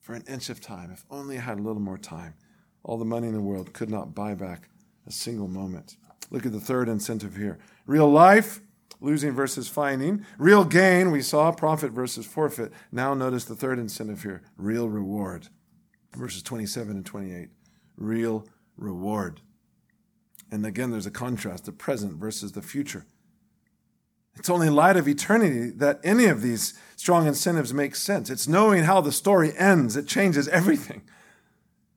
For 0.00 0.14
an 0.14 0.24
inch 0.26 0.48
of 0.48 0.62
time. 0.62 0.90
If 0.90 1.04
only 1.10 1.36
I 1.36 1.42
had 1.42 1.58
a 1.58 1.62
little 1.62 1.82
more 1.82 1.98
time. 1.98 2.34
All 2.82 2.96
the 2.96 3.04
money 3.04 3.28
in 3.28 3.34
the 3.34 3.42
world 3.42 3.74
could 3.74 3.90
not 3.90 4.14
buy 4.14 4.34
back 4.34 4.70
a 5.06 5.12
single 5.12 5.48
moment. 5.48 5.96
Look 6.30 6.46
at 6.46 6.52
the 6.52 6.60
third 6.60 6.88
incentive 6.88 7.36
here. 7.36 7.58
Real 7.86 8.10
life, 8.10 8.60
losing 9.00 9.32
versus 9.32 9.68
finding. 9.68 10.24
Real 10.38 10.64
gain, 10.64 11.10
we 11.10 11.20
saw 11.20 11.52
profit 11.52 11.92
versus 11.92 12.24
forfeit. 12.24 12.72
Now 12.90 13.12
notice 13.12 13.44
the 13.44 13.56
third 13.56 13.78
incentive 13.78 14.22
here 14.22 14.42
real 14.56 14.88
reward 14.88 15.48
verses 16.16 16.42
27 16.42 16.96
and 16.96 17.06
28. 17.06 17.48
Real 17.96 18.46
reward. 18.76 19.40
And 20.50 20.64
again, 20.64 20.90
there's 20.90 21.06
a 21.06 21.10
contrast 21.10 21.64
the 21.64 21.72
present 21.72 22.14
versus 22.14 22.52
the 22.52 22.62
future. 22.62 23.06
It's 24.36 24.48
only 24.48 24.70
light 24.70 24.96
of 24.96 25.08
eternity 25.08 25.70
that 25.70 26.00
any 26.04 26.26
of 26.26 26.42
these 26.42 26.78
strong 26.96 27.26
incentives 27.26 27.74
make 27.74 27.96
sense. 27.96 28.30
It's 28.30 28.46
knowing 28.46 28.84
how 28.84 29.00
the 29.00 29.12
story 29.12 29.52
ends, 29.56 29.96
it 29.96 30.06
changes 30.06 30.46
everything. 30.48 31.02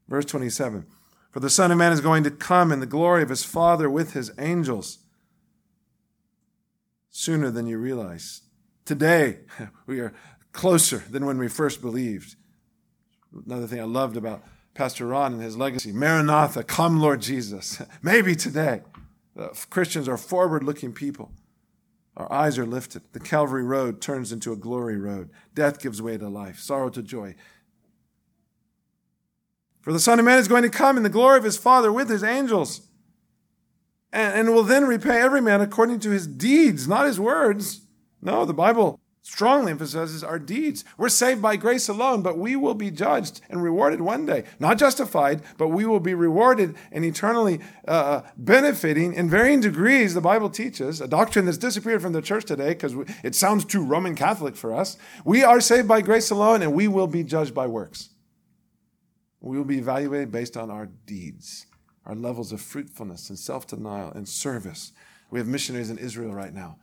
Verse 0.08 0.26
27 0.26 0.88
For 1.30 1.40
the 1.40 1.50
Son 1.50 1.72
of 1.72 1.78
Man 1.78 1.92
is 1.92 2.02
going 2.02 2.24
to 2.24 2.32
come 2.32 2.72
in 2.72 2.80
the 2.80 2.88
glory 2.88 3.22
of 3.22 3.30
his 3.30 3.44
Father 3.44 3.90
with 3.90 4.14
his 4.14 4.32
angels 4.40 5.00
sooner 7.12 7.52
than 7.52 7.68
you 7.68 7.78
realize. 7.78 8.42
Today, 8.86 9.40
we 9.86 10.00
are 10.00 10.14
closer 10.52 11.04
than 11.10 11.26
when 11.26 11.38
we 11.38 11.48
first 11.48 11.82
believed. 11.82 12.36
Another 13.46 13.68
thing 13.68 13.80
I 13.80 13.86
loved 13.86 14.18
about 14.18 14.44
Pastor 14.74 15.08
Ron 15.08 15.34
and 15.34 15.42
his 15.42 15.58
legacy 15.58 15.92
Maranatha, 15.92 16.64
come, 16.64 17.00
Lord 17.00 17.22
Jesus. 17.22 17.82
Maybe 18.02 18.36
today. 18.36 18.82
Uh, 19.38 19.50
Christians 19.70 20.08
are 20.08 20.18
forward 20.18 20.64
looking 20.64 20.94
people. 20.94 21.32
Our 22.18 22.32
eyes 22.32 22.58
are 22.58 22.66
lifted. 22.66 23.04
The 23.14 23.20
Calvary 23.20 23.64
Road 23.64 24.02
turns 24.02 24.32
into 24.32 24.52
a 24.52 24.58
glory 24.58 24.98
road. 24.98 25.30
Death 25.56 25.82
gives 25.82 26.02
way 26.02 26.18
to 26.18 26.28
life, 26.28 26.60
sorrow 26.60 26.90
to 26.90 27.02
joy. 27.02 27.36
For 29.80 29.92
the 29.94 30.00
Son 30.00 30.20
of 30.20 30.26
Man 30.26 30.38
is 30.38 30.48
going 30.48 30.64
to 30.64 30.70
come 30.70 30.98
in 30.98 31.04
the 31.04 31.10
glory 31.10 31.38
of 31.38 31.44
his 31.44 31.58
Father 31.58 31.92
with 31.92 32.10
his 32.10 32.24
angels, 32.24 32.82
and, 34.12 34.34
and 34.36 34.54
will 34.54 34.64
then 34.64 34.86
repay 34.86 35.20
every 35.20 35.42
man 35.42 35.62
according 35.62 36.00
to 36.02 36.12
his 36.12 36.28
deeds, 36.28 36.88
not 36.88 37.08
his 37.08 37.20
words. 37.20 37.82
No, 38.22 38.46
the 38.46 38.54
Bible 38.54 39.01
strongly 39.24 39.72
emphasizes 39.72 40.24
our 40.24 40.40
deeds. 40.40 40.84
We're 40.98 41.10
saved 41.10 41.42
by 41.42 41.56
grace 41.56 41.88
alone, 41.88 42.22
but 42.22 42.38
we 42.38 42.56
will 42.56 42.74
be 42.74 42.90
judged 42.90 43.42
and 43.50 43.64
rewarded 43.64 44.02
one 44.02 44.26
day. 44.26 44.46
Not 44.60 44.80
justified, 44.80 45.42
but 45.58 45.68
we 45.68 45.86
will 45.86 46.00
be 46.00 46.14
rewarded 46.14 46.76
and 46.92 47.06
eternally 47.06 47.60
uh, 47.88 47.92
uh 47.92 48.22
benefiting 48.36 49.14
in 49.14 49.30
varying 49.30 49.62
degrees, 49.62 50.14
the 50.14 50.22
Bible 50.22 50.50
teaches, 50.50 51.02
a 51.02 51.08
doctrine 51.08 51.46
that's 51.46 51.58
disappeared 51.58 52.02
from 52.02 52.14
the 52.14 52.22
church 52.22 52.46
today 52.46 52.70
because 52.70 52.96
it 53.24 53.36
sounds 53.36 53.64
too 53.64 53.84
Roman 53.84 54.16
Catholic 54.16 54.56
for 54.56 54.74
us. 54.74 54.98
We 55.24 55.44
are 55.44 55.62
saved 55.62 55.88
by 55.88 56.02
grace 56.02 56.32
alone, 56.32 56.62
and 56.62 56.74
we 56.74 56.88
will 56.88 57.08
be 57.08 57.24
judged 57.24 57.54
by 57.54 57.68
works. 57.68 58.10
We 59.40 59.58
will 59.58 59.66
be 59.66 59.78
evaluated 59.78 60.32
based 60.32 60.58
on 60.58 60.72
our 60.72 60.88
deeds, 61.06 61.68
our 62.06 62.16
levels 62.16 62.52
of 62.52 62.62
fruitfulness 62.62 63.30
and 63.30 63.38
self 63.38 63.68
denial 63.68 64.12
and 64.12 64.28
service. 64.28 64.94
We 65.30 65.40
have 65.40 65.48
missionaries 65.48 65.90
in 65.90 65.98
Israel 65.98 66.34
right 66.34 66.54
now 66.54 66.78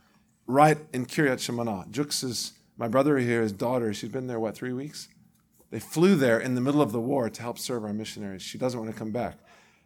right 0.49 0.79
in 0.93 1.07
Kiryat 1.07 1.37
Shmona. 1.37 1.89
Jux's, 1.91 2.55
my 2.77 2.89
brother 2.89 3.19
here, 3.19 3.43
his 3.43 3.53
daughter, 3.53 3.95
she's 3.95 4.11
been 4.11 4.27
there, 4.27 4.41
what, 4.41 4.57
three 4.57 4.73
weeks? 4.73 5.09
They 5.71 5.79
flew 5.79 6.17
there 6.17 6.41
in 6.41 6.55
the 6.55 6.61
middle 6.61 6.81
of 6.81 6.91
the 6.91 7.01
war 7.01 7.29
to 7.29 7.43
help 7.43 7.59
serve 7.59 7.85
our 7.85 7.93
missionaries. 7.93 8.43
She 8.43 8.59
doesn't 8.59 8.81
want 8.81 8.91
to 8.91 8.99
come 8.99 9.13
back. 9.13 9.39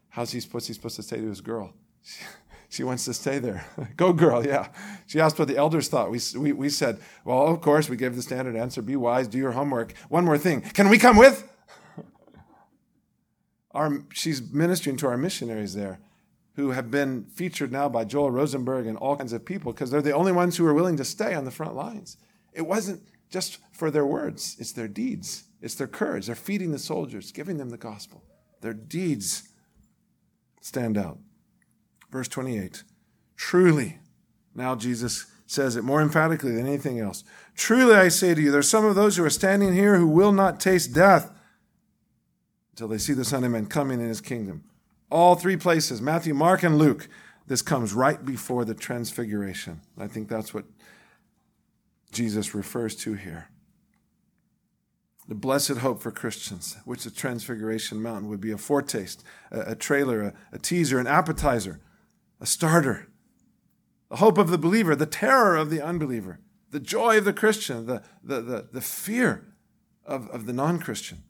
How's 0.08 0.30
he 0.30 0.40
supposed, 0.40 0.68
he 0.68 0.72
supposed 0.72 0.96
to 0.96 1.02
say 1.02 1.16
to 1.16 1.28
his 1.28 1.40
girl? 1.40 1.74
She, 2.04 2.22
she 2.68 2.84
wants 2.84 3.04
to 3.06 3.12
stay 3.12 3.40
there. 3.40 3.66
Go, 3.96 4.12
girl, 4.12 4.46
yeah. 4.46 4.68
She 5.08 5.20
asked 5.20 5.38
what 5.38 5.48
the 5.48 5.56
elders 5.56 5.88
thought. 5.88 6.10
We, 6.10 6.20
we, 6.38 6.52
we 6.52 6.68
said, 6.68 7.00
well, 7.24 7.48
of 7.48 7.60
course, 7.60 7.90
we 7.90 7.96
gave 7.96 8.14
the 8.14 8.22
standard 8.22 8.54
answer 8.54 8.80
be 8.80 8.94
wise, 8.94 9.26
do 9.26 9.38
your 9.38 9.52
homework. 9.52 9.94
One 10.08 10.24
more 10.24 10.38
thing. 10.38 10.60
Can 10.60 10.88
we 10.88 10.98
come 10.98 11.16
with? 11.16 11.48
Our, 13.72 14.04
she's 14.12 14.40
ministering 14.52 14.96
to 14.98 15.08
our 15.08 15.16
missionaries 15.16 15.74
there 15.74 15.98
who 16.54 16.70
have 16.70 16.90
been 16.90 17.24
featured 17.24 17.72
now 17.72 17.88
by 17.88 18.04
Joel 18.04 18.30
Rosenberg 18.30 18.86
and 18.86 18.98
all 18.98 19.16
kinds 19.16 19.32
of 19.32 19.44
people 19.44 19.72
because 19.72 19.90
they're 19.90 20.02
the 20.02 20.12
only 20.12 20.32
ones 20.32 20.56
who 20.56 20.66
are 20.66 20.74
willing 20.74 20.96
to 20.98 21.04
stay 21.04 21.34
on 21.34 21.44
the 21.44 21.50
front 21.50 21.74
lines. 21.74 22.18
It 22.52 22.62
wasn't 22.62 23.02
just 23.30 23.58
for 23.72 23.90
their 23.90 24.04
words, 24.04 24.56
it's 24.58 24.72
their 24.72 24.88
deeds, 24.88 25.44
it's 25.62 25.74
their 25.74 25.86
courage. 25.86 26.26
They're 26.26 26.34
feeding 26.34 26.72
the 26.72 26.78
soldiers, 26.78 27.32
giving 27.32 27.56
them 27.56 27.70
the 27.70 27.78
gospel. 27.78 28.22
Their 28.60 28.74
deeds 28.74 29.48
stand 30.60 30.98
out. 30.98 31.18
Verse 32.10 32.28
28 32.28 32.84
Truly, 33.36 33.98
now 34.54 34.74
Jesus 34.74 35.26
says 35.46 35.76
it 35.76 35.84
more 35.84 36.02
emphatically 36.02 36.52
than 36.52 36.66
anything 36.66 37.00
else. 37.00 37.24
Truly, 37.56 37.94
I 37.94 38.08
say 38.08 38.34
to 38.34 38.40
you, 38.40 38.50
there's 38.50 38.68
some 38.68 38.84
of 38.84 38.94
those 38.94 39.16
who 39.16 39.24
are 39.24 39.30
standing 39.30 39.74
here 39.74 39.96
who 39.96 40.06
will 40.06 40.32
not 40.32 40.60
taste 40.60 40.94
death 40.94 41.30
until 42.72 42.88
they 42.88 42.98
see 42.98 43.12
the 43.12 43.24
Son 43.24 43.44
of 43.44 43.50
Man 43.50 43.66
coming 43.66 44.00
in 44.00 44.08
his 44.08 44.20
kingdom. 44.20 44.64
All 45.12 45.34
three 45.34 45.58
places, 45.58 46.00
Matthew, 46.00 46.32
Mark, 46.32 46.62
and 46.62 46.78
Luke, 46.78 47.06
this 47.46 47.60
comes 47.60 47.92
right 47.92 48.24
before 48.24 48.64
the 48.64 48.72
transfiguration. 48.72 49.82
I 49.98 50.06
think 50.06 50.26
that's 50.26 50.54
what 50.54 50.64
Jesus 52.12 52.54
refers 52.54 52.96
to 52.96 53.12
here. 53.12 53.50
The 55.28 55.34
blessed 55.34 55.78
hope 55.78 56.00
for 56.00 56.10
Christians, 56.10 56.78
which 56.86 57.04
the 57.04 57.10
Transfiguration 57.10 58.00
Mountain 58.00 58.30
would 58.30 58.40
be 58.40 58.52
a 58.52 58.56
foretaste, 58.56 59.22
a, 59.50 59.72
a 59.72 59.74
trailer, 59.74 60.22
a, 60.22 60.34
a 60.50 60.58
teaser, 60.58 60.98
an 60.98 61.06
appetizer, 61.06 61.80
a 62.40 62.46
starter. 62.46 63.10
The 64.08 64.16
hope 64.16 64.38
of 64.38 64.48
the 64.48 64.56
believer, 64.56 64.96
the 64.96 65.04
terror 65.04 65.56
of 65.56 65.68
the 65.68 65.82
unbeliever, 65.82 66.40
the 66.70 66.80
joy 66.80 67.18
of 67.18 67.26
the 67.26 67.34
Christian, 67.34 67.84
the, 67.84 68.02
the, 68.24 68.40
the, 68.40 68.68
the 68.72 68.80
fear 68.80 69.44
of, 70.06 70.30
of 70.30 70.46
the 70.46 70.54
non 70.54 70.78
Christian. 70.78 71.22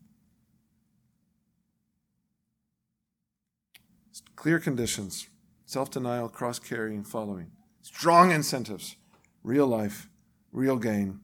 Clear 4.37 4.59
conditions, 4.59 5.29
self 5.65 5.91
denial, 5.91 6.29
cross 6.29 6.59
carrying, 6.59 7.05
following. 7.05 7.51
Strong 7.83 8.31
incentives, 8.31 8.97
real 9.43 9.67
life, 9.67 10.09
real 10.53 10.77
gain, 10.77 11.21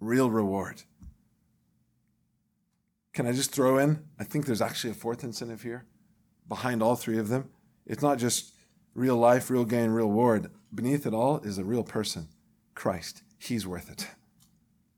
real 0.00 0.30
reward. 0.30 0.82
Can 3.12 3.26
I 3.26 3.32
just 3.32 3.52
throw 3.52 3.78
in? 3.78 4.04
I 4.18 4.24
think 4.24 4.46
there's 4.46 4.60
actually 4.60 4.90
a 4.90 4.94
fourth 4.94 5.24
incentive 5.24 5.62
here 5.62 5.86
behind 6.48 6.82
all 6.82 6.96
three 6.96 7.18
of 7.18 7.28
them. 7.28 7.50
It's 7.86 8.02
not 8.02 8.18
just 8.18 8.52
real 8.94 9.16
life, 9.16 9.50
real 9.50 9.64
gain, 9.64 9.90
real 9.90 10.08
reward. 10.08 10.50
Beneath 10.74 11.06
it 11.06 11.14
all 11.14 11.38
is 11.38 11.58
a 11.58 11.64
real 11.64 11.84
person, 11.84 12.28
Christ. 12.74 13.22
He's 13.38 13.66
worth 13.66 13.90
it. 13.90 14.08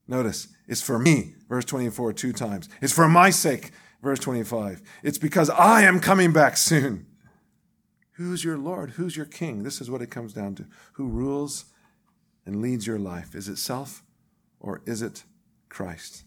Notice, 0.07 0.49
it's 0.67 0.83
for 0.83 0.99
me, 0.99 1.35
verse 1.49 1.67
24, 1.67 2.15
two 2.15 2.33
times. 2.33 2.69
It's 2.81 2.95
for 2.95 3.09
my 3.09 3.31
sake, 3.31 3.73
verse 4.03 4.19
25. 4.21 4.83
It's 5.03 5.19
because 5.19 5.51
I 5.51 5.83
am 5.83 6.01
coming 6.01 6.33
back 6.33 6.57
soon. 6.57 7.07
Who's 8.13 8.43
your 8.45 8.59
Lord? 8.59 8.91
Who's 8.91 9.17
your 9.17 9.27
King? 9.27 9.63
This 9.63 9.81
is 9.81 9.91
what 9.91 10.03
it 10.03 10.11
comes 10.11 10.33
down 10.33 10.57
to. 10.57 10.67
Who 10.95 11.07
rules 11.07 11.67
and 12.45 12.61
leads 12.61 12.87
your 12.87 12.99
life? 12.99 13.35
Is 13.35 13.49
it 13.49 13.59
self 13.59 14.03
or 14.59 14.83
is 14.87 15.03
it 15.03 15.25
Christ? 15.69 16.25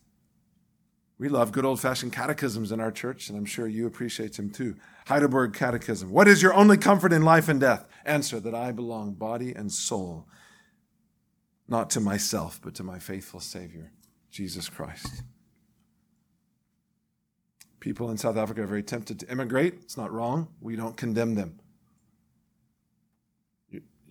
We 1.22 1.30
love 1.30 1.52
good 1.52 1.66
old 1.66 1.80
fashioned 1.80 2.14
catechisms 2.14 2.72
in 2.72 2.80
our 2.80 2.92
church, 2.92 3.30
and 3.30 3.38
I'm 3.38 3.46
sure 3.46 3.68
you 3.68 3.86
appreciate 3.86 4.34
them 4.38 4.50
too. 4.50 4.76
Heidelberg 5.06 5.54
Catechism. 5.54 6.10
What 6.10 6.28
is 6.28 6.42
your 6.42 6.54
only 6.54 6.78
comfort 6.78 7.14
in 7.14 7.24
life 7.24 7.48
and 7.48 7.60
death? 7.60 7.86
Answer 8.06 8.40
that 8.40 8.56
I 8.56 8.72
belong 8.72 9.14
body 9.14 9.54
and 9.54 9.72
soul, 9.72 10.28
not 11.68 11.92
to 11.92 12.00
myself, 12.00 12.60
but 12.64 12.74
to 12.74 12.84
my 12.84 12.98
faithful 12.98 13.40
Savior, 13.40 13.92
Jesus 14.32 14.68
Christ. 14.68 15.22
People 17.82 18.10
in 18.12 18.18
South 18.18 18.38
Africa 18.38 18.62
are 18.62 18.68
very 18.68 18.84
tempted 18.84 19.20
to 19.20 19.30
immigrate. 19.30 19.74
It's 19.82 19.98
not 19.98 20.14
wrong. 20.14 20.48
We 20.62 20.78
don't 20.78 20.96
condemn 20.96 21.36
them 21.36 21.60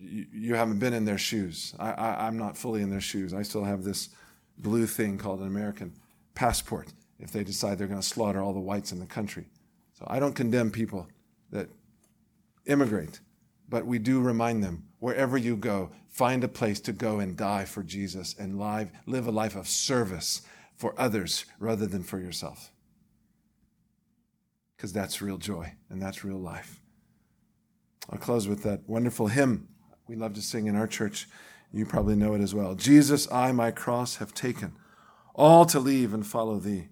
you, 0.01 0.25
you 0.33 0.55
haven't 0.55 0.79
been 0.79 0.93
in 0.93 1.05
their 1.05 1.17
shoes. 1.17 1.73
I, 1.79 1.91
I, 1.91 2.27
I'm 2.27 2.37
not 2.37 2.57
fully 2.57 2.81
in 2.81 2.89
their 2.89 3.01
shoes. 3.01 3.33
I 3.33 3.43
still 3.43 3.63
have 3.63 3.83
this 3.83 4.09
blue 4.57 4.85
thing 4.85 5.17
called 5.17 5.39
an 5.41 5.47
American 5.47 5.93
passport 6.33 6.87
if 7.19 7.31
they 7.31 7.43
decide 7.43 7.77
they're 7.77 7.87
going 7.87 8.01
to 8.01 8.07
slaughter 8.07 8.41
all 8.41 8.53
the 8.53 8.59
whites 8.59 8.91
in 8.91 8.99
the 8.99 9.05
country. 9.05 9.45
So 9.93 10.05
I 10.09 10.19
don't 10.19 10.33
condemn 10.33 10.71
people 10.71 11.07
that 11.51 11.69
immigrate, 12.65 13.19
but 13.69 13.85
we 13.85 13.99
do 13.99 14.19
remind 14.19 14.63
them 14.63 14.85
wherever 14.99 15.37
you 15.37 15.55
go, 15.55 15.91
find 16.09 16.43
a 16.43 16.47
place 16.47 16.79
to 16.81 16.91
go 16.91 17.19
and 17.19 17.37
die 17.37 17.65
for 17.65 17.83
Jesus 17.83 18.35
and 18.39 18.57
live, 18.57 18.89
live 19.05 19.27
a 19.27 19.31
life 19.31 19.55
of 19.55 19.67
service 19.67 20.41
for 20.75 20.95
others 20.97 21.45
rather 21.59 21.85
than 21.85 22.03
for 22.03 22.19
yourself. 22.19 22.71
Because 24.81 24.93
that's 24.93 25.21
real 25.21 25.37
joy 25.37 25.73
and 25.91 26.01
that's 26.01 26.23
real 26.23 26.39
life. 26.39 26.81
I'll 28.09 28.17
close 28.17 28.47
with 28.47 28.63
that 28.63 28.89
wonderful 28.89 29.27
hymn 29.27 29.67
we 30.07 30.15
love 30.15 30.33
to 30.33 30.41
sing 30.41 30.65
in 30.65 30.75
our 30.75 30.87
church. 30.87 31.29
You 31.71 31.85
probably 31.85 32.15
know 32.15 32.33
it 32.33 32.41
as 32.41 32.55
well. 32.55 32.73
Jesus, 32.73 33.31
I 33.31 33.51
my 33.51 33.69
cross 33.69 34.15
have 34.15 34.33
taken, 34.33 34.73
all 35.35 35.67
to 35.67 35.79
leave 35.79 36.15
and 36.15 36.25
follow 36.25 36.57
thee. 36.57 36.87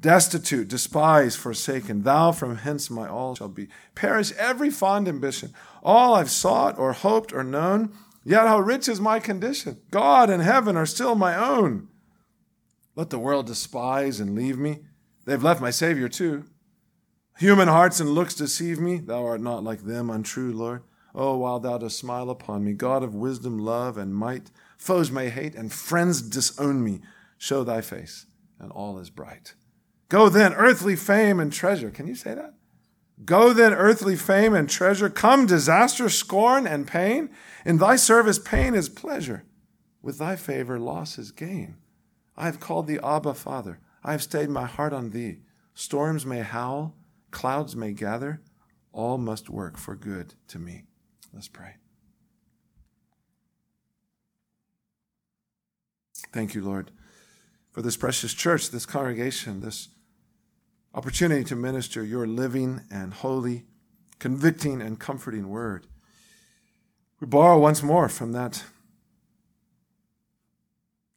Destitute, 0.00 0.66
despised, 0.66 1.38
forsaken, 1.38 2.02
thou 2.02 2.32
from 2.32 2.56
hence 2.56 2.90
my 2.90 3.06
all 3.08 3.36
shall 3.36 3.46
be. 3.46 3.68
Perish 3.94 4.32
every 4.32 4.68
fond 4.68 5.06
ambition, 5.06 5.54
all 5.80 6.16
I've 6.16 6.32
sought 6.32 6.76
or 6.76 6.92
hoped 6.92 7.32
or 7.32 7.44
known, 7.44 7.92
yet 8.24 8.48
how 8.48 8.58
rich 8.58 8.88
is 8.88 9.00
my 9.00 9.20
condition. 9.20 9.80
God 9.92 10.28
and 10.28 10.42
heaven 10.42 10.76
are 10.76 10.86
still 10.86 11.14
my 11.14 11.36
own. 11.36 11.86
Let 12.96 13.10
the 13.10 13.18
world 13.20 13.46
despise 13.46 14.18
and 14.18 14.34
leave 14.34 14.58
me. 14.58 14.80
They've 15.24 15.40
left 15.40 15.60
my 15.60 15.70
Savior 15.70 16.08
too. 16.08 16.42
Human 17.38 17.68
hearts 17.68 18.00
and 18.00 18.10
looks 18.10 18.34
deceive 18.34 18.80
me. 18.80 18.98
Thou 18.98 19.24
art 19.24 19.40
not 19.40 19.62
like 19.62 19.82
them, 19.82 20.10
untrue 20.10 20.52
Lord. 20.52 20.82
Oh, 21.14 21.36
while 21.36 21.60
thou 21.60 21.78
dost 21.78 21.96
smile 21.96 22.30
upon 22.30 22.64
me, 22.64 22.72
God 22.72 23.04
of 23.04 23.14
wisdom, 23.14 23.58
love, 23.58 23.96
and 23.96 24.12
might, 24.12 24.50
foes 24.76 25.12
may 25.12 25.30
hate 25.30 25.54
and 25.54 25.72
friends 25.72 26.20
disown 26.20 26.82
me. 26.82 27.00
Show 27.38 27.62
thy 27.62 27.80
face, 27.80 28.26
and 28.58 28.72
all 28.72 28.98
is 28.98 29.08
bright. 29.08 29.54
Go 30.08 30.28
then, 30.28 30.52
earthly 30.54 30.96
fame 30.96 31.38
and 31.38 31.52
treasure. 31.52 31.90
Can 31.90 32.08
you 32.08 32.16
say 32.16 32.34
that? 32.34 32.54
Go 33.24 33.52
then, 33.52 33.72
earthly 33.72 34.16
fame 34.16 34.52
and 34.52 34.68
treasure. 34.68 35.08
Come, 35.08 35.46
disaster, 35.46 36.08
scorn, 36.08 36.66
and 36.66 36.88
pain. 36.88 37.30
In 37.64 37.78
thy 37.78 37.94
service, 37.94 38.40
pain 38.40 38.74
is 38.74 38.88
pleasure. 38.88 39.44
With 40.02 40.18
thy 40.18 40.34
favor, 40.34 40.78
loss 40.78 41.18
is 41.18 41.30
gain. 41.30 41.76
I 42.36 42.46
have 42.46 42.58
called 42.58 42.88
thee 42.88 42.98
Abba, 43.02 43.34
Father. 43.34 43.78
I 44.02 44.12
have 44.12 44.22
stayed 44.22 44.50
my 44.50 44.66
heart 44.66 44.92
on 44.92 45.10
thee. 45.10 45.38
Storms 45.74 46.26
may 46.26 46.40
howl, 46.40 46.94
clouds 47.30 47.76
may 47.76 47.92
gather, 47.92 48.40
all 48.92 49.18
must 49.18 49.48
work 49.50 49.76
for 49.76 49.94
good 49.94 50.34
to 50.48 50.58
me. 50.58 50.84
Let's 51.32 51.48
pray. 51.48 51.76
Thank 56.32 56.54
you, 56.54 56.62
Lord, 56.62 56.90
for 57.70 57.80
this 57.80 57.96
precious 57.96 58.34
church, 58.34 58.70
this 58.70 58.86
congregation, 58.86 59.60
this 59.60 59.88
opportunity 60.94 61.44
to 61.44 61.56
minister 61.56 62.02
your 62.02 62.26
living 62.26 62.82
and 62.90 63.14
holy, 63.14 63.64
convicting 64.18 64.82
and 64.82 64.98
comforting 64.98 65.48
word. 65.48 65.86
We 67.20 67.26
borrow 67.26 67.58
once 67.58 67.82
more 67.82 68.08
from 68.08 68.32
that 68.32 68.64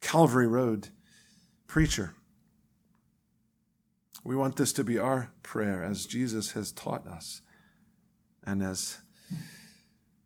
Calvary 0.00 0.46
Road 0.46 0.88
preacher. 1.66 2.14
We 4.24 4.36
want 4.36 4.56
this 4.56 4.72
to 4.74 4.84
be 4.84 4.98
our 4.98 5.32
prayer 5.42 5.82
as 5.82 6.06
Jesus 6.06 6.52
has 6.52 6.72
taught 6.72 7.06
us 7.06 7.42
and 8.44 8.62
as 8.62 8.98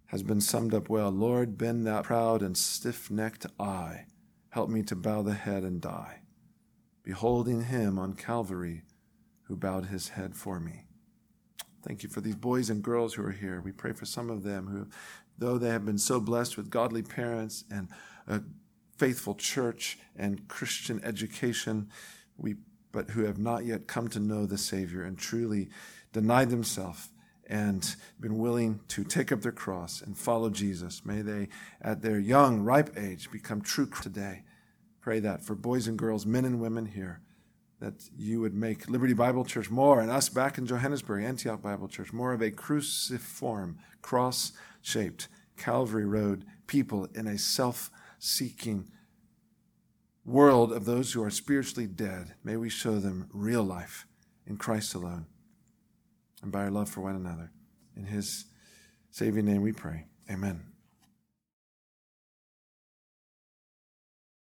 has 0.07 0.23
been 0.23 0.41
summed 0.41 0.75
up 0.75 0.89
well. 0.89 1.11
Lord, 1.11 1.59
bend 1.59 1.87
that 1.87 2.05
proud 2.05 2.43
and 2.43 2.57
stiff 2.57 3.11
necked 3.11 3.47
I. 3.59 4.07
Help 4.51 4.69
me 4.69 4.83
to 4.85 4.97
bow 4.97 5.23
the 5.23 5.35
head 5.35 5.65
and 5.65 5.81
die, 5.81 6.21
beholding 7.03 7.65
him 7.65 7.99
on 7.99 8.15
Calvary 8.15 8.83
who 9.43 9.57
bowed 9.57 9.87
his 9.87 10.11
head 10.11 10.35
for 10.35 10.61
me. 10.61 10.85
Thank 11.87 12.03
you 12.03 12.09
for 12.09 12.21
these 12.21 12.37
boys 12.37 12.69
and 12.69 12.83
girls 12.83 13.15
who 13.15 13.25
are 13.25 13.33
here. 13.33 13.61
We 13.61 13.73
pray 13.73 13.93
for 13.93 14.07
some 14.07 14.29
of 14.29 14.43
them 14.43 14.67
who, 14.67 14.89
though 15.39 15.57
they 15.57 15.69
have 15.69 15.85
been 15.85 15.99
so 15.99 16.21
blessed 16.21 16.57
with 16.57 16.71
godly 16.71 17.03
parents 17.03 17.65
and 17.71 17.89
a 18.27 18.43
faithful 18.97 19.35
church 19.35 19.99
and 20.17 20.49
Christian 20.49 21.01
education, 21.05 21.89
we, 22.37 22.57
but 22.97 23.11
who 23.11 23.25
have 23.25 23.37
not 23.37 23.67
yet 23.67 23.87
come 23.87 24.09
to 24.09 24.19
know 24.19 24.47
the 24.47 24.57
Savior 24.57 25.03
and 25.03 25.19
truly 25.19 25.69
denied 26.15 26.49
themselves 26.49 27.11
and 27.47 27.95
been 28.19 28.39
willing 28.39 28.81
to 28.89 29.05
take 29.05 29.31
up 29.31 29.43
their 29.43 29.53
cross 29.53 30.01
and 30.01 30.17
follow 30.17 30.49
Jesus. 30.49 31.05
May 31.05 31.21
they, 31.21 31.49
at 31.83 32.01
their 32.01 32.19
young, 32.19 32.61
ripe 32.61 32.97
age, 32.97 33.31
become 33.31 33.61
true 33.61 33.91
today. 34.01 34.45
Pray 35.03 35.21
that 35.21 35.43
for 35.43 35.55
boys 35.55 35.87
and 35.87 35.99
girls, 35.99 36.25
men 36.25 36.47
and 36.47 36.59
women 36.59 36.87
here. 36.87 37.21
that 37.81 38.09
you 38.17 38.41
would 38.41 38.55
make 38.55 38.89
Liberty 38.89 39.13
Bible 39.13 39.45
Church 39.45 39.69
more 39.69 40.01
and 40.01 40.11
us 40.11 40.31
back 40.31 40.57
in 40.57 40.65
Johannesburg, 40.65 41.23
Antioch 41.23 41.61
Bible 41.61 41.89
Church, 41.89 42.15
more 42.15 42.33
of 42.33 42.41
a 42.41 42.51
cruciform, 42.51 43.77
cross 44.01 44.53
shaped, 44.81 45.29
Calvary 45.59 46.07
Road 46.07 46.47
people 46.67 47.09
in 47.15 47.27
a 47.27 47.37
self 47.37 47.91
seeking 48.19 48.89
world 50.27 50.73
of 50.73 50.85
those 50.85 51.13
who 51.13 51.23
are 51.23 51.31
spiritually 51.31 51.87
dead. 51.87 52.35
May 52.43 52.57
we 52.57 52.69
show 52.69 52.99
them 52.99 53.29
real 53.33 53.63
life 53.63 54.07
in 54.47 54.57
Christ 54.57 54.95
alone 54.95 55.27
and 56.43 56.53
by 56.53 56.61
our 56.61 56.71
love 56.71 56.89
for 56.89 57.01
one 57.01 57.17
another. 57.17 57.53
In 57.97 58.05
his 58.05 58.47
saving 59.11 59.47
name 59.47 59.63
we 59.63 59.73
pray. 59.73 60.07
Amen. 60.31 60.76